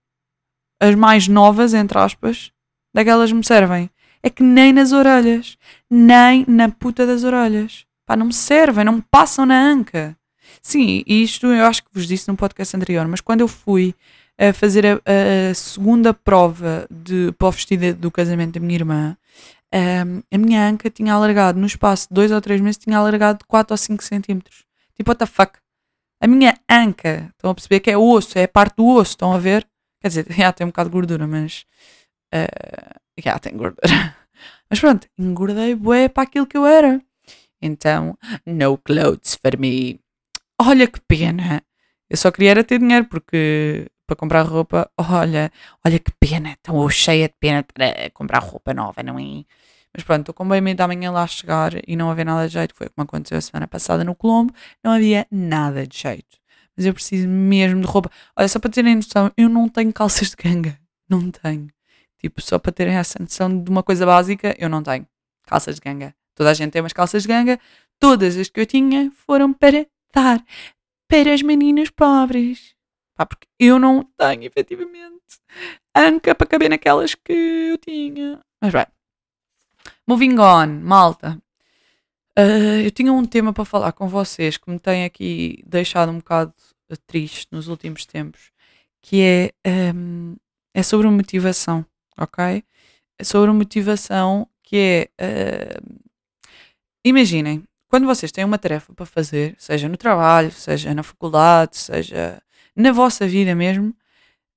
as 0.81 0.95
mais 0.95 1.29
novas, 1.29 1.75
entre 1.75 1.99
aspas, 1.99 2.51
daquelas 2.95 3.31
me 3.31 3.45
servem. 3.45 3.91
É 4.23 4.31
que 4.31 4.43
nem 4.43 4.73
nas 4.73 4.93
orelhas, 4.93 5.59
nem 5.91 6.47
na 6.49 6.71
puta 6.71 7.07
das 7.07 7.25
orelhas. 7.25 7.85
Pá, 8.07 8.17
não 8.17 8.27
me 8.27 8.33
servem, 8.33 8.85
não 8.85 8.95
me 8.95 9.05
passam 9.11 9.45
na 9.45 9.61
anca. 9.61 10.17
Sim, 10.63 11.03
isto 11.07 11.47
eu 11.47 11.65
acho 11.67 11.83
que 11.83 11.91
vos 11.93 12.07
disse 12.07 12.29
no 12.29 12.37
podcast 12.37 12.75
anterior, 12.75 13.07
mas 13.07 13.21
quando 13.21 13.43
eu 13.43 13.49
fui 13.49 13.95
a 14.39 14.53
fazer 14.53 14.87
a, 14.87 15.01
a 15.51 15.55
segunda 15.55 16.15
prova 16.15 16.87
de, 16.91 17.33
para 17.33 17.49
o 17.49 17.51
vestido 17.51 17.95
do 17.95 18.11
casamento 18.11 18.55
da 18.55 18.61
minha 18.61 18.79
irmã, 18.79 19.17
um, 19.75 20.23
a 20.33 20.39
minha 20.39 20.69
anca 20.69 20.89
tinha 20.89 21.13
alargado, 21.13 21.59
no 21.59 21.67
espaço 21.67 22.09
de 22.09 22.15
2 22.15 22.31
ou 22.31 22.41
3 22.41 22.61
meses, 22.61 22.79
tinha 22.79 22.97
alargado 22.97 23.45
4 23.47 23.73
ou 23.73 23.77
5 23.77 24.05
centímetros. 24.05 24.65
Tipo, 24.95 25.11
what 25.11 25.19
the 25.19 25.27
fuck? 25.27 25.59
A 26.21 26.29
minha 26.29 26.57
anca, 26.71 27.29
estão 27.33 27.51
a 27.51 27.55
perceber 27.55 27.81
que 27.81 27.91
é 27.91 27.99
osso, 27.99 28.39
é 28.39 28.45
a 28.45 28.49
parte 28.49 28.77
do 28.77 28.87
osso, 28.87 29.11
estão 29.11 29.33
a 29.33 29.39
ver? 29.39 29.67
Quer 30.01 30.09
dizer, 30.09 30.27
já 30.33 30.53
tem 30.53 30.65
um 30.65 30.71
bocado 30.71 30.91
de 30.91 30.93
gordura, 30.93 31.27
mas. 31.27 31.65
Uh, 32.33 33.01
já 33.19 33.39
tem 33.39 33.57
gordura. 33.57 33.81
Mas 34.69 34.81
pronto, 34.81 35.07
engordei 35.17 35.75
bué 35.75 36.09
para 36.09 36.25
aquilo 36.25 36.47
que 36.47 36.57
eu 36.57 36.67
era. 36.67 37.01
Então, 37.63 38.19
no 38.45 38.77
clothes 38.79 39.37
for 39.37 39.57
me. 39.59 40.01
Olha 40.61 40.89
que 40.89 41.01
pena. 41.01 41.63
Eu 42.11 42.17
só 42.17 42.31
queria 42.31 42.51
era 42.53 42.65
ter 42.65 42.79
dinheiro 42.79 43.05
porque 43.07 43.87
para 44.07 44.17
comprar 44.17 44.43
roupa, 44.43 44.91
olha, 44.99 45.51
olha 45.85 45.99
que 45.99 46.13
pena, 46.21 46.53
estou 46.53 46.89
cheia 46.91 47.29
de 47.29 47.35
pena 47.41 47.63
para 47.63 48.11
comprar 48.11 48.41
roupa 48.41 48.75
nova, 48.75 49.03
não 49.03 49.19
é? 49.19 49.45
Mas 49.95 50.03
pronto, 50.05 50.21
estou 50.21 50.35
com 50.35 50.49
bem 50.49 50.61
medo 50.61 50.79
da 50.79 50.89
manhã 50.89 51.11
lá 51.11 51.27
chegar 51.27 51.73
e 51.87 51.95
não 51.97 52.11
haver 52.11 52.27
nada 52.27 52.49
de 52.49 52.55
jeito. 52.55 52.75
Foi 52.75 52.89
como 52.89 53.05
aconteceu 53.05 53.39
a 53.39 53.41
semana 53.41 53.69
passada 53.69 54.03
no 54.03 54.15
Colombo, 54.15 54.53
não 54.83 54.93
havia 54.93 55.27
nada 55.31 55.87
de 55.87 55.97
jeito. 55.97 56.37
Mas 56.77 56.85
eu 56.85 56.93
preciso 56.93 57.29
mesmo 57.29 57.81
de 57.81 57.87
roupa. 57.87 58.11
Olha, 58.37 58.49
só 58.49 58.59
para 58.59 58.71
terem 58.71 58.97
noção, 58.97 59.31
eu 59.37 59.49
não 59.49 59.69
tenho 59.69 59.93
calças 59.93 60.31
de 60.31 60.37
ganga. 60.37 60.77
Não 61.09 61.31
tenho. 61.31 61.69
Tipo, 62.19 62.43
só 62.43 62.59
para 62.59 62.73
terem 62.73 62.97
essa 62.97 63.19
noção 63.21 63.63
de 63.63 63.71
uma 63.71 63.83
coisa 63.83 64.05
básica, 64.05 64.55
eu 64.59 64.69
não 64.69 64.83
tenho 64.83 65.07
calças 65.47 65.77
de 65.77 65.81
ganga. 65.81 66.15
Toda 66.35 66.51
a 66.51 66.55
gente 66.55 66.73
tem 66.73 66.83
umas 66.83 66.93
calças 66.93 67.23
de 67.23 67.29
ganga. 67.29 67.61
Todas 68.01 68.37
as 68.37 68.49
que 68.49 68.61
eu 68.61 68.67
tinha 68.67 69.13
foram 69.27 69.53
para 69.53 69.87
dar 70.13 70.43
para 71.09 71.33
as 71.33 71.43
meninas 71.43 71.91
pobres. 71.91 72.74
Pá, 73.15 73.25
porque 73.25 73.47
eu 73.59 73.79
não 73.79 74.03
tenho, 74.17 74.45
efetivamente, 74.45 75.23
anca 75.97 76.35
para 76.35 76.47
caber 76.47 76.69
naquelas 76.69 77.15
que 77.15 77.33
eu 77.33 77.79
tinha. 77.79 78.41
Mas 78.61 78.73
bem. 78.73 78.87
Moving 80.07 80.39
on, 80.39 80.81
malta. 80.83 81.41
Uh, 82.39 82.83
eu 82.85 82.91
tinha 82.91 83.13
um 83.13 83.25
tema 83.25 83.53
para 83.53 83.65
falar 83.65 83.93
com 83.93 84.09
vocês 84.09 84.57
que 84.57 84.69
me 84.69 84.79
tem 84.79 85.05
aqui 85.05 85.63
deixado 85.65 86.11
um 86.11 86.19
bocado 86.19 86.53
triste 87.07 87.47
nos 87.53 87.69
últimos 87.69 88.05
tempos, 88.05 88.51
que 89.01 89.23
é, 89.65 89.93
um, 89.95 90.37
é 90.75 90.83
sobre 90.83 91.09
motivação, 91.09 91.87
ok? 92.19 92.65
É 93.19 93.25
sobre 93.25 93.53
motivação 93.53 94.49
que 94.63 95.09
é. 95.21 95.79
Uh, 95.79 96.01
imaginem, 97.05 97.63
quando 97.89 98.07
vocês 98.07 98.33
têm 98.33 98.45
uma 98.45 98.59
tarefa 98.59 98.93
para 98.93 99.07
fazer, 99.07 99.55
seja 99.57 99.89
no 99.89 99.97
trabalho, 99.97 100.51
seja 100.51 100.93
na 100.93 101.05
faculdade, 101.05 101.77
seja 101.77 102.43
na 102.77 102.93
vossa 102.93 103.27
vida 103.27 103.55
mesmo, 103.55 103.95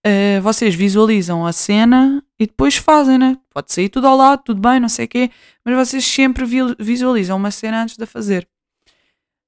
uh, 0.05 0.41
vocês 0.41 0.75
visualizam 0.75 1.45
a 1.45 1.53
cena 1.53 2.23
e 2.39 2.45
depois 2.45 2.77
fazem, 2.77 3.17
né? 3.17 3.37
Pode 3.49 3.71
sair 3.71 3.89
tudo 3.89 4.07
ao 4.07 4.17
lado, 4.17 4.43
tudo 4.43 4.61
bem, 4.61 4.79
não 4.79 4.89
sei 4.89 5.05
o 5.05 5.07
quê, 5.07 5.31
mas 5.63 5.75
vocês 5.75 6.05
sempre 6.05 6.45
visualizam 6.79 7.37
uma 7.37 7.51
cena 7.51 7.83
antes 7.83 7.97
de 7.97 8.03
a 8.03 8.07
fazer. 8.07 8.47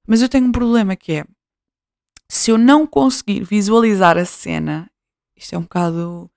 Mas 0.07 0.22
eu 0.22 0.30
tenho 0.30 0.45
um 0.45 0.51
problema 0.51 0.95
que 0.95 1.13
é, 1.13 1.26
se 2.30 2.51
eu 2.51 2.57
não 2.57 2.86
conseguir 2.86 3.43
visualizar 3.43 4.17
a 4.17 4.26
cena, 4.26 4.89
isto 5.36 5.53
é 5.53 5.57
um 5.57 5.63
bocado 5.63 6.30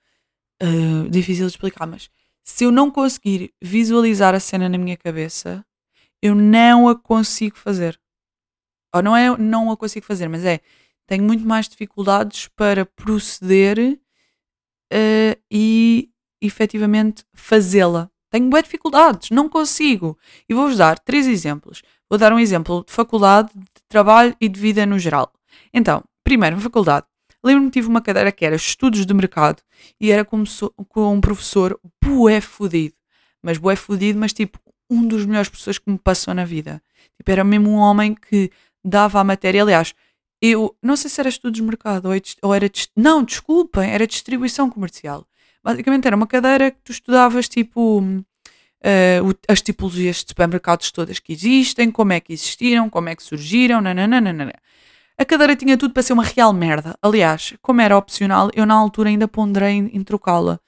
uh, 0.63 1.11
difícil 1.11 1.47
de 1.47 1.53
explicar, 1.53 1.87
mas 1.87 2.11
se 2.45 2.65
eu 2.65 2.73
não 2.73 2.91
conseguir 2.91 3.53
visualizar 3.63 4.35
a 4.35 4.41
cena 4.41 4.69
na 4.69 4.79
minha 4.79 4.97
cabeça, 4.97 5.65
eu 6.21 6.35
não 6.35 6.89
a 6.89 6.97
consigo 6.97 7.57
fazer. 7.57 8.01
Ou 8.95 9.03
não 9.03 9.17
é 9.17 9.37
não 9.39 9.71
a 9.71 9.77
consigo 9.77 10.05
fazer, 10.05 10.29
mas 10.29 10.45
é 10.45 10.61
tenho 11.07 11.25
muito 11.25 11.47
mais 11.47 11.69
dificuldades 11.69 12.49
para 12.49 12.87
proceder 12.87 13.99
uh, 14.93 15.41
e 15.51 16.11
efetivamente 16.41 17.25
fazê-la. 17.35 18.11
Tenho 18.31 18.49
boas 18.49 18.65
dificuldades, 18.65 19.31
não 19.31 19.49
consigo. 19.49 20.19
E 20.49 20.55
vou-vos 20.55 20.79
dar 20.79 20.99
três 20.99 21.27
exemplos. 21.27 21.83
Vou 22.09 22.19
dar 22.19 22.33
um 22.33 22.39
exemplo 22.39 22.85
de 22.87 22.93
faculdade, 22.93 23.51
de 23.55 23.83
trabalho 23.89 24.35
e 24.41 24.49
de 24.49 24.59
vida 24.59 24.85
no 24.87 24.99
geral. 24.99 25.31
Então, 25.73 26.03
primeiro, 26.25 26.59
faculdade. 26.59 27.07
Lembro-me 27.45 27.71
que 27.71 27.75
tive 27.75 27.89
uma 27.89 28.01
cadeira 28.01 28.31
que 28.31 28.45
era 28.45 28.55
Estudos 28.57 29.05
de 29.05 29.15
Mercado 29.15 29.63
e 30.01 30.11
era 30.11 30.25
com, 30.25 30.43
com 30.89 31.13
um 31.13 31.21
professor 31.21 31.79
bué 32.03 32.41
fudido. 32.41 32.95
Mas 33.43 33.59
bué 33.59 33.75
fudido, 33.75 34.19
mas 34.19 34.33
tipo, 34.33 34.59
um 34.89 35.07
dos 35.07 35.27
melhores 35.27 35.49
professores 35.49 35.79
que 35.79 35.91
me 35.91 35.99
passou 35.99 36.33
na 36.33 36.45
vida. 36.45 36.83
Tipo, 37.17 37.31
era 37.31 37.43
mesmo 37.43 37.71
um 37.71 37.77
homem 37.77 38.15
que 38.15 38.51
dava 38.85 39.21
a 39.21 39.25
matéria. 39.25 39.63
Aliás, 39.63 39.95
eu 40.43 40.77
não 40.83 40.97
sei 40.97 41.09
se 41.09 41.21
era 41.21 41.29
estudos 41.29 41.61
de 41.61 41.63
mercado 41.63 42.07
ou, 42.11 42.15
ou 42.43 42.53
era. 42.53 42.69
Não, 42.97 43.23
desculpem, 43.23 43.91
era 43.91 44.07
distribuição 44.07 44.69
comercial. 44.69 45.25
Basicamente 45.63 46.07
era 46.07 46.17
uma 46.17 46.27
cadeira 46.27 46.73
que 46.73 46.79
tu 46.83 46.91
estudavas 46.91 47.49
tipo. 47.49 48.01
Uh, 48.01 49.39
as 49.47 49.63
tipologias 49.63 50.17
de 50.17 50.31
supermercados 50.31 50.91
todas 50.91 51.21
que 51.21 51.33
existem, 51.33 51.89
como 51.89 52.13
é 52.13 52.19
que 52.19 52.33
existiram, 52.33 52.91
como 52.91 53.09
é 53.09 53.15
que 53.15 53.23
surgiram, 53.23 53.81
nananana. 53.81 54.53
A 55.17 55.25
cadeira 55.25 55.55
tinha 55.55 55.77
tudo 55.79 55.95
para 55.95 56.03
ser 56.03 56.15
uma 56.15 56.25
real 56.25 56.53
merda. 56.53 56.99
Aliás, 57.01 57.55
como 57.63 57.81
era 57.81 57.97
opcional, 57.97 58.51
eu 58.55 58.67
na 58.67 58.75
altura 58.75 59.11
ainda 59.11 59.29
ponderei 59.29 59.75
em, 59.75 59.87
em 59.95 60.03
trocá-la. 60.03 60.59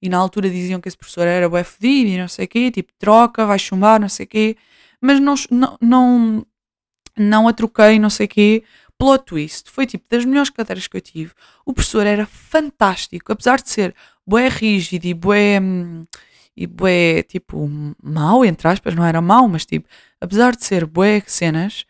E 0.00 0.08
na 0.08 0.18
altura 0.18 0.48
diziam 0.48 0.80
que 0.80 0.86
esse 0.86 0.96
professor 0.96 1.26
era 1.26 1.48
bué 1.48 1.64
fedido 1.64 2.10
e 2.10 2.18
não 2.18 2.28
sei 2.28 2.44
o 2.44 2.48
quê, 2.48 2.70
tipo, 2.70 2.92
troca, 2.96 3.44
vai 3.44 3.58
chumbar, 3.58 3.98
não 3.98 4.08
sei 4.08 4.24
o 4.24 4.28
quê. 4.28 4.56
Mas 5.00 5.18
não, 5.18 5.34
não, 5.50 5.76
não, 5.80 6.46
não 7.16 7.48
a 7.48 7.52
troquei, 7.52 7.98
não 7.98 8.10
sei 8.10 8.26
o 8.26 8.28
quê, 8.28 8.64
plot 9.04 9.24
twist, 9.26 9.70
foi 9.70 9.84
tipo 9.84 10.06
das 10.08 10.24
melhores 10.24 10.48
cadeiras 10.48 10.86
que 10.86 10.96
eu 10.96 11.00
tive. 11.00 11.32
O 11.66 11.74
professor 11.74 12.06
era 12.06 12.24
fantástico, 12.24 13.30
apesar 13.30 13.60
de 13.60 13.68
ser 13.68 13.94
bué 14.26 14.48
rígido 14.48 15.04
e 15.04 15.12
bué, 15.12 15.60
hum, 15.60 16.04
e 16.56 16.66
bué, 16.66 17.22
tipo, 17.22 17.70
mau, 18.02 18.42
entre 18.46 18.66
aspas, 18.66 18.94
não 18.94 19.04
era 19.04 19.20
mau, 19.20 19.46
mas 19.46 19.66
tipo, 19.66 19.86
apesar 20.18 20.56
de 20.56 20.64
ser 20.64 20.86
bué 20.86 21.22
cenas, 21.26 21.84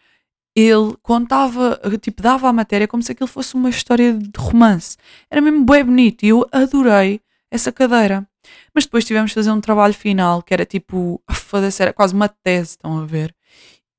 ele 0.57 0.97
contava, 1.03 1.81
tipo, 2.01 2.21
dava 2.21 2.49
a 2.49 2.53
matéria 2.53 2.89
como 2.89 3.03
se 3.03 3.13
aquilo 3.13 3.29
fosse 3.29 3.55
uma 3.55 3.71
história 3.71 4.13
de 4.13 4.31
romance. 4.37 4.97
Era 5.31 5.41
mesmo 5.41 5.65
bué 5.65 5.85
bonito 5.85 6.25
e 6.25 6.31
eu 6.31 6.45
adorei 6.51 7.21
essa 7.49 7.71
cadeira. 7.71 8.27
Mas 8.75 8.87
depois 8.87 9.05
tivemos 9.05 9.31
de 9.31 9.37
fazer 9.37 9.53
um 9.53 9.61
trabalho 9.61 9.95
final 9.95 10.43
que 10.43 10.53
era 10.53 10.67
tipo, 10.67 11.23
foda-se, 11.31 11.81
era 11.81 11.93
quase 11.93 12.13
uma 12.13 12.29
tese, 12.29 12.71
estão 12.71 12.99
a 12.99 13.07
ver? 13.07 13.33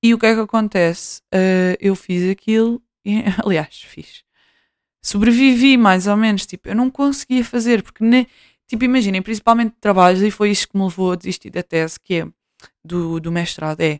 E 0.03 0.13
o 0.13 0.19
que 0.19 0.25
é 0.25 0.35
que 0.35 0.41
acontece? 0.41 1.21
Uh, 1.33 1.75
eu 1.79 1.95
fiz 1.95 2.29
aquilo 2.29 2.81
aliás, 3.43 3.81
fiz. 3.87 4.23
Sobrevivi 5.01 5.77
mais 5.77 6.07
ou 6.07 6.17
menos, 6.17 6.45
tipo, 6.45 6.69
eu 6.69 6.75
não 6.75 6.89
conseguia 6.89 7.45
fazer, 7.45 7.83
porque, 7.83 8.03
ne, 8.03 8.27
tipo, 8.67 8.83
imaginem, 8.83 9.21
principalmente 9.21 9.75
trabalhos, 9.79 10.21
e 10.21 10.31
foi 10.31 10.49
isso 10.49 10.67
que 10.67 10.77
me 10.77 10.83
levou 10.83 11.11
a 11.11 11.15
desistir 11.15 11.51
da 11.51 11.61
tese, 11.61 11.99
que 11.99 12.15
é 12.15 12.27
do, 12.83 13.19
do 13.19 13.31
mestrado, 13.31 13.81
é 13.81 13.99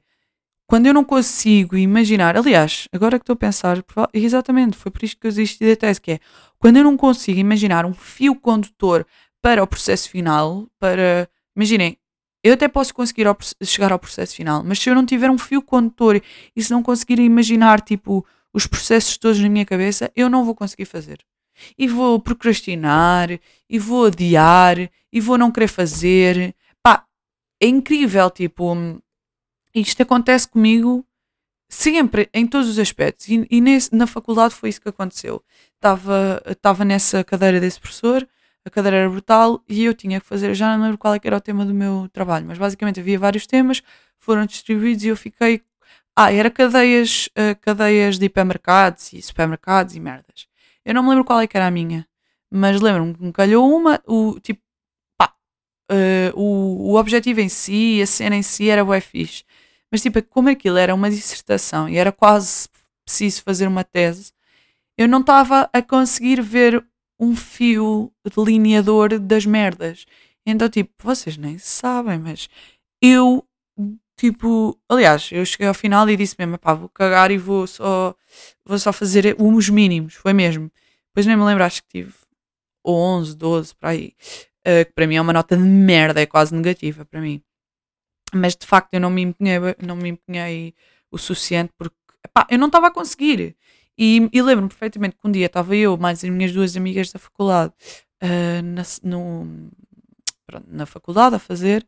quando 0.68 0.88
eu 0.88 0.94
não 0.94 1.04
consigo 1.04 1.78
imaginar, 1.78 2.36
aliás, 2.36 2.88
agora 2.92 3.20
que 3.20 3.24
estou 3.24 3.36
a 3.36 3.38
pensar, 3.38 3.84
exatamente, 4.12 4.76
foi 4.76 4.92
por 4.92 5.04
isto 5.04 5.20
que 5.20 5.28
eu 5.28 5.32
desisti 5.32 5.64
da 5.64 5.76
tese, 5.76 6.02
que 6.02 6.14
é 6.14 6.20
quando 6.58 6.78
eu 6.78 6.84
não 6.84 6.98
consigo 6.98 7.40
imaginar 7.40 7.86
um 7.86 7.94
fio 7.94 8.36
condutor 8.36 9.06
para 9.44 9.62
o 9.62 9.68
processo 9.68 10.10
final, 10.10 10.68
para, 10.80 11.30
imaginem, 11.56 12.00
eu 12.44 12.54
até 12.54 12.68
posso 12.68 12.94
conseguir 12.96 13.28
ao, 13.28 13.38
chegar 13.64 13.92
ao 13.92 14.00
processo 14.00 14.36
final, 14.36 14.64
mas 14.64 14.80
se 14.80 14.90
eu 14.90 14.96
não 14.96 15.06
tiver 15.06 15.30
um 15.30 15.38
fio 15.38 15.62
condutor 15.62 16.20
e 16.56 16.64
se 16.64 16.72
não 16.72 16.82
conseguir 16.82 17.20
imaginar, 17.20 17.82
tipo, 17.82 18.26
os 18.56 18.66
processos 18.66 19.18
todos 19.18 19.38
na 19.38 19.50
minha 19.50 19.66
cabeça, 19.66 20.10
eu 20.16 20.30
não 20.30 20.46
vou 20.46 20.56
conseguir 20.56 20.86
fazer. 20.86 21.20
E 21.78 21.90
vou 21.90 22.20
procrastinar, 22.22 23.30
e 23.70 23.78
vou 23.78 24.06
adiar, 24.06 24.78
e 25.12 25.20
vou 25.20 25.38
não 25.38 25.52
querer 25.52 25.68
fazer. 25.68 26.56
Pá, 26.82 27.06
é 27.62 27.68
incrível, 27.68 28.30
tipo, 28.32 28.74
isto 29.74 30.02
acontece 30.02 30.48
comigo 30.48 31.06
sempre, 31.68 32.30
em 32.34 32.48
todos 32.48 32.70
os 32.70 32.80
aspectos. 32.80 33.28
E, 33.28 33.46
e 33.52 33.60
nesse, 33.60 33.94
na 33.94 34.08
faculdade 34.08 34.56
foi 34.56 34.70
isso 34.70 34.80
que 34.80 34.88
aconteceu. 34.88 35.44
Estava 35.76 36.86
nessa 36.86 37.26
cadeira 37.26 37.60
desse 37.60 37.80
professor, 37.80 38.26
a 38.64 38.70
cadeira 38.70 38.98
era 38.98 39.10
brutal 39.10 39.62
e 39.68 39.84
eu 39.84 39.94
tinha 39.94 40.22
que 40.22 40.26
fazer, 40.26 40.56
já 40.56 40.76
não 40.76 40.84
lembro 40.86 40.98
qual 40.98 41.14
é 41.14 41.20
era 41.22 41.38
o 41.38 41.42
tema 41.42 41.66
do 41.66 41.74
meu 41.74 42.08
trabalho, 42.14 42.48
mas 42.48 42.58
basicamente 42.58 43.02
havia 43.02 43.20
vários 43.20 43.46
temas, 43.46 43.84
foram 44.18 44.46
distribuídos 44.46 45.04
e 45.04 45.10
eu 45.10 45.18
fiquei 45.18 45.62
ah, 46.16 46.32
era 46.32 46.50
cadeias, 46.50 47.28
uh, 47.38 47.60
cadeias 47.62 48.18
de 48.18 48.26
hipermercados 48.26 49.12
e 49.14 49.22
supermercados 49.22 49.96
e 49.96 50.00
merdas. 50.00 50.48
Eu 50.86 50.94
não 50.94 51.04
me 51.04 51.10
lembro 51.10 51.26
qual 51.26 51.42
é 51.42 51.48
que 51.48 51.58
era 51.58 51.68
a 51.68 51.72
minha, 51.72 52.08
mas 52.50 52.80
lembro-me 52.80 53.14
que 53.16 53.24
me 53.24 53.34
calhou 53.34 53.76
uma, 53.76 54.02
o 54.08 54.40
tipo, 54.40 54.62
pá, 55.18 55.34
uh, 55.92 56.40
o, 56.40 56.92
o 56.94 56.96
objetivo 56.96 57.42
em 57.42 57.50
si, 57.50 58.02
a 58.02 58.08
cena 58.08 58.36
em 58.36 58.44
si 58.44 58.70
era 58.70 58.86
bué 58.86 59.02
fixe. 59.02 59.44
Mas 59.92 60.02
tipo, 60.02 60.22
como 60.24 60.50
aquilo 60.50 60.78
era 60.78 60.96
uma 60.96 61.10
dissertação 61.10 61.90
e 61.90 61.98
era 61.98 62.12
quase 62.12 62.70
preciso 63.06 63.44
fazer 63.44 63.68
uma 63.68 63.84
tese, 63.84 64.32
eu 64.98 65.08
não 65.08 65.20
estava 65.20 65.70
a 65.74 65.82
conseguir 65.82 66.42
ver 66.42 66.86
um 67.20 67.36
fio 67.36 68.12
delineador 68.36 69.20
das 69.20 69.46
merdas. 69.46 70.06
Então, 70.46 70.70
tipo, 70.70 70.92
vocês 71.04 71.38
nem 71.38 71.58
sabem, 71.58 72.20
mas 72.20 72.50
eu 73.02 73.46
tipo, 74.18 74.80
aliás, 74.90 75.30
eu 75.32 75.46
cheguei 75.46 75.68
ao 75.68 75.74
final 75.74 76.10
e 76.10 76.18
disse 76.18 76.36
mesmo, 76.38 76.58
pá, 76.58 76.74
vou 76.74 76.90
cagar 76.90 77.32
e 77.32 77.38
vou 77.38 77.68
só, 77.68 78.16
vou 78.66 78.80
só 78.80 78.94
fazer 78.94 79.36
os 79.40 79.70
mínimos, 79.70 80.16
foi 80.16 80.34
mesmo. 80.34 80.72
Depois 81.10 81.26
nem 81.26 81.36
me 81.36 81.44
lembro, 81.44 81.64
acho 81.64 81.82
que 81.84 81.90
tive 81.90 82.14
11, 82.86 83.36
12, 83.36 83.76
para 83.76 83.90
aí. 83.90 84.14
Uh, 84.68 84.86
que 84.86 84.94
para 84.94 85.08
mim 85.08 85.16
é 85.16 85.22
uma 85.22 85.34
nota 85.34 85.56
de 85.56 85.64
merda, 85.64 86.22
é 86.22 86.26
quase 86.26 86.54
negativa 86.54 87.06
para 87.06 87.22
mim. 87.22 87.42
Mas 88.34 88.56
de 88.56 88.66
facto 88.66 88.94
eu 88.94 89.00
não 89.00 89.10
me 89.10 89.22
empenhei, 89.22 89.60
não 89.86 89.96
me 89.96 90.10
empenhei 90.10 90.74
o 91.12 91.18
suficiente 91.18 91.72
porque 91.78 91.96
pá, 92.34 92.48
eu 92.50 92.58
não 92.60 92.68
estava 92.68 92.88
a 92.88 92.92
conseguir. 92.92 93.56
E, 93.98 94.30
e 94.34 94.42
lembro-me 94.42 94.70
perfeitamente 94.70 95.16
que 95.16 95.28
um 95.28 95.32
dia 95.32 95.46
estava 95.46 95.76
eu, 95.76 95.98
mais 95.98 96.24
as 96.24 96.30
minhas 96.30 96.52
duas 96.52 96.76
amigas 96.76 97.12
da 97.12 97.20
faculdade, 97.20 97.74
uh, 98.24 98.62
na, 98.64 98.84
no, 99.04 99.72
pronto, 100.46 100.68
na 100.70 100.86
faculdade 100.86 101.36
a 101.36 101.40
fazer, 101.40 101.88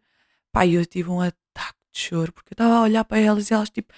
pá, 0.52 0.66
eu 0.66 0.86
tive 0.86 1.10
um 1.10 1.22
de 1.98 2.04
choro, 2.04 2.32
porque 2.32 2.52
eu 2.52 2.54
estava 2.54 2.76
a 2.76 2.82
olhar 2.82 3.04
para 3.04 3.20
elas 3.20 3.50
e 3.50 3.54
elas 3.54 3.70
tipo, 3.70 3.94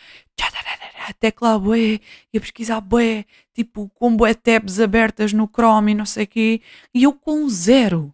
tecla 1.20 1.60
bué, 1.60 2.00
e 2.34 2.38
a 2.38 2.42
pesquisar 2.42 2.82
bué, 2.82 3.26
tipo, 3.54 3.90
com 3.96 4.16
bué 4.16 4.34
tabs 4.34 4.80
abertas 4.80 5.34
no 5.34 5.48
Chrome 5.48 5.92
e 5.92 5.96
não 5.96 6.06
sei 6.06 6.24
o 6.24 6.28
quê, 6.28 6.62
e 6.94 7.04
eu 7.04 7.14
com 7.14 7.48
zero. 7.50 8.14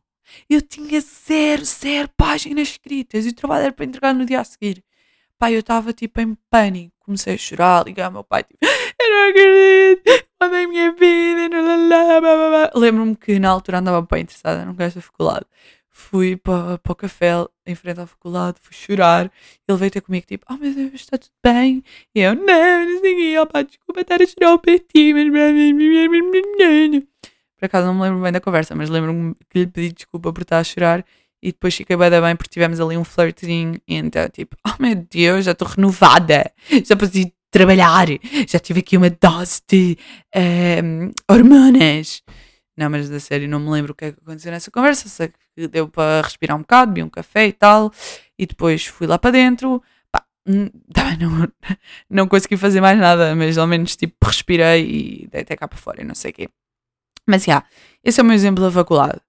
Eu 0.49 0.61
tinha 0.61 0.99
zero, 1.01 1.63
zero 1.63 2.09
páginas 2.17 2.69
escritas 2.69 3.25
e 3.25 3.29
o 3.29 3.33
trabalho 3.33 3.65
era 3.65 3.73
para 3.73 3.85
entregar 3.85 4.13
no 4.13 4.25
dia 4.25 4.41
a 4.41 4.43
seguir. 4.43 4.83
Pá, 5.37 5.51
eu 5.51 5.59
estava 5.59 5.93
tipo 5.93 6.19
em 6.21 6.35
pânico, 6.49 6.93
comecei 6.99 7.35
a 7.35 7.37
chorar, 7.37 7.85
ligar 7.85 8.05
ao 8.05 8.11
meu 8.11 8.23
pai, 8.23 8.43
tipo, 8.43 8.57
eu 8.63 9.09
não 9.09 9.29
acredito, 9.29 10.27
mandei 10.39 10.63
a 10.65 10.67
minha 10.67 10.91
vida, 10.93 11.49
lembro-me 12.73 13.15
que 13.15 13.37
na 13.39 13.49
altura 13.49 13.79
andava 13.79 14.01
bem 14.01 14.23
interessada 14.23 14.65
no 14.65 14.73
resto 14.73 14.95
da 14.95 15.01
faculdade 15.01 15.45
fui 15.97 16.35
para, 16.35 16.77
para 16.77 16.91
o 16.91 16.95
café 16.95 17.31
em 17.65 17.73
frente 17.73 18.01
à 18.01 18.05
faculdade, 18.05 18.57
fui 18.59 18.75
chorar. 18.75 19.31
Ele 19.67 19.77
veio 19.77 19.89
ter 19.89 20.01
comigo, 20.01 20.25
tipo, 20.27 20.45
oh 20.49 20.57
meu 20.57 20.73
Deus, 20.73 20.93
está 20.95 21.17
tudo 21.17 21.31
bem? 21.41 21.81
E 22.13 22.19
eu, 22.19 22.35
não, 22.35 22.85
não 22.85 22.99
sei 22.99 23.37
o 23.37 23.41
opa, 23.41 23.63
desculpa 23.63 24.01
estar 24.01 24.21
a 24.21 24.25
chorar 24.25 24.55
o 24.55 24.59
ti, 24.59 25.13
mas. 25.13 27.03
Por 27.57 27.65
acaso 27.65 27.87
não 27.87 27.95
me 27.95 28.01
lembro 28.01 28.21
bem 28.21 28.31
da 28.33 28.41
conversa, 28.41 28.75
mas 28.75 28.89
lembro-me 28.89 29.35
que 29.49 29.59
lhe 29.59 29.67
pedi 29.67 29.93
desculpa 29.93 30.33
por 30.33 30.41
estar 30.41 30.59
a 30.59 30.63
chorar 30.65 31.05
e 31.41 31.53
depois 31.53 31.73
fiquei 31.73 31.95
bem, 31.95 32.09
bem 32.09 32.35
porque 32.35 32.51
tivemos 32.51 32.81
ali 32.81 32.97
um 32.97 33.05
flirtinho. 33.05 33.79
E 33.87 33.95
então, 33.95 34.27
tipo, 34.29 34.57
oh 34.67 34.81
meu 34.81 34.95
Deus, 34.95 35.45
já 35.45 35.53
estou 35.53 35.67
renovada, 35.67 36.51
já 36.83 36.97
posso 36.97 37.13
trabalhar, 37.49 38.07
já 38.49 38.59
tive 38.59 38.81
aqui 38.81 38.97
uma 38.97 39.09
dose 39.09 39.61
de 39.65 39.97
um, 40.83 41.11
hormonas. 41.31 42.21
Não, 42.77 42.89
mas 42.89 43.09
da 43.09 43.19
série 43.19 43.47
não 43.47 43.59
me 43.59 43.69
lembro 43.69 43.93
o 43.93 43.95
que 43.95 44.05
é 44.05 44.11
que 44.11 44.19
aconteceu 44.21 44.51
nessa 44.51 44.69
conversa. 44.69 45.07
Sei 45.07 45.29
que 45.29 45.67
deu 45.67 45.87
para 45.87 46.21
respirar 46.21 46.57
um 46.57 46.61
bocado, 46.61 46.91
bebi 46.91 47.03
um 47.03 47.09
café 47.09 47.47
e 47.47 47.53
tal. 47.53 47.91
E 48.37 48.45
depois 48.45 48.85
fui 48.85 49.07
lá 49.07 49.17
para 49.17 49.31
dentro. 49.31 49.81
Pá, 50.11 50.25
também 50.93 51.17
não, 51.17 51.51
não 52.09 52.27
consegui 52.27 52.57
fazer 52.57 52.81
mais 52.81 52.99
nada, 52.99 53.35
mas 53.35 53.57
ao 53.57 53.65
menos 53.65 53.95
tipo 53.95 54.25
respirei 54.25 54.85
e 55.23 55.27
dei 55.27 55.41
até 55.41 55.55
cá 55.55 55.67
para 55.67 55.77
fora 55.77 56.01
e 56.01 56.05
não 56.05 56.15
sei 56.15 56.31
o 56.31 56.33
quê. 56.33 56.49
Mas 57.27 57.43
já, 57.43 57.53
yeah, 57.53 57.67
esse 58.03 58.19
é 58.19 58.23
o 58.23 58.25
meu 58.25 58.35
exemplo 58.35 58.63
da 58.63 58.71
faculdade. 58.71 59.19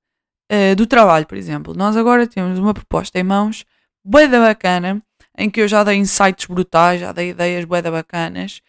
Uh, 0.53 0.77
do 0.77 0.87
trabalho, 0.87 1.27
por 1.27 1.39
exemplo. 1.39 1.75
Nós 1.75 1.97
agora 1.97 2.27
temos 2.27 2.59
uma 2.59 2.75
proposta 2.75 3.19
em 3.19 3.23
mãos, 3.23 3.65
bué 4.05 4.29
da 4.29 4.41
bacana, 4.41 5.03
em 5.39 5.49
que 5.51 5.61
eu 5.61 5.69
já 5.69 5.83
dei 5.85 5.97
insights 5.97 6.47
brutais, 6.47 7.01
já 7.01 7.13
dei 7.13 7.31
ideias 7.31 7.65
bué 7.65 7.81
da 7.81 7.91
bacanas 7.91 8.61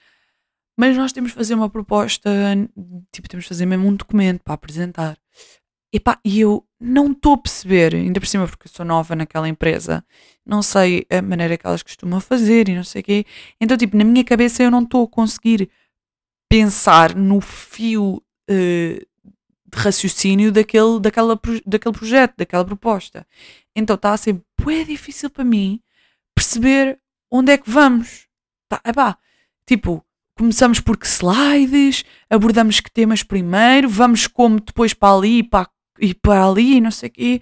mas 0.78 0.96
nós 0.96 1.12
temos 1.12 1.32
de 1.32 1.36
fazer 1.38 1.56
uma 1.56 1.70
proposta, 1.70 2.30
tipo, 3.12 3.28
temos 3.28 3.46
de 3.46 3.50
fazer 3.50 3.66
mesmo 3.66 3.88
um 3.88 3.96
documento 3.96 4.44
para 4.44 4.54
apresentar. 4.54 5.18
E 5.92 6.00
pá, 6.00 6.20
e 6.24 6.40
eu 6.42 6.66
não 6.80 7.12
estou 7.12 7.34
a 7.34 7.38
perceber, 7.38 7.96
ainda 7.96 8.20
por 8.20 8.28
cima 8.28 8.48
porque 8.48 8.68
sou 8.68 8.86
nova 8.86 9.16
naquela 9.16 9.50
empresa, 9.50 10.06
não 10.46 10.62
sei 10.62 11.06
a 11.10 11.22
maneira 11.22 11.58
que 11.58 11.66
elas 11.66 11.82
costumam 11.82 12.20
fazer 12.20 12.70
e 12.70 12.76
não 12.76 12.84
sei 12.84 13.02
o 13.02 13.04
quê. 13.04 13.26
Então, 13.60 13.76
tipo, 13.78 13.98
na 13.98 14.04
minha 14.04 14.24
cabeça 14.24 14.62
eu 14.62 14.70
não 14.70 14.84
estou 14.84 15.06
a 15.06 15.08
conseguir 15.08 15.70
pensar 16.50 17.16
no 17.16 17.42
fio 17.42 18.22
uh, 18.50 19.08
de 19.70 19.78
raciocínio 19.78 20.52
daquele, 20.52 21.00
daquela, 21.00 21.40
daquele 21.66 21.96
projeto, 21.96 22.36
daquela 22.38 22.66
proposta. 22.66 23.26
Então 23.76 23.96
está 23.96 24.14
a 24.14 24.18
ser 24.18 24.42
bem 24.64 24.86
difícil 24.86 25.30
para 25.30 25.44
mim 25.44 25.82
perceber 26.36 27.00
onde 27.32 27.52
é 27.52 27.58
que 27.58 27.70
vamos. 27.70 28.28
Tá, 28.70 28.82
epá, 28.86 29.18
tipo, 29.66 30.06
começamos 30.38 30.80
por 30.80 30.98
que 30.98 31.08
slides, 31.08 32.06
abordamos 32.30 32.80
que 32.80 32.92
temas 32.92 33.24
primeiro, 33.24 33.90
vamos 33.90 34.28
como 34.28 34.60
depois 34.60 34.94
para 34.94 35.16
ali 35.16 35.44
para, 35.44 35.68
e 36.00 36.14
para 36.14 36.46
ali, 36.48 36.80
não 36.80 36.92
sei 36.92 37.10
o 37.10 37.12
quê. 37.12 37.42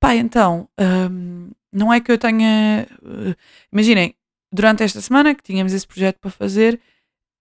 Pá, 0.00 0.14
então, 0.14 0.68
hum, 1.10 1.50
não 1.72 1.92
é 1.92 2.00
que 2.00 2.10
eu 2.10 2.18
tenha. 2.18 2.86
Uh, 3.02 3.34
imaginem, 3.72 4.14
durante 4.52 4.82
esta 4.82 5.00
semana 5.00 5.34
que 5.34 5.42
tínhamos 5.42 5.72
esse 5.72 5.86
projeto 5.86 6.18
para 6.18 6.30
fazer, 6.30 6.80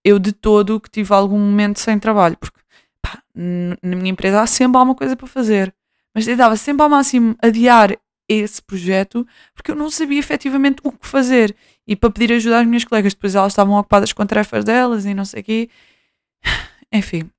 eu 0.04 0.20
de 0.20 0.34
todo 0.34 0.80
que 0.80 0.90
tive 0.90 1.14
algum 1.14 1.40
momento 1.40 1.80
sem 1.80 1.98
trabalho, 1.98 2.38
porque 2.38 2.60
pá, 3.02 3.24
na 3.34 3.96
minha 3.96 4.12
empresa 4.12 4.42
há 4.42 4.48
sempre 4.48 4.78
alguma 4.78 4.96
coisa 4.96 5.16
para 5.16 5.28
fazer, 5.28 5.74
mas 6.14 6.28
eu 6.28 6.36
dava 6.36 6.58
sempre 6.58 6.84
ao 6.84 6.90
máximo 6.90 7.36
adiar 7.42 7.98
esse 8.30 8.62
projeto 8.62 9.28
porque 9.56 9.72
eu 9.72 9.76
não 9.76 9.90
sabia 9.90 10.20
efetivamente 10.20 10.80
o 10.84 10.92
que 10.92 11.08
fazer 11.08 11.56
e 11.88 11.96
para 11.96 12.12
pedir 12.12 12.32
ajuda 12.34 12.60
às 12.60 12.68
minhas 12.68 12.86
colegas. 12.86 13.14
Depois 13.14 13.34
elas 13.34 13.54
estavam 13.54 13.76
ocupadas 13.76 14.14
com 14.14 14.26
tarefas 14.26 14.64
delas 14.64 15.06
e 15.06 15.14
não 15.14 15.26
sei 15.26 15.42
o 15.42 15.44
quê. 15.44 15.70
Enfim. 16.94 17.30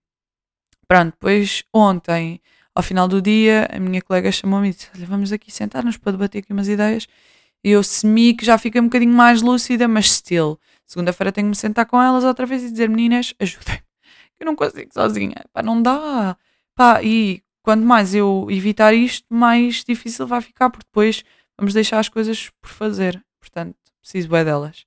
Pronto, 0.88 1.12
depois 1.12 1.62
ontem, 1.72 2.41
ao 2.74 2.82
final 2.82 3.07
do 3.07 3.22
dia, 3.22 3.68
a 3.72 3.78
minha 3.78 4.03
colega 4.03 4.32
chamou-me 4.32 4.70
e 4.70 4.72
disse: 4.72 4.88
Olha, 4.95 5.07
vamos 5.07 5.32
aqui 5.32 5.51
sentar-nos 5.51 5.97
para 5.97 6.12
debater 6.12 6.43
aqui 6.43 6.53
umas 6.53 6.68
ideias. 6.68 7.07
E 7.62 7.70
eu 7.70 7.82
semi 7.82 8.34
que 8.34 8.45
já 8.45 8.59
fiquei 8.59 8.80
um 8.80 8.84
bocadinho 8.84 9.12
mais 9.14 9.43
lúcida, 9.43 9.86
mas 9.86 10.11
still. 10.11 10.59
Segunda-feira 10.86 11.30
tenho 11.30 11.47
que 11.47 11.51
me 11.51 11.57
sentar 11.57 11.86
com 11.86 12.03
elas 12.03 12.24
outra 12.24 12.45
vez 12.45 12.64
e 12.64 12.70
dizer: 12.70 12.88
Meninas, 12.88 13.34
ajudem-me. 13.38 13.82
Eu 14.41 14.47
não 14.47 14.57
consigo 14.57 14.93
sozinha. 14.93 15.45
Pá, 15.53 15.62
não 15.62 15.80
dá. 15.80 16.36
Pá, 16.74 17.03
e 17.03 17.43
quanto 17.63 17.85
mais 17.85 18.15
eu 18.15 18.47
evitar 18.51 18.95
isto, 18.95 19.27
mais 19.29 19.85
difícil 19.85 20.27
vai 20.27 20.41
ficar, 20.41 20.71
porque 20.71 20.87
depois 20.87 21.25
vamos 21.59 21.75
deixar 21.75 21.99
as 21.99 22.09
coisas 22.09 22.51
por 22.61 22.71
fazer. 22.71 23.23
Portanto, 23.39 23.77
preciso 24.01 24.35
é 24.35 24.45
delas. 24.45 24.85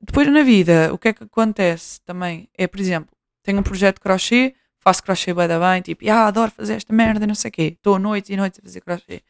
Depois 0.00 0.26
na 0.28 0.42
vida, 0.42 0.92
o 0.92 0.98
que 0.98 1.08
é 1.08 1.12
que 1.12 1.24
acontece 1.24 2.00
também 2.02 2.48
é, 2.56 2.66
por 2.66 2.80
exemplo, 2.80 3.14
tenho 3.42 3.60
um 3.60 3.62
projeto 3.62 3.96
de 3.96 4.00
crochê, 4.00 4.54
faço 4.78 5.02
crochê 5.02 5.32
bem 5.32 5.46
da 5.46 5.58
bem, 5.58 5.80
tipo, 5.80 6.08
ah, 6.10 6.26
adoro 6.26 6.50
fazer 6.50 6.74
esta 6.74 6.92
merda, 6.92 7.26
não 7.26 7.34
sei 7.34 7.48
o 7.48 7.52
quê. 7.52 7.62
Estou 7.76 7.98
noites 7.98 8.30
e 8.30 8.36
noites 8.36 8.58
a 8.58 8.62
fazer 8.62 8.80
crochê. 8.80 9.22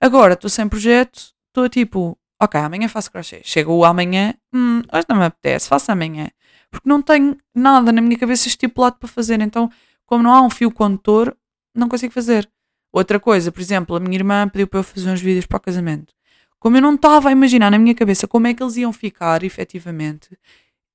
Agora, 0.00 0.34
estou 0.34 0.48
sem 0.48 0.68
projeto, 0.68 1.34
estou 1.48 1.68
tipo, 1.68 2.18
ok, 2.40 2.60
amanhã 2.60 2.88
faço 2.88 3.10
crochê. 3.10 3.40
Chega 3.44 3.70
o 3.70 3.84
amanhã, 3.84 4.34
hum, 4.54 4.82
hoje 4.92 5.06
não 5.08 5.16
me 5.16 5.24
apetece, 5.24 5.68
faço 5.68 5.92
amanhã. 5.92 6.28
Porque 6.70 6.88
não 6.88 7.02
tenho 7.02 7.36
nada 7.54 7.92
na 7.92 8.00
minha 8.00 8.18
cabeça 8.18 8.48
estipulado 8.48 8.96
para 8.96 9.08
fazer. 9.08 9.40
Então, 9.40 9.70
como 10.04 10.22
não 10.22 10.32
há 10.32 10.42
um 10.42 10.50
fio 10.50 10.70
condutor, 10.70 11.36
não 11.76 11.88
consigo 11.88 12.12
fazer. 12.12 12.50
Outra 12.92 13.20
coisa, 13.20 13.52
por 13.52 13.60
exemplo, 13.60 13.96
a 13.96 14.00
minha 14.00 14.16
irmã 14.16 14.48
pediu 14.48 14.66
para 14.66 14.80
eu 14.80 14.84
fazer 14.84 15.10
uns 15.10 15.20
vídeos 15.20 15.46
para 15.46 15.58
o 15.58 15.60
casamento. 15.60 16.14
Como 16.58 16.76
eu 16.76 16.80
não 16.80 16.94
estava 16.94 17.28
a 17.28 17.32
imaginar 17.32 17.70
na 17.70 17.78
minha 17.78 17.94
cabeça 17.94 18.26
como 18.26 18.46
é 18.46 18.54
que 18.54 18.62
eles 18.62 18.76
iam 18.76 18.92
ficar 18.92 19.42
efetivamente, 19.42 20.36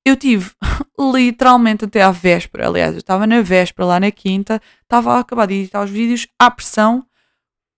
eu 0.05 0.15
tive 0.17 0.51
literalmente 0.99 1.85
até 1.85 2.01
à 2.01 2.11
véspera. 2.11 2.67
Aliás, 2.67 2.93
eu 2.93 2.99
estava 2.99 3.27
na 3.27 3.41
véspera, 3.41 3.85
lá 3.85 3.99
na 3.99 4.11
quinta, 4.11 4.61
estava 4.81 5.13
a 5.13 5.19
acabar 5.19 5.45
de 5.47 5.55
editar 5.55 5.83
os 5.83 5.91
vídeos 5.91 6.27
à 6.39 6.49
pressão, 6.49 7.07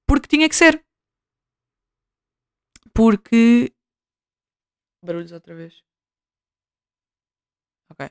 porque 0.08 0.28
tinha 0.28 0.48
que 0.48 0.56
ser. 0.56 0.84
Porque. 2.94 3.74
Barulhos 5.04 5.32
outra 5.32 5.54
vez. 5.54 5.84
Ok. 7.92 8.06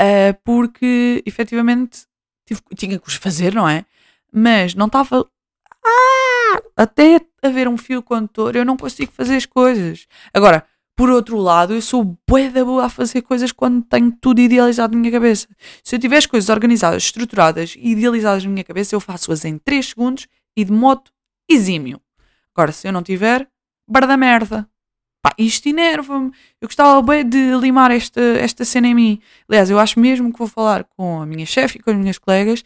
Uh, 0.00 0.34
porque 0.44 1.22
efetivamente 1.26 2.06
tive, 2.46 2.60
tinha 2.76 2.98
que 2.98 3.08
os 3.08 3.14
fazer, 3.14 3.54
não 3.54 3.68
é? 3.68 3.84
Mas 4.32 4.74
não 4.74 4.86
estava. 4.86 5.26
Ah, 5.84 6.62
até 6.76 7.20
haver 7.42 7.68
um 7.68 7.76
fio 7.76 8.02
condutor, 8.02 8.56
eu 8.56 8.64
não 8.64 8.76
consigo 8.76 9.12
fazer 9.12 9.36
as 9.36 9.46
coisas. 9.46 10.06
Agora, 10.32 10.64
por 10.98 11.10
outro 11.10 11.38
lado, 11.38 11.74
eu 11.74 11.80
sou 11.80 12.18
bué 12.28 12.50
da 12.50 12.64
boa 12.64 12.86
a 12.86 12.88
fazer 12.88 13.22
coisas 13.22 13.52
quando 13.52 13.84
tenho 13.84 14.10
tudo 14.20 14.40
idealizado 14.40 14.94
na 14.94 15.00
minha 15.00 15.12
cabeça. 15.12 15.46
Se 15.84 15.94
eu 15.94 16.00
tiver 16.00 16.16
as 16.16 16.26
coisas 16.26 16.50
organizadas, 16.50 17.04
estruturadas 17.04 17.76
e 17.78 17.92
idealizadas 17.92 18.42
na 18.42 18.50
minha 18.50 18.64
cabeça, 18.64 18.96
eu 18.96 19.00
faço-as 19.00 19.44
em 19.44 19.58
3 19.58 19.90
segundos 19.90 20.26
e 20.56 20.64
de 20.64 20.72
modo 20.72 21.04
exímio. 21.48 22.00
Agora, 22.52 22.72
se 22.72 22.88
eu 22.88 22.92
não 22.92 23.02
tiver, 23.04 23.48
barda 23.88 24.16
merda. 24.16 24.68
Pá, 25.22 25.32
isto 25.38 25.68
enerva-me. 25.68 26.32
Eu 26.60 26.66
gostava 26.66 27.00
bem 27.00 27.28
de 27.28 27.54
limar 27.54 27.92
esta, 27.92 28.20
esta 28.20 28.64
cena 28.64 28.88
em 28.88 28.94
mim. 28.94 29.20
Aliás, 29.48 29.70
eu 29.70 29.78
acho 29.78 30.00
mesmo 30.00 30.32
que 30.32 30.38
vou 30.38 30.48
falar 30.48 30.82
com 30.82 31.20
a 31.20 31.26
minha 31.26 31.46
chefe 31.46 31.78
e 31.78 31.80
com 31.80 31.90
as 31.90 31.96
minhas 31.96 32.18
colegas 32.18 32.64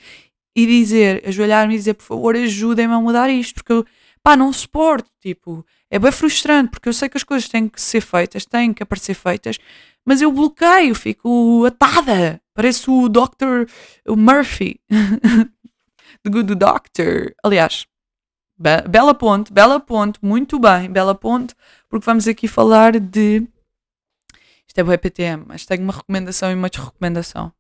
e 0.55 0.67
dizer, 0.67 1.23
ajoelhar-me 1.27 1.75
e 1.75 1.79
dizer, 1.79 1.95
por 1.95 2.05
favor, 2.05 2.37
ajudem-me 2.37 2.95
a 2.95 3.01
mudar 3.01 3.31
isto, 3.31 3.55
porque 3.55 3.73
eu 3.73 3.87
pá, 4.23 4.37
não 4.37 4.53
suporto, 4.53 5.11
tipo, 5.21 5.65
é 5.91 5.99
bem 5.99 6.13
frustrante, 6.13 6.71
porque 6.71 6.89
eu 6.89 6.93
sei 6.93 7.09
que 7.09 7.17
as 7.17 7.25
coisas 7.25 7.49
têm 7.49 7.69
que 7.69 7.81
ser 7.81 8.01
feitas, 8.01 8.45
têm 8.45 8.73
que 8.73 8.83
aparecer 8.83 9.15
feitas, 9.15 9.59
mas 10.05 10.21
eu 10.21 10.31
bloqueio, 10.31 10.95
fico 10.95 11.65
atada, 11.67 12.41
pareço 12.55 12.93
o 12.93 13.09
Dr. 13.09 13.67
Murphy, 14.09 14.81
The 16.23 16.31
Good 16.31 16.55
Doctor, 16.55 17.35
aliás, 17.43 17.87
be 18.59 18.89
bela 18.89 19.15
ponte, 19.15 19.53
bela 19.53 19.81
ponte, 19.81 20.19
muito 20.23 20.59
bem, 20.59 20.91
bela 20.91 21.15
ponte, 21.15 21.55
porque 21.89 22.07
vamos 22.07 22.29
aqui 22.29 22.47
falar 22.47 22.99
de 23.01 23.47
Isto 24.67 24.79
é 24.79 24.85
o 24.85 24.93
EPTM, 24.93 25.45
mas 25.49 25.67
tenho 25.67 25.83
uma 25.83 25.93
recomendação 25.93 26.51
e 26.51 26.55
uma 26.55 26.71
desrecomendação. 26.71 27.53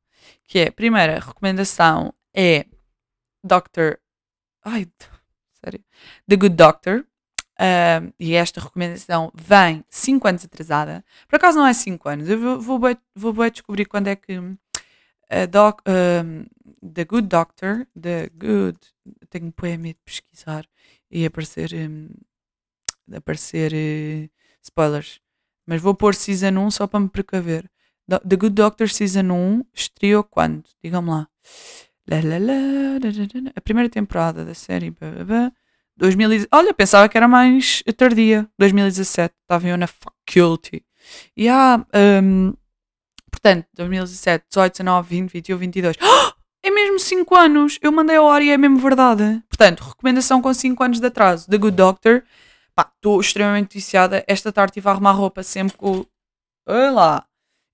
Que 0.47 0.61
é, 0.61 0.71
primeira 0.71 1.19
recomendação 1.19 2.15
é 2.35 2.67
Dr. 3.45 3.99
Ai, 4.65 4.87
sério. 5.65 5.85
The 6.29 6.37
Good 6.37 6.57
Doctor. 6.57 7.05
Uh, 7.55 8.13
e 8.19 8.35
esta 8.35 8.61
recomendação 8.61 9.31
vem 9.35 9.85
5 9.89 10.27
anos 10.27 10.45
atrasada. 10.45 11.05
Por 11.29 11.37
acaso 11.37 11.59
não 11.59 11.67
é 11.67 11.73
5 11.73 12.09
anos. 12.09 12.29
Eu 12.29 12.39
vou, 12.39 12.61
vou, 12.61 12.97
vou, 13.15 13.33
vou 13.33 13.51
descobrir 13.51 13.85
quando 13.85 14.09
é 14.09 14.17
que 14.17 14.37
uh, 14.37 14.57
doc, 15.49 15.81
uh, 15.81 16.93
The 16.95 17.05
Good 17.05 17.29
Doctor, 17.29 17.87
The 18.01 18.31
Good. 18.35 18.79
Tenho 19.31 19.47
um 19.47 19.51
poema 19.51 19.89
de 19.89 19.99
pesquisar 20.05 20.67
e 21.11 21.25
aparecer, 21.27 21.73
um, 21.75 22.09
aparecer 23.15 23.73
uh, 23.73 24.31
spoilers. 24.63 25.21
Mas 25.67 25.81
vou 25.81 25.95
pôr 25.95 26.15
Season 26.15 26.59
1 26.59 26.71
só 26.73 26.87
para 26.87 27.01
me 27.01 27.09
precaver. 27.09 27.71
The 28.09 28.37
Good 28.37 28.55
Doctor 28.55 28.89
Season 28.89 29.31
1 29.31 29.65
estreou 29.73 30.25
quando? 30.25 30.65
Digam-me 30.83 31.11
lá. 31.11 31.29
A 33.55 33.61
primeira 33.61 33.89
temporada 33.89 34.45
da 34.45 34.55
série. 34.55 34.95
2000, 35.97 36.47
olha, 36.51 36.75
pensava 36.75 37.09
que 37.09 37.17
era 37.17 37.29
mais 37.29 37.83
tardia. 37.97 38.49
2017. 38.59 39.35
Estava 39.43 39.69
eu 39.69 39.77
na 39.77 39.87
faculty. 39.87 40.85
E 41.37 41.49
há. 41.49 41.85
Um, 42.23 42.55
portanto, 43.31 43.67
2017, 43.75 44.47
18, 44.49 44.73
19, 44.73 45.09
20, 45.09 45.33
21, 45.33 45.57
22. 45.59 45.97
Oh, 46.01 46.33
é 46.63 46.71
mesmo 46.71 46.99
5 46.99 47.35
anos. 47.37 47.79
Eu 47.83 47.93
mandei 47.93 48.17
a 48.17 48.23
hora 48.23 48.43
e 48.43 48.51
é 48.51 48.59
mesmo 48.59 48.79
verdade. 48.79 49.43
Portanto, 49.49 49.81
recomendação 49.81 50.41
com 50.41 50.53
5 50.53 50.83
anos 50.83 51.01
de 51.01 51.07
atraso. 51.07 51.49
The 51.49 51.59
Good 51.59 51.77
Doctor. 51.77 52.23
Estou 52.79 53.21
extremamente 53.21 53.75
viciada. 53.75 54.25
Esta 54.27 54.53
tarde 54.53 54.71
estive 54.71 54.89
a 54.89 54.93
arrumar 54.93 55.13
roupa 55.13 55.43
sempre 55.43 55.77
com. 55.77 56.05
Olha 56.67 56.91
lá. 56.91 57.27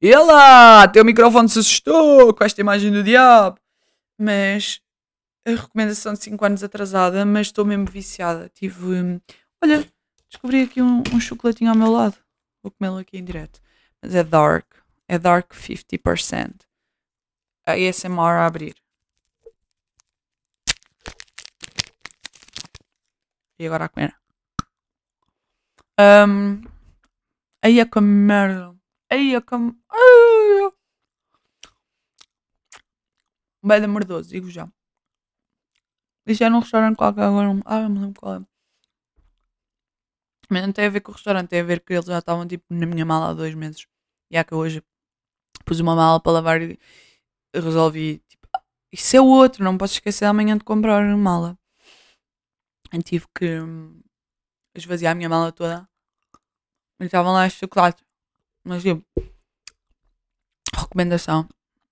Lá! 0.02 0.88
Teu 0.88 1.04
microfone 1.04 1.48
se 1.48 1.58
assustou 1.58 2.32
com 2.34 2.44
esta 2.44 2.60
imagem 2.60 2.92
do 2.92 3.02
diabo. 3.02 3.58
Mas 4.18 4.80
a 5.46 5.50
recomendação 5.50 6.12
de 6.12 6.22
5 6.24 6.44
anos 6.44 6.62
atrasada, 6.64 7.24
mas 7.24 7.48
estou 7.48 7.64
mesmo 7.64 7.86
viciada. 7.86 8.48
Tive. 8.50 8.84
Hum, 8.84 9.20
olha, 9.62 9.86
descobri 10.28 10.62
aqui 10.62 10.82
um, 10.82 11.02
um, 11.14 11.20
chocolatinho 11.20 11.70
ao 11.70 11.76
meu 11.76 11.90
lado. 11.90 12.16
Vou 12.62 12.72
comê-lo 12.72 12.98
aqui 12.98 13.18
em 13.18 13.24
direto. 13.24 13.60
Mas 14.02 14.14
é 14.14 14.24
dark. 14.24 14.66
É 15.08 15.18
dark 15.18 15.52
50%. 15.52 16.66
A 17.66 17.72
ASMR 17.72 18.40
a 18.40 18.46
abrir. 18.46 18.74
E 23.58 23.66
agora 23.66 23.86
a 23.86 23.88
comer. 23.88 24.14
Um, 26.00 26.62
aí 27.62 27.80
é 27.80 27.84
que 27.84 28.00
merda. 28.00 28.74
Aí 29.10 29.34
é 29.34 29.40
que. 29.40 29.54
Bem 33.68 33.82
da 33.82 33.86
merdoso, 33.86 34.30
digo 34.30 34.50
já. 34.50 34.66
Isso 36.26 36.42
é 36.42 36.48
num 36.48 36.60
restaurante 36.60 36.96
qualquer 36.96 37.24
agora. 37.24 37.48
Ah, 37.66 37.86
não 37.86 38.00
lembro 38.00 38.18
qual 38.18 38.36
é. 38.36 38.46
Mas 40.50 40.62
não 40.62 40.72
tem 40.72 40.86
a 40.86 40.88
ver 40.88 41.02
com 41.02 41.12
o 41.12 41.14
restaurante, 41.14 41.50
tem 41.50 41.60
a 41.60 41.64
ver 41.64 41.80
que 41.80 41.92
eles 41.92 42.06
já 42.06 42.18
estavam 42.18 42.46
tipo 42.48 42.64
na 42.70 42.86
minha 42.86 43.04
mala 43.04 43.28
há 43.28 43.34
dois 43.34 43.54
meses. 43.54 43.86
E 44.30 44.38
é 44.38 44.42
que 44.42 44.54
hoje 44.54 44.82
pus 45.66 45.80
uma 45.80 45.94
mala 45.94 46.18
para 46.18 46.32
lavar 46.32 46.62
e 46.62 46.78
resolvi 47.54 48.22
tipo, 48.26 48.48
ah, 48.56 48.62
isso 48.90 49.14
é 49.16 49.20
o 49.20 49.26
outro, 49.26 49.62
não 49.62 49.76
posso 49.76 49.94
esquecer 49.94 50.24
amanhã 50.24 50.56
de 50.56 50.64
comprar 50.64 51.04
uma 51.04 51.16
mala. 51.18 51.58
Tive 53.04 53.26
que 53.34 53.60
hum, 53.60 54.00
esvaziar 54.74 55.12
a 55.12 55.14
minha 55.14 55.28
mala 55.28 55.52
toda. 55.52 55.86
E 57.00 57.04
estavam 57.04 57.34
lá 57.34 57.46
este 57.46 57.60
chocolate. 57.60 58.02
Mas 58.64 58.82
tipo, 58.82 59.04
recomendação. 60.74 61.46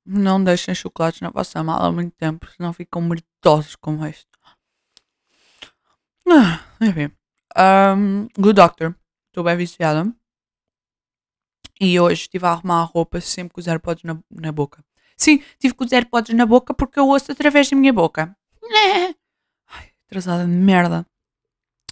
Não 0.07 0.42
deixem 0.42 0.74
chocolates 0.74 1.20
na 1.20 1.30
vossa 1.30 1.62
mala 1.64 1.88
há 1.88 1.92
muito 1.92 2.14
tempo, 2.16 2.48
senão 2.57 2.72
ficam 2.72 3.02
meritosos 3.02 3.74
como 3.76 4.07
este. 4.07 4.26
Ah, 6.28 6.64
enfim. 6.80 7.11
Um, 7.57 8.28
Good 8.38 8.54
Doctor. 8.54 8.94
Estou 9.28 9.44
bem 9.44 9.57
viciada. 9.57 10.12
E 11.80 11.98
hoje 12.00 12.22
estive 12.22 12.46
a 12.46 12.52
arrumar 12.52 12.82
a 12.82 12.84
roupa 12.84 13.20
sempre 13.20 13.52
com 13.54 13.61
os 13.61 13.66
AirPods 13.66 14.04
na, 14.04 14.18
na 14.30 14.52
boca. 14.52 14.84
Sim, 15.16 15.42
tive 15.59 15.74
com 15.74 15.84
os 15.84 15.92
AirPods 15.92 16.34
na 16.34 16.46
boca 16.46 16.72
porque 16.72 16.98
eu 16.98 17.09
ouço 17.09 17.32
através 17.32 17.68
da 17.68 17.76
minha 17.76 17.92
boca. 17.92 18.36
Ai, 19.68 19.90
atrasada 20.07 20.44
de 20.44 20.50
merda. 20.50 21.07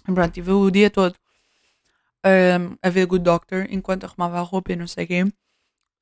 Pronto, 0.03 0.31
tive 0.31 0.51
o 0.51 0.71
dia 0.71 0.89
todo 0.89 1.15
um, 2.25 2.77
a 2.81 2.89
ver 2.89 3.05
Good 3.05 3.23
Doctor 3.23 3.67
enquanto 3.69 4.05
arrumava 4.05 4.39
a 4.39 4.41
roupa 4.41 4.73
e 4.73 4.75
não 4.75 4.87
sei 4.87 5.05
o 5.05 5.07
quê. 5.07 5.23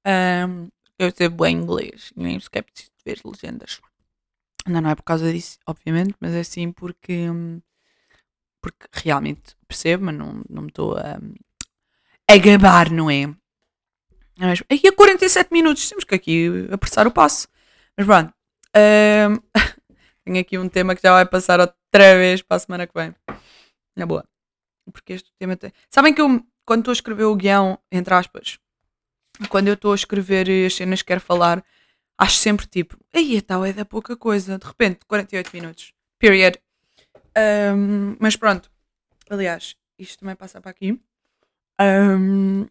Um, 0.06 0.70
eu 1.00 1.12
sei 1.16 1.30
bem 1.30 1.58
inglês 1.58 2.12
e 2.16 2.22
nem 2.22 2.40
sequer 2.40 2.64
preciso 2.64 2.92
ver 3.06 3.20
legendas. 3.26 3.80
Não, 4.68 4.82
não 4.82 4.90
é 4.90 4.96
por 4.96 5.04
causa 5.04 5.32
disso, 5.32 5.58
obviamente, 5.68 6.16
mas 6.20 6.34
é 6.34 6.44
sim 6.44 6.72
porque, 6.72 7.30
hum, 7.30 7.62
porque 8.62 8.88
realmente 8.94 9.56
percebo, 9.68 10.06
mas 10.06 10.16
não, 10.16 10.42
não 10.50 10.62
me 10.64 10.70
estou 10.70 10.98
a, 10.98 11.20
a 12.30 12.38
gabar, 12.38 12.92
não 12.92 13.10
é? 13.10 13.24
é 13.24 14.46
mesmo. 14.46 14.66
Aqui 14.72 14.88
a 14.88 14.94
47 14.94 15.52
minutos, 15.52 15.88
temos 15.90 16.04
que 16.06 16.16
aqui 16.16 16.68
apressar 16.72 17.08
o 17.08 17.12
passo. 17.12 17.48
Mas 17.98 18.08
pronto, 18.08 18.34
um, 18.76 19.38
tenho 20.26 20.40
aqui 20.40 20.58
um 20.58 20.70
tema 20.70 20.96
que 20.96 21.02
já 21.02 21.12
vai 21.12 21.26
passar 21.26 21.60
outra 21.60 22.18
vez 22.18 22.42
para 22.42 22.58
a 22.58 22.60
semana 22.60 22.88
que 22.88 22.94
vem. 22.94 23.14
Na 23.96 24.06
boa. 24.06 24.24
Porque 24.92 25.14
este 25.14 25.32
tema 25.38 25.56
tem. 25.56 25.72
Sabem 25.90 26.14
que 26.14 26.22
eu, 26.22 26.44
quando 26.66 26.80
estou 26.82 26.92
a 26.92 26.94
escrever 26.94 27.26
o 27.26 27.36
guião, 27.36 27.80
entre 27.92 28.14
aspas, 28.14 28.58
quando 29.50 29.68
eu 29.68 29.74
estou 29.74 29.92
a 29.92 29.96
escrever 29.96 30.48
as 30.66 30.76
cenas 30.76 31.02
que 31.02 31.08
quero 31.08 31.22
falar, 31.22 31.64
acho 32.18 32.38
sempre 32.38 32.66
tipo, 32.68 32.98
aí 33.14 33.38
a 33.38 33.42
tal 33.42 33.66
é 33.66 33.74
da 33.74 33.86
pouca 33.86 34.16
coisa, 34.16 34.58
de 34.58 34.66
repente, 34.66 35.06
48 35.08 35.50
minutos. 35.54 35.94
Period. 36.20 36.58
Um, 37.38 38.16
mas 38.20 38.36
pronto. 38.36 38.72
Aliás, 39.30 39.76
isto 39.98 40.20
também 40.20 40.36
passa 40.36 40.62
para 40.62 40.72
aqui. 40.72 41.00
Um, 41.82 42.68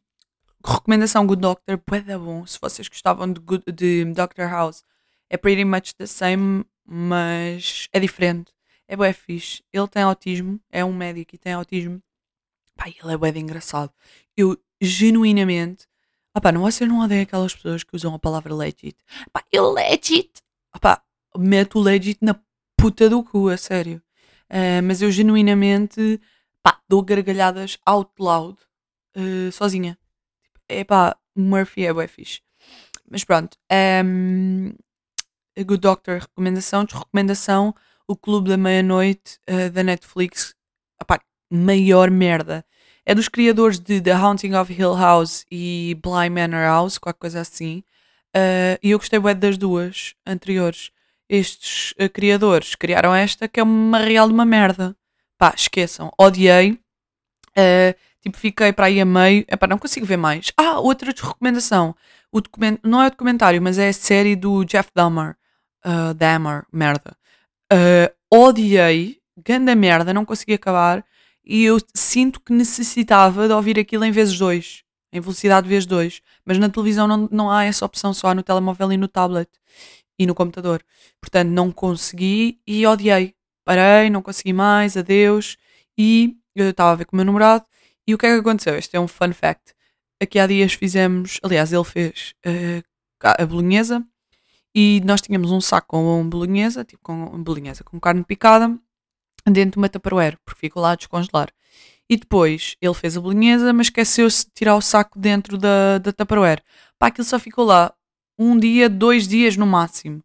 recomendação 0.65 1.27
Good 1.27 1.41
Doctor, 1.41 1.81
bué 1.87 2.01
bom. 2.19 2.47
Se 2.47 2.59
vocês 2.61 2.89
gostavam 2.89 3.33
de, 3.33 3.41
good, 3.41 3.65
de 3.73 4.05
Doctor 4.07 4.49
House, 4.49 4.85
é 5.29 5.37
pretty 5.37 5.65
much 5.65 5.95
the 5.95 6.07
same, 6.07 6.65
mas 6.85 7.89
é 7.93 7.99
diferente. 7.99 8.53
É 8.87 8.97
bué 8.97 9.13
fixe. 9.13 9.63
Ele 9.73 9.89
tem 9.89 10.03
autismo, 10.03 10.61
é 10.71 10.85
um 10.85 10.95
médico 10.95 11.35
e 11.35 11.39
tem 11.39 11.53
autismo. 11.53 12.03
Pá, 12.77 12.89
ele 12.89 13.13
é 13.13 13.17
bué 13.17 13.33
de 13.33 13.41
engraçado. 13.41 13.93
Eu, 14.37 14.57
genuinamente, 14.81 15.87
Opá, 16.35 16.51
não 16.51 16.63
vocês 16.63 16.89
não 16.89 17.01
odeiam 17.01 17.23
aquelas 17.23 17.55
pessoas 17.55 17.85
que 17.85 17.95
usam 17.95 18.15
a 18.15 18.19
palavra 18.19 18.55
legit. 18.55 18.97
Pá, 19.33 19.45
eu 19.53 19.71
legit. 19.71 20.31
Opá, 20.75 21.03
meto 21.37 21.79
legit 21.79 22.19
na 22.23 22.41
puta 22.77 23.09
do 23.09 23.23
cu, 23.23 23.49
a 23.49 23.57
sério. 23.57 24.03
Uh, 24.51 24.83
mas 24.83 25.03
eu 25.03 25.11
genuinamente, 25.11 26.21
pá, 26.63 26.81
dou 26.89 27.03
gargalhadas 27.03 27.79
out 27.87 28.11
loud, 28.19 28.59
uh, 29.17 29.53
sozinha. 29.53 29.99
É 30.69 30.85
pá, 30.85 31.17
Murphy 31.37 31.87
é 31.87 31.93
bué 31.93 32.07
fixe. 32.07 32.41
Mas 33.11 33.25
pronto. 33.25 33.59
Um, 34.05 34.73
a 35.57 35.63
Good 35.63 35.81
Doctor, 35.81 36.19
recomendação, 36.21 36.85
desrecomendação, 36.85 37.75
o 38.09 38.17
Clube 38.17 38.49
da 38.49 38.57
Meia-Noite 38.57 39.39
uh, 39.51 39.71
da 39.71 39.83
Netflix. 39.83 40.55
Opá, 41.01 41.21
maior 41.51 42.11
merda. 42.11 42.65
É 43.05 43.15
dos 43.15 43.29
criadores 43.29 43.81
de 43.81 44.01
The 44.01 44.13
Haunting 44.13 44.55
of 44.55 44.73
Hill 44.73 44.95
House 44.95 45.45
e 45.51 45.99
Bly 46.01 46.31
Manor 46.31 46.63
House, 46.63 46.99
qualquer 46.99 47.19
coisa 47.19 47.41
assim. 47.41 47.83
Uh, 48.35 48.79
e 48.83 48.93
eu 48.93 48.99
gostei 48.99 49.19
bem 49.19 49.35
das 49.35 49.59
duas 49.59 50.15
anteriores. 50.25 50.91
Estes 51.29 51.93
uh, 51.93 52.09
criadores 52.09 52.77
criaram 52.77 53.15
esta 53.15 53.49
que 53.49 53.59
é 53.59 53.63
uma 53.63 53.99
real 53.99 54.29
de 54.29 54.35
uma 54.35 54.45
merda. 54.45 54.97
Pá, 55.37 55.53
esqueçam. 55.57 56.13
Odiei. 56.17 56.79
Uh, 57.59 57.95
tipo, 58.21 58.39
fiquei 58.39 58.73
para 58.73 58.87
aí 58.87 59.01
a 59.01 59.05
meio. 59.05 59.45
Epá, 59.49 59.67
não 59.67 59.79
consigo 59.79 60.07
ver 60.07 60.17
mais. 60.17 60.53
Ah, 60.57 60.79
outra 60.79 61.11
recomendação. 61.11 61.97
O 62.31 62.41
document... 62.41 62.79
Não 62.85 63.03
é 63.03 63.09
o 63.09 63.11
documentário, 63.11 63.61
mas 63.61 63.79
é 63.79 63.89
a 63.89 63.93
série 63.93 64.37
do 64.37 64.65
Jeff 64.65 64.91
Dahmer. 64.95 65.37
Uh, 65.85 66.15
Dahmer, 66.15 66.65
merda. 66.73 67.17
Odiei. 68.31 69.21
Ganda 69.45 69.75
merda, 69.75 70.15
não 70.15 70.25
consegui 70.25 70.55
acabar 70.55 71.05
e 71.45 71.65
eu 71.65 71.79
sinto 71.95 72.41
que 72.41 72.53
necessitava 72.53 73.49
de 73.49 73.55
ouvir 73.55 73.79
aquilo 73.79 74.05
em 74.05 74.13
vezes 74.13 74.39
dois, 74.39 74.85
em 75.13 75.21
velocidade 75.21 75.69
vezes 75.69 75.87
dois. 75.87 76.21
Mas 76.45 76.59
na 76.59 76.69
televisão 76.69 77.09
não, 77.09 77.29
não 77.31 77.51
há 77.51 77.65
essa 77.65 77.85
opção, 77.85 78.15
só 78.15 78.29
há 78.29 78.35
no 78.35 78.43
telemóvel 78.43 78.93
e 78.93 78.97
no 78.97 79.09
tablet 79.09 79.49
e 80.19 80.27
no 80.27 80.35
computador. 80.35 80.83
Portanto, 81.21 81.49
não 81.51 81.73
consegui 81.73 82.61
e 82.67 82.87
odiei. 82.87 83.35
Parei, 83.65 84.11
não 84.11 84.23
consegui 84.23 84.53
mais, 84.53 84.97
adeus. 84.97 85.57
E 85.99 86.37
eu 86.55 86.71
estava 86.71 86.93
a 86.93 86.95
ver 86.95 87.07
com 87.07 87.17
o 87.17 87.19
meu 87.19 87.25
namorado. 87.25 87.65
E 88.07 88.15
o 88.15 88.19
que 88.19 88.27
é 88.27 88.35
que 88.35 88.41
aconteceu? 88.41 88.77
Este 88.77 88.97
é 88.97 89.01
um 89.01 89.09
fun 89.09 89.33
fact. 89.33 89.75
Aqui 90.21 90.39
há 90.39 90.47
dias 90.47 90.73
fizemos, 90.75 91.39
aliás, 91.43 91.73
ele 91.73 91.85
fez 91.85 92.35
uh, 92.47 92.83
a 93.21 93.45
bolonhesa 93.47 94.05
e 94.75 95.01
nós 95.05 95.21
tínhamos 95.21 95.51
um 95.51 95.61
saco 95.61 95.89
com 95.89 96.29
bolonhesa, 96.29 96.85
tipo 96.85 97.03
com 97.03 97.43
bolonhesa 97.43 97.85
com 97.85 97.99
carne 98.01 98.25
picada 98.25 98.79
dentro 99.47 99.73
de 99.73 99.79
uma 99.79 99.89
tupperware, 99.89 100.39
porque 100.45 100.61
ficou 100.61 100.83
lá 100.83 100.93
a 100.93 100.97
descongelar. 100.97 101.49
E 102.09 102.17
depois 102.17 102.77
ele 102.81 102.95
fez 102.95 103.17
a 103.17 103.21
bolinhesa, 103.21 103.73
mas 103.73 103.87
esqueceu-se 103.87 104.45
de 104.45 104.51
tirar 104.55 104.77
o 104.77 104.83
saco 104.83 105.19
dentro 105.19 105.57
da, 105.57 105.99
da 105.99 106.13
Tupperware. 106.13 106.63
Pá, 106.99 107.07
aquilo 107.07 107.25
só 107.25 107.39
ficou 107.39 107.65
lá 107.65 107.93
um 108.39 108.59
dia, 108.59 108.89
dois 108.89 109.27
dias 109.27 109.57
no 109.57 109.67
máximo. 109.67 110.23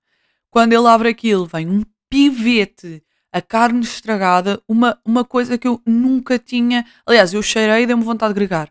Quando 0.49 0.73
ele 0.73 0.87
abre 0.87 1.07
aquilo, 1.07 1.45
vem 1.45 1.67
um 1.67 1.83
pivete, 2.09 3.01
a 3.31 3.41
carne 3.41 3.81
estragada, 3.81 4.61
uma, 4.67 4.99
uma 5.05 5.23
coisa 5.23 5.57
que 5.57 5.67
eu 5.67 5.81
nunca 5.85 6.37
tinha. 6.37 6.85
Aliás, 7.05 7.33
eu 7.33 7.41
cheirei 7.41 7.83
e 7.83 7.87
deu-me 7.87 8.03
vontade 8.03 8.33
de 8.33 8.39
gregar. 8.39 8.69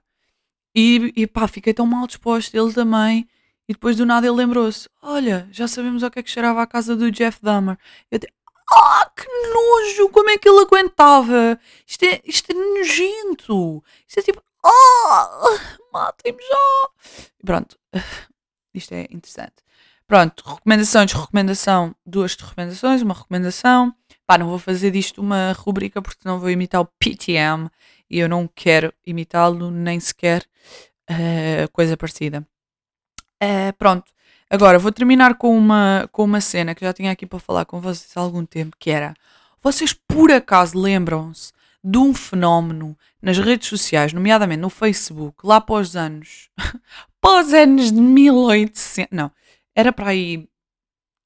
E, 0.75 1.13
e 1.17 1.27
pá, 1.27 1.49
fiquei 1.49 1.73
tão 1.73 1.87
mal 1.87 2.07
disposto, 2.07 2.55
ele 2.55 2.73
também. 2.73 3.27
E 3.69 3.73
depois 3.73 3.97
do 3.97 4.05
nada 4.05 4.27
ele 4.27 4.37
lembrou-se: 4.37 4.89
Olha, 5.03 5.49
já 5.51 5.67
sabemos 5.67 6.03
o 6.03 6.11
que 6.11 6.19
é 6.19 6.23
que 6.23 6.31
cheirava 6.31 6.63
a 6.63 6.67
casa 6.67 6.95
do 6.95 7.11
Jeff 7.11 7.39
Dahmer. 7.43 7.79
Eu 8.11 8.19
disse, 8.19 8.33
ah, 8.77 9.11
que 9.17 9.27
nojo! 9.53 10.11
Como 10.11 10.31
é 10.31 10.39
que 10.39 10.49
ele 10.49 10.61
aguentava? 10.61 11.59
Isto 11.87 12.05
é, 12.05 12.21
isto 12.25 12.53
é 12.53 12.55
nojento! 12.55 13.83
Isto 14.07 14.21
é 14.21 14.23
tipo, 14.23 14.43
ah, 14.65 15.41
matem-me 15.93 16.43
já! 16.43 16.89
Pronto, 17.45 17.79
isto 18.75 18.93
é 18.93 19.07
interessante. 19.11 19.65
Pronto, 20.07 20.45
recomendação, 20.47 21.05
desrecomendação, 21.05 21.95
duas 22.05 22.35
recomendações, 22.37 23.03
uma 23.03 23.15
recomendação. 23.15 23.95
Pá, 24.27 24.39
não 24.39 24.49
vou 24.49 24.59
fazer 24.59 24.91
disto 24.91 25.21
uma 25.21 25.53
rubrica 25.53 26.01
porque 26.03 26.21
senão 26.23 26.39
vou 26.39 26.51
imitar 26.51 26.81
o 26.81 26.87
PTM 26.87 27.69
e 28.09 28.19
eu 28.19 28.29
não 28.29 28.47
quero 28.47 28.93
imitá-lo, 29.05 29.71
nem 29.71 29.99
sequer 29.99 30.47
uh, 31.11 31.71
coisa 31.73 31.97
parecida. 31.97 32.47
Uh, 33.43 33.73
pronto, 33.77 34.13
agora 34.51 34.79
vou 34.79 34.93
terminar 34.93 35.37
com 35.37 35.57
uma, 35.57 36.09
com 36.13 36.25
uma 36.25 36.41
cena 36.41 36.75
que 36.75 36.85
já 36.85 36.93
tinha 36.93 37.11
aqui 37.11 37.27
para 37.27 37.39
falar 37.39 37.65
com 37.65 37.81
vocês 37.81 38.11
há 38.17 38.21
algum 38.21 38.45
tempo, 38.45 38.77
que 38.79 38.91
era, 38.91 39.15
vocês 39.63 39.93
por 39.93 40.31
acaso 40.31 40.79
lembram-se 40.79 41.53
de 41.83 41.99
um 41.99 42.13
fenómeno 42.15 42.97
nas 43.23 43.39
redes 43.39 43.69
sociais, 43.69 44.13
nomeadamente 44.13 44.61
no 44.61 44.71
Facebook, 44.71 45.47
lá 45.47 45.61
para 45.61 45.77
os 45.77 45.97
anos, 45.97 46.51
os 47.25 47.53
anos 47.53 47.93
de 47.93 48.01
1800, 48.01 49.09
não, 49.11 49.31
era 49.75 49.93
para 49.93 50.11
aí, 50.11 50.49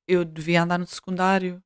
eu 0.06 0.24
devia 0.24 0.62
andar 0.62 0.78
no 0.78 0.86
secundário, 0.86 1.62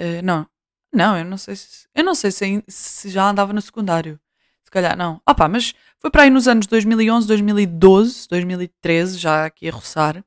uh, 0.00 0.24
não, 0.24 0.46
não, 0.92 1.18
eu 1.18 1.24
não 1.24 1.36
sei 1.36 1.56
se, 1.56 1.86
eu 1.94 2.04
não 2.04 2.14
sei 2.14 2.30
se, 2.30 2.64
se 2.68 3.10
já 3.10 3.28
andava 3.28 3.52
no 3.52 3.60
secundário, 3.60 4.18
se 4.64 4.70
calhar 4.70 4.96
não. 4.96 5.20
Ah 5.26 5.48
mas 5.48 5.74
foi 5.98 6.10
para 6.10 6.22
aí 6.22 6.30
nos 6.30 6.48
anos 6.48 6.66
2011, 6.66 7.26
2012, 7.26 8.28
2013, 8.28 9.18
já 9.18 9.44
aqui 9.46 9.68
a 9.68 9.72
roçar. 9.72 10.24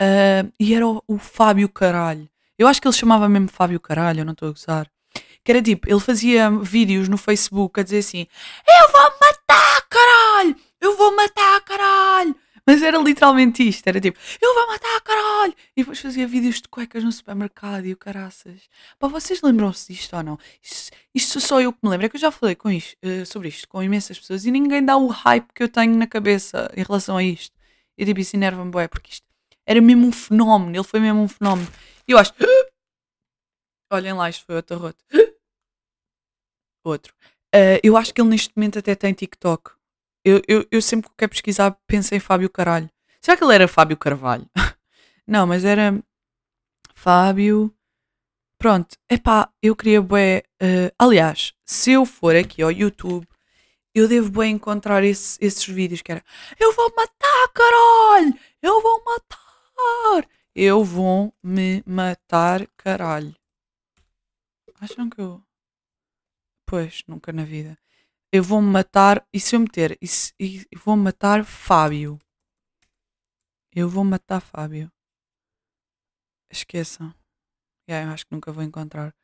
Uh, 0.00 0.52
e 0.58 0.74
era 0.74 0.86
o, 0.86 1.02
o, 1.06 1.18
Fábio 1.18 1.68
Caralho. 1.68 2.28
Eu 2.58 2.66
acho 2.66 2.80
que 2.80 2.88
ele 2.88 2.94
chamava 2.94 3.28
mesmo 3.28 3.48
Fábio 3.48 3.80
Caralho, 3.80 4.20
eu 4.20 4.24
não 4.24 4.32
estou 4.32 4.48
a 4.48 4.52
gozar. 4.52 4.90
Que 5.44 5.52
era 5.52 5.62
tipo, 5.62 5.88
ele 5.88 6.00
fazia 6.00 6.50
vídeos 6.50 7.08
no 7.08 7.16
Facebook 7.16 7.78
a 7.78 7.82
dizer 7.82 7.98
assim: 7.98 8.26
Eu 8.66 8.92
vou 8.92 9.10
matar, 9.20 9.82
caralho! 9.88 10.56
Eu 10.80 10.96
vou 10.96 11.14
matar, 11.14 11.60
caralho! 11.60 12.34
Mas 12.66 12.82
era 12.82 12.98
literalmente 12.98 13.66
isto: 13.66 13.86
era 13.86 14.00
tipo, 14.00 14.18
eu 14.40 14.54
vou 14.54 14.66
matar, 14.66 15.00
caralho! 15.02 15.54
E 15.76 15.82
depois 15.82 16.00
fazia 16.00 16.26
vídeos 16.26 16.62
de 16.62 16.68
cuecas 16.68 17.04
no 17.04 17.12
supermercado 17.12 17.84
e 17.86 17.92
o 17.92 17.96
caraças. 17.96 18.62
Pá, 18.98 19.06
vocês 19.06 19.42
lembram-se 19.42 19.92
disto 19.92 20.16
ou 20.16 20.22
não? 20.22 20.38
Isto, 20.62 20.90
isto 21.14 21.40
só 21.40 21.60
eu 21.60 21.72
que 21.72 21.78
me 21.82 21.90
lembro. 21.90 22.06
É 22.06 22.08
que 22.08 22.16
eu 22.16 22.20
já 22.20 22.30
falei 22.30 22.54
com 22.54 22.70
isto, 22.70 22.96
uh, 23.04 23.26
sobre 23.26 23.48
isto 23.48 23.68
com 23.68 23.82
imensas 23.82 24.18
pessoas 24.18 24.44
e 24.46 24.50
ninguém 24.50 24.84
dá 24.84 24.96
o 24.96 25.08
hype 25.08 25.52
que 25.54 25.62
eu 25.62 25.68
tenho 25.68 25.96
na 25.96 26.06
cabeça 26.06 26.70
em 26.76 26.82
relação 26.82 27.16
a 27.16 27.22
isto. 27.22 27.54
E 27.98 28.04
tipo, 28.04 28.20
isso 28.20 28.34
enerva-me, 28.36 28.70
bué, 28.70 28.88
porque 28.88 29.10
isto 29.12 29.26
era 29.66 29.80
mesmo 29.80 30.06
um 30.06 30.12
fenómeno. 30.12 30.76
Ele 30.76 30.84
foi 30.84 31.00
mesmo 31.00 31.22
um 31.22 31.28
fenómeno. 31.28 31.70
E 32.06 32.12
eu 32.12 32.18
acho. 32.18 32.32
Olhem 33.92 34.12
lá, 34.12 34.28
isto 34.28 34.44
foi 34.44 34.56
outro 34.56 34.78
roto. 34.78 35.04
Outro. 36.84 37.14
Uh, 37.54 37.80
eu 37.82 37.96
acho 37.96 38.12
que 38.12 38.20
ele 38.20 38.28
neste 38.28 38.52
momento 38.54 38.78
até 38.78 38.94
tem 38.94 39.14
TikTok. 39.14 39.70
Eu, 40.24 40.42
eu, 40.46 40.66
eu 40.70 40.82
sempre 40.82 41.08
que 41.08 41.16
quero 41.16 41.30
pesquisar 41.30 41.78
penso 41.86 42.14
em 42.14 42.20
Fábio 42.20 42.50
Caralho. 42.50 42.90
Será 43.20 43.36
que 43.36 43.44
ele 43.44 43.54
era 43.54 43.68
Fábio 43.68 43.96
Carvalho? 43.96 44.46
Não, 45.26 45.46
mas 45.46 45.64
era 45.64 45.98
Fábio. 46.94 47.74
Pronto, 48.58 48.96
epá, 49.10 49.50
eu 49.62 49.76
queria 49.76 50.02
bué. 50.02 50.42
Uh, 50.62 50.92
aliás, 50.98 51.54
se 51.64 51.92
eu 51.92 52.04
for 52.04 52.34
aqui 52.34 52.62
ao 52.62 52.72
YouTube, 52.72 53.26
eu 53.94 54.08
devo 54.08 54.30
bué 54.30 54.48
encontrar 54.48 55.04
esse, 55.04 55.38
esses 55.40 55.64
vídeos 55.64 56.02
que 56.02 56.10
era 56.10 56.24
Eu 56.58 56.72
vou 56.72 56.92
matar, 56.96 57.48
caralho! 57.54 58.34
Eu 58.62 58.82
vou 58.82 59.02
matar! 59.04 59.43
Eu 60.54 60.84
vou 60.84 61.34
me 61.42 61.82
matar, 61.84 62.66
caralho. 62.76 63.34
Acham 64.80 65.10
que 65.10 65.20
eu. 65.20 65.42
Pois, 66.66 67.02
nunca 67.08 67.32
na 67.32 67.44
vida 67.44 67.76
eu 68.34 68.42
vou-me 68.42 68.68
matar. 68.68 69.24
E 69.32 69.38
se 69.38 69.54
eu 69.54 69.60
meter? 69.60 69.96
E, 70.02 70.08
se, 70.08 70.34
e 70.40 70.66
vou 70.84 70.96
matar 70.96 71.44
Fábio. 71.44 72.18
Eu 73.72 73.88
vou 73.88 74.02
matar 74.02 74.40
Fábio. 74.40 74.90
Esqueçam. 76.50 77.14
Yeah, 77.88 78.10
eu 78.10 78.12
acho 78.12 78.26
que 78.26 78.34
nunca 78.34 78.50
vou 78.50 78.64
encontrar. 78.64 79.14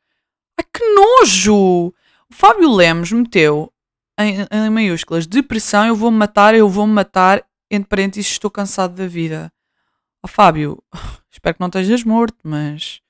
Ai 0.57 0.65
que 0.73 0.83
nojo! 0.93 1.87
O 1.87 2.33
Fábio 2.33 2.73
Lemos 2.73 3.11
meteu 3.11 3.73
em, 4.17 4.47
em 4.49 4.69
maiúsculas 4.69 5.27
depressão, 5.27 5.85
eu 5.85 5.95
vou-me 5.95 6.17
matar, 6.17 6.55
eu 6.55 6.69
vou-me 6.69 6.93
matar. 6.93 7.45
Entre 7.69 7.89
parênteses, 7.89 8.31
estou 8.31 8.49
cansado 8.49 8.95
da 8.95 9.07
vida. 9.07 9.51
Oh, 10.23 10.27
Fábio, 10.27 10.83
espero 11.31 11.55
que 11.55 11.59
não 11.61 11.67
estejas 11.67 12.03
morto, 12.03 12.37
mas 12.43 13.01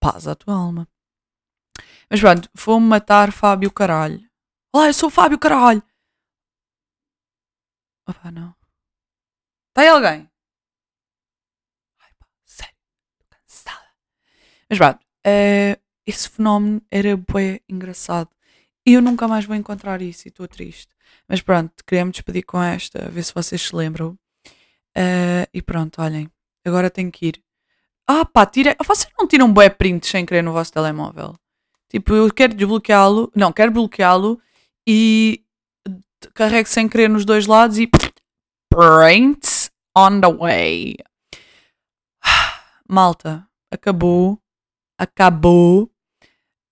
paz 0.00 0.28
à 0.28 0.34
tua 0.34 0.54
alma. 0.54 0.88
Mas 2.08 2.20
pronto, 2.20 2.48
vou-me 2.54 2.86
matar 2.86 3.32
Fábio 3.32 3.70
caralho. 3.72 4.28
Olá, 4.72 4.86
eu 4.86 4.94
sou 4.94 5.08
o 5.08 5.10
Fábio, 5.10 5.38
caralho. 5.38 5.82
Opa, 8.06 8.30
não. 8.30 8.54
Está 9.70 9.82
aí 9.82 9.88
alguém? 9.88 10.30
Ai, 12.00 12.10
pá, 12.18 12.26
sério. 12.44 12.74
Estou 13.12 13.26
cansada. 13.28 13.86
Mas 14.68 14.78
pronto, 14.78 15.00
uh, 15.26 15.82
esse 16.06 16.28
fenómeno 16.28 16.80
era 16.90 17.16
bué 17.16 17.60
engraçado. 17.68 18.30
E 18.86 18.94
eu 18.94 19.02
nunca 19.02 19.26
mais 19.28 19.44
vou 19.44 19.56
encontrar 19.56 20.00
isso 20.00 20.28
e 20.28 20.30
estou 20.30 20.46
triste. 20.46 20.94
Mas 21.28 21.40
pronto, 21.42 21.84
queria 21.84 22.04
me 22.04 22.12
despedir 22.12 22.44
com 22.44 22.62
esta, 22.62 23.06
a 23.06 23.08
ver 23.08 23.24
se 23.24 23.34
vocês 23.34 23.60
se 23.62 23.74
lembram. 23.74 24.18
Uh, 24.96 25.46
e 25.52 25.62
pronto, 25.62 26.02
olhem. 26.02 26.30
Agora 26.64 26.90
tenho 26.90 27.10
que 27.10 27.26
ir. 27.26 27.42
Ah 28.06 28.24
pá, 28.24 28.44
tira... 28.44 28.76
vocês 28.84 29.12
não 29.18 29.26
tiram 29.26 29.52
bué 29.52 29.68
prints 29.68 30.10
sem 30.10 30.26
querer 30.26 30.42
no 30.42 30.52
vosso 30.52 30.72
telemóvel? 30.72 31.34
Tipo, 31.88 32.14
eu 32.14 32.32
quero 32.32 32.54
desbloqueá-lo. 32.54 33.30
Não, 33.34 33.52
quero 33.52 33.72
bloqueá-lo 33.72 34.40
e 34.86 35.44
carrego 36.34 36.68
sem 36.68 36.88
querer 36.88 37.08
nos 37.08 37.24
dois 37.24 37.46
lados 37.46 37.78
e 37.78 37.88
prints 38.68 39.70
on 39.96 40.20
the 40.20 40.32
way. 40.32 40.96
Malta, 42.88 43.46
acabou, 43.70 44.38
acabou, 44.98 45.90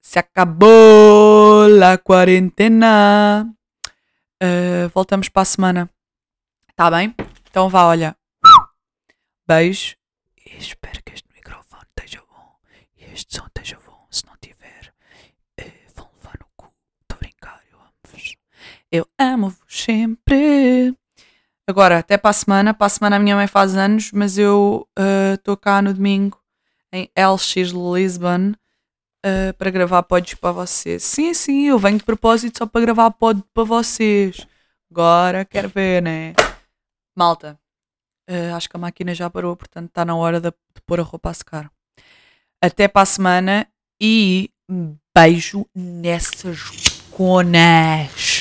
se 0.00 0.18
acabou 0.18 1.66
a 1.82 1.98
quarentena. 1.98 3.46
Uh, 4.42 4.88
voltamos 4.94 5.28
para 5.28 5.42
a 5.42 5.44
semana. 5.44 5.90
Tá 6.76 6.90
bem? 6.90 7.14
Então 7.58 7.68
vá, 7.68 7.86
olha. 7.86 8.16
Beijo. 9.44 9.96
E 10.46 10.58
espero 10.58 11.02
que 11.02 11.12
este 11.12 11.28
microfone 11.34 11.82
esteja 11.88 12.22
bom. 12.30 12.54
E 12.96 13.02
este 13.12 13.34
som 13.34 13.46
esteja 13.46 13.76
bom. 13.84 13.98
Eu 18.92 19.06
amo-vos 19.18 19.58
sempre. 19.68 20.94
Agora, 21.66 21.98
até 21.98 22.16
para 22.16 22.30
a 22.30 22.32
semana. 22.32 22.72
Para 22.72 22.86
a 22.86 22.90
semana 22.90 23.16
a 23.16 23.18
minha 23.18 23.34
mãe 23.34 23.48
faz 23.48 23.74
anos, 23.74 24.12
mas 24.12 24.38
eu 24.38 24.88
estou 25.34 25.54
uh, 25.54 25.58
cá 25.58 25.82
no 25.82 25.92
domingo 25.92 26.40
em 26.92 27.10
LX 27.18 27.72
Lisbon 27.72 28.52
uh, 28.52 29.52
para 29.58 29.70
gravar 29.70 30.04
pods 30.04 30.34
para 30.34 30.52
vocês. 30.52 31.02
Sim, 31.02 31.34
sim, 31.34 31.66
eu 31.66 31.78
venho 31.78 31.98
de 31.98 32.04
propósito 32.04 32.58
só 32.58 32.66
para 32.66 32.82
gravar 32.82 33.10
pod 33.10 33.42
para 33.52 33.64
vocês. 33.64 34.46
Agora 34.88 35.44
quero 35.44 35.68
ver, 35.68 36.00
né? 36.00 36.34
Malta, 37.18 37.58
uh, 38.30 38.54
acho 38.54 38.70
que 38.70 38.76
a 38.76 38.78
máquina 38.78 39.12
já 39.12 39.28
parou, 39.28 39.56
portanto 39.56 39.88
está 39.88 40.04
na 40.04 40.14
hora 40.14 40.40
de, 40.40 40.50
de 40.50 40.80
pôr 40.86 41.00
a 41.00 41.02
roupa 41.02 41.30
a 41.30 41.34
secar. 41.34 41.68
Até 42.62 42.86
para 42.86 43.02
a 43.02 43.06
semana 43.06 43.66
e 44.00 44.52
beijo 45.12 45.66
nessas 45.74 46.60
conas. 47.10 48.37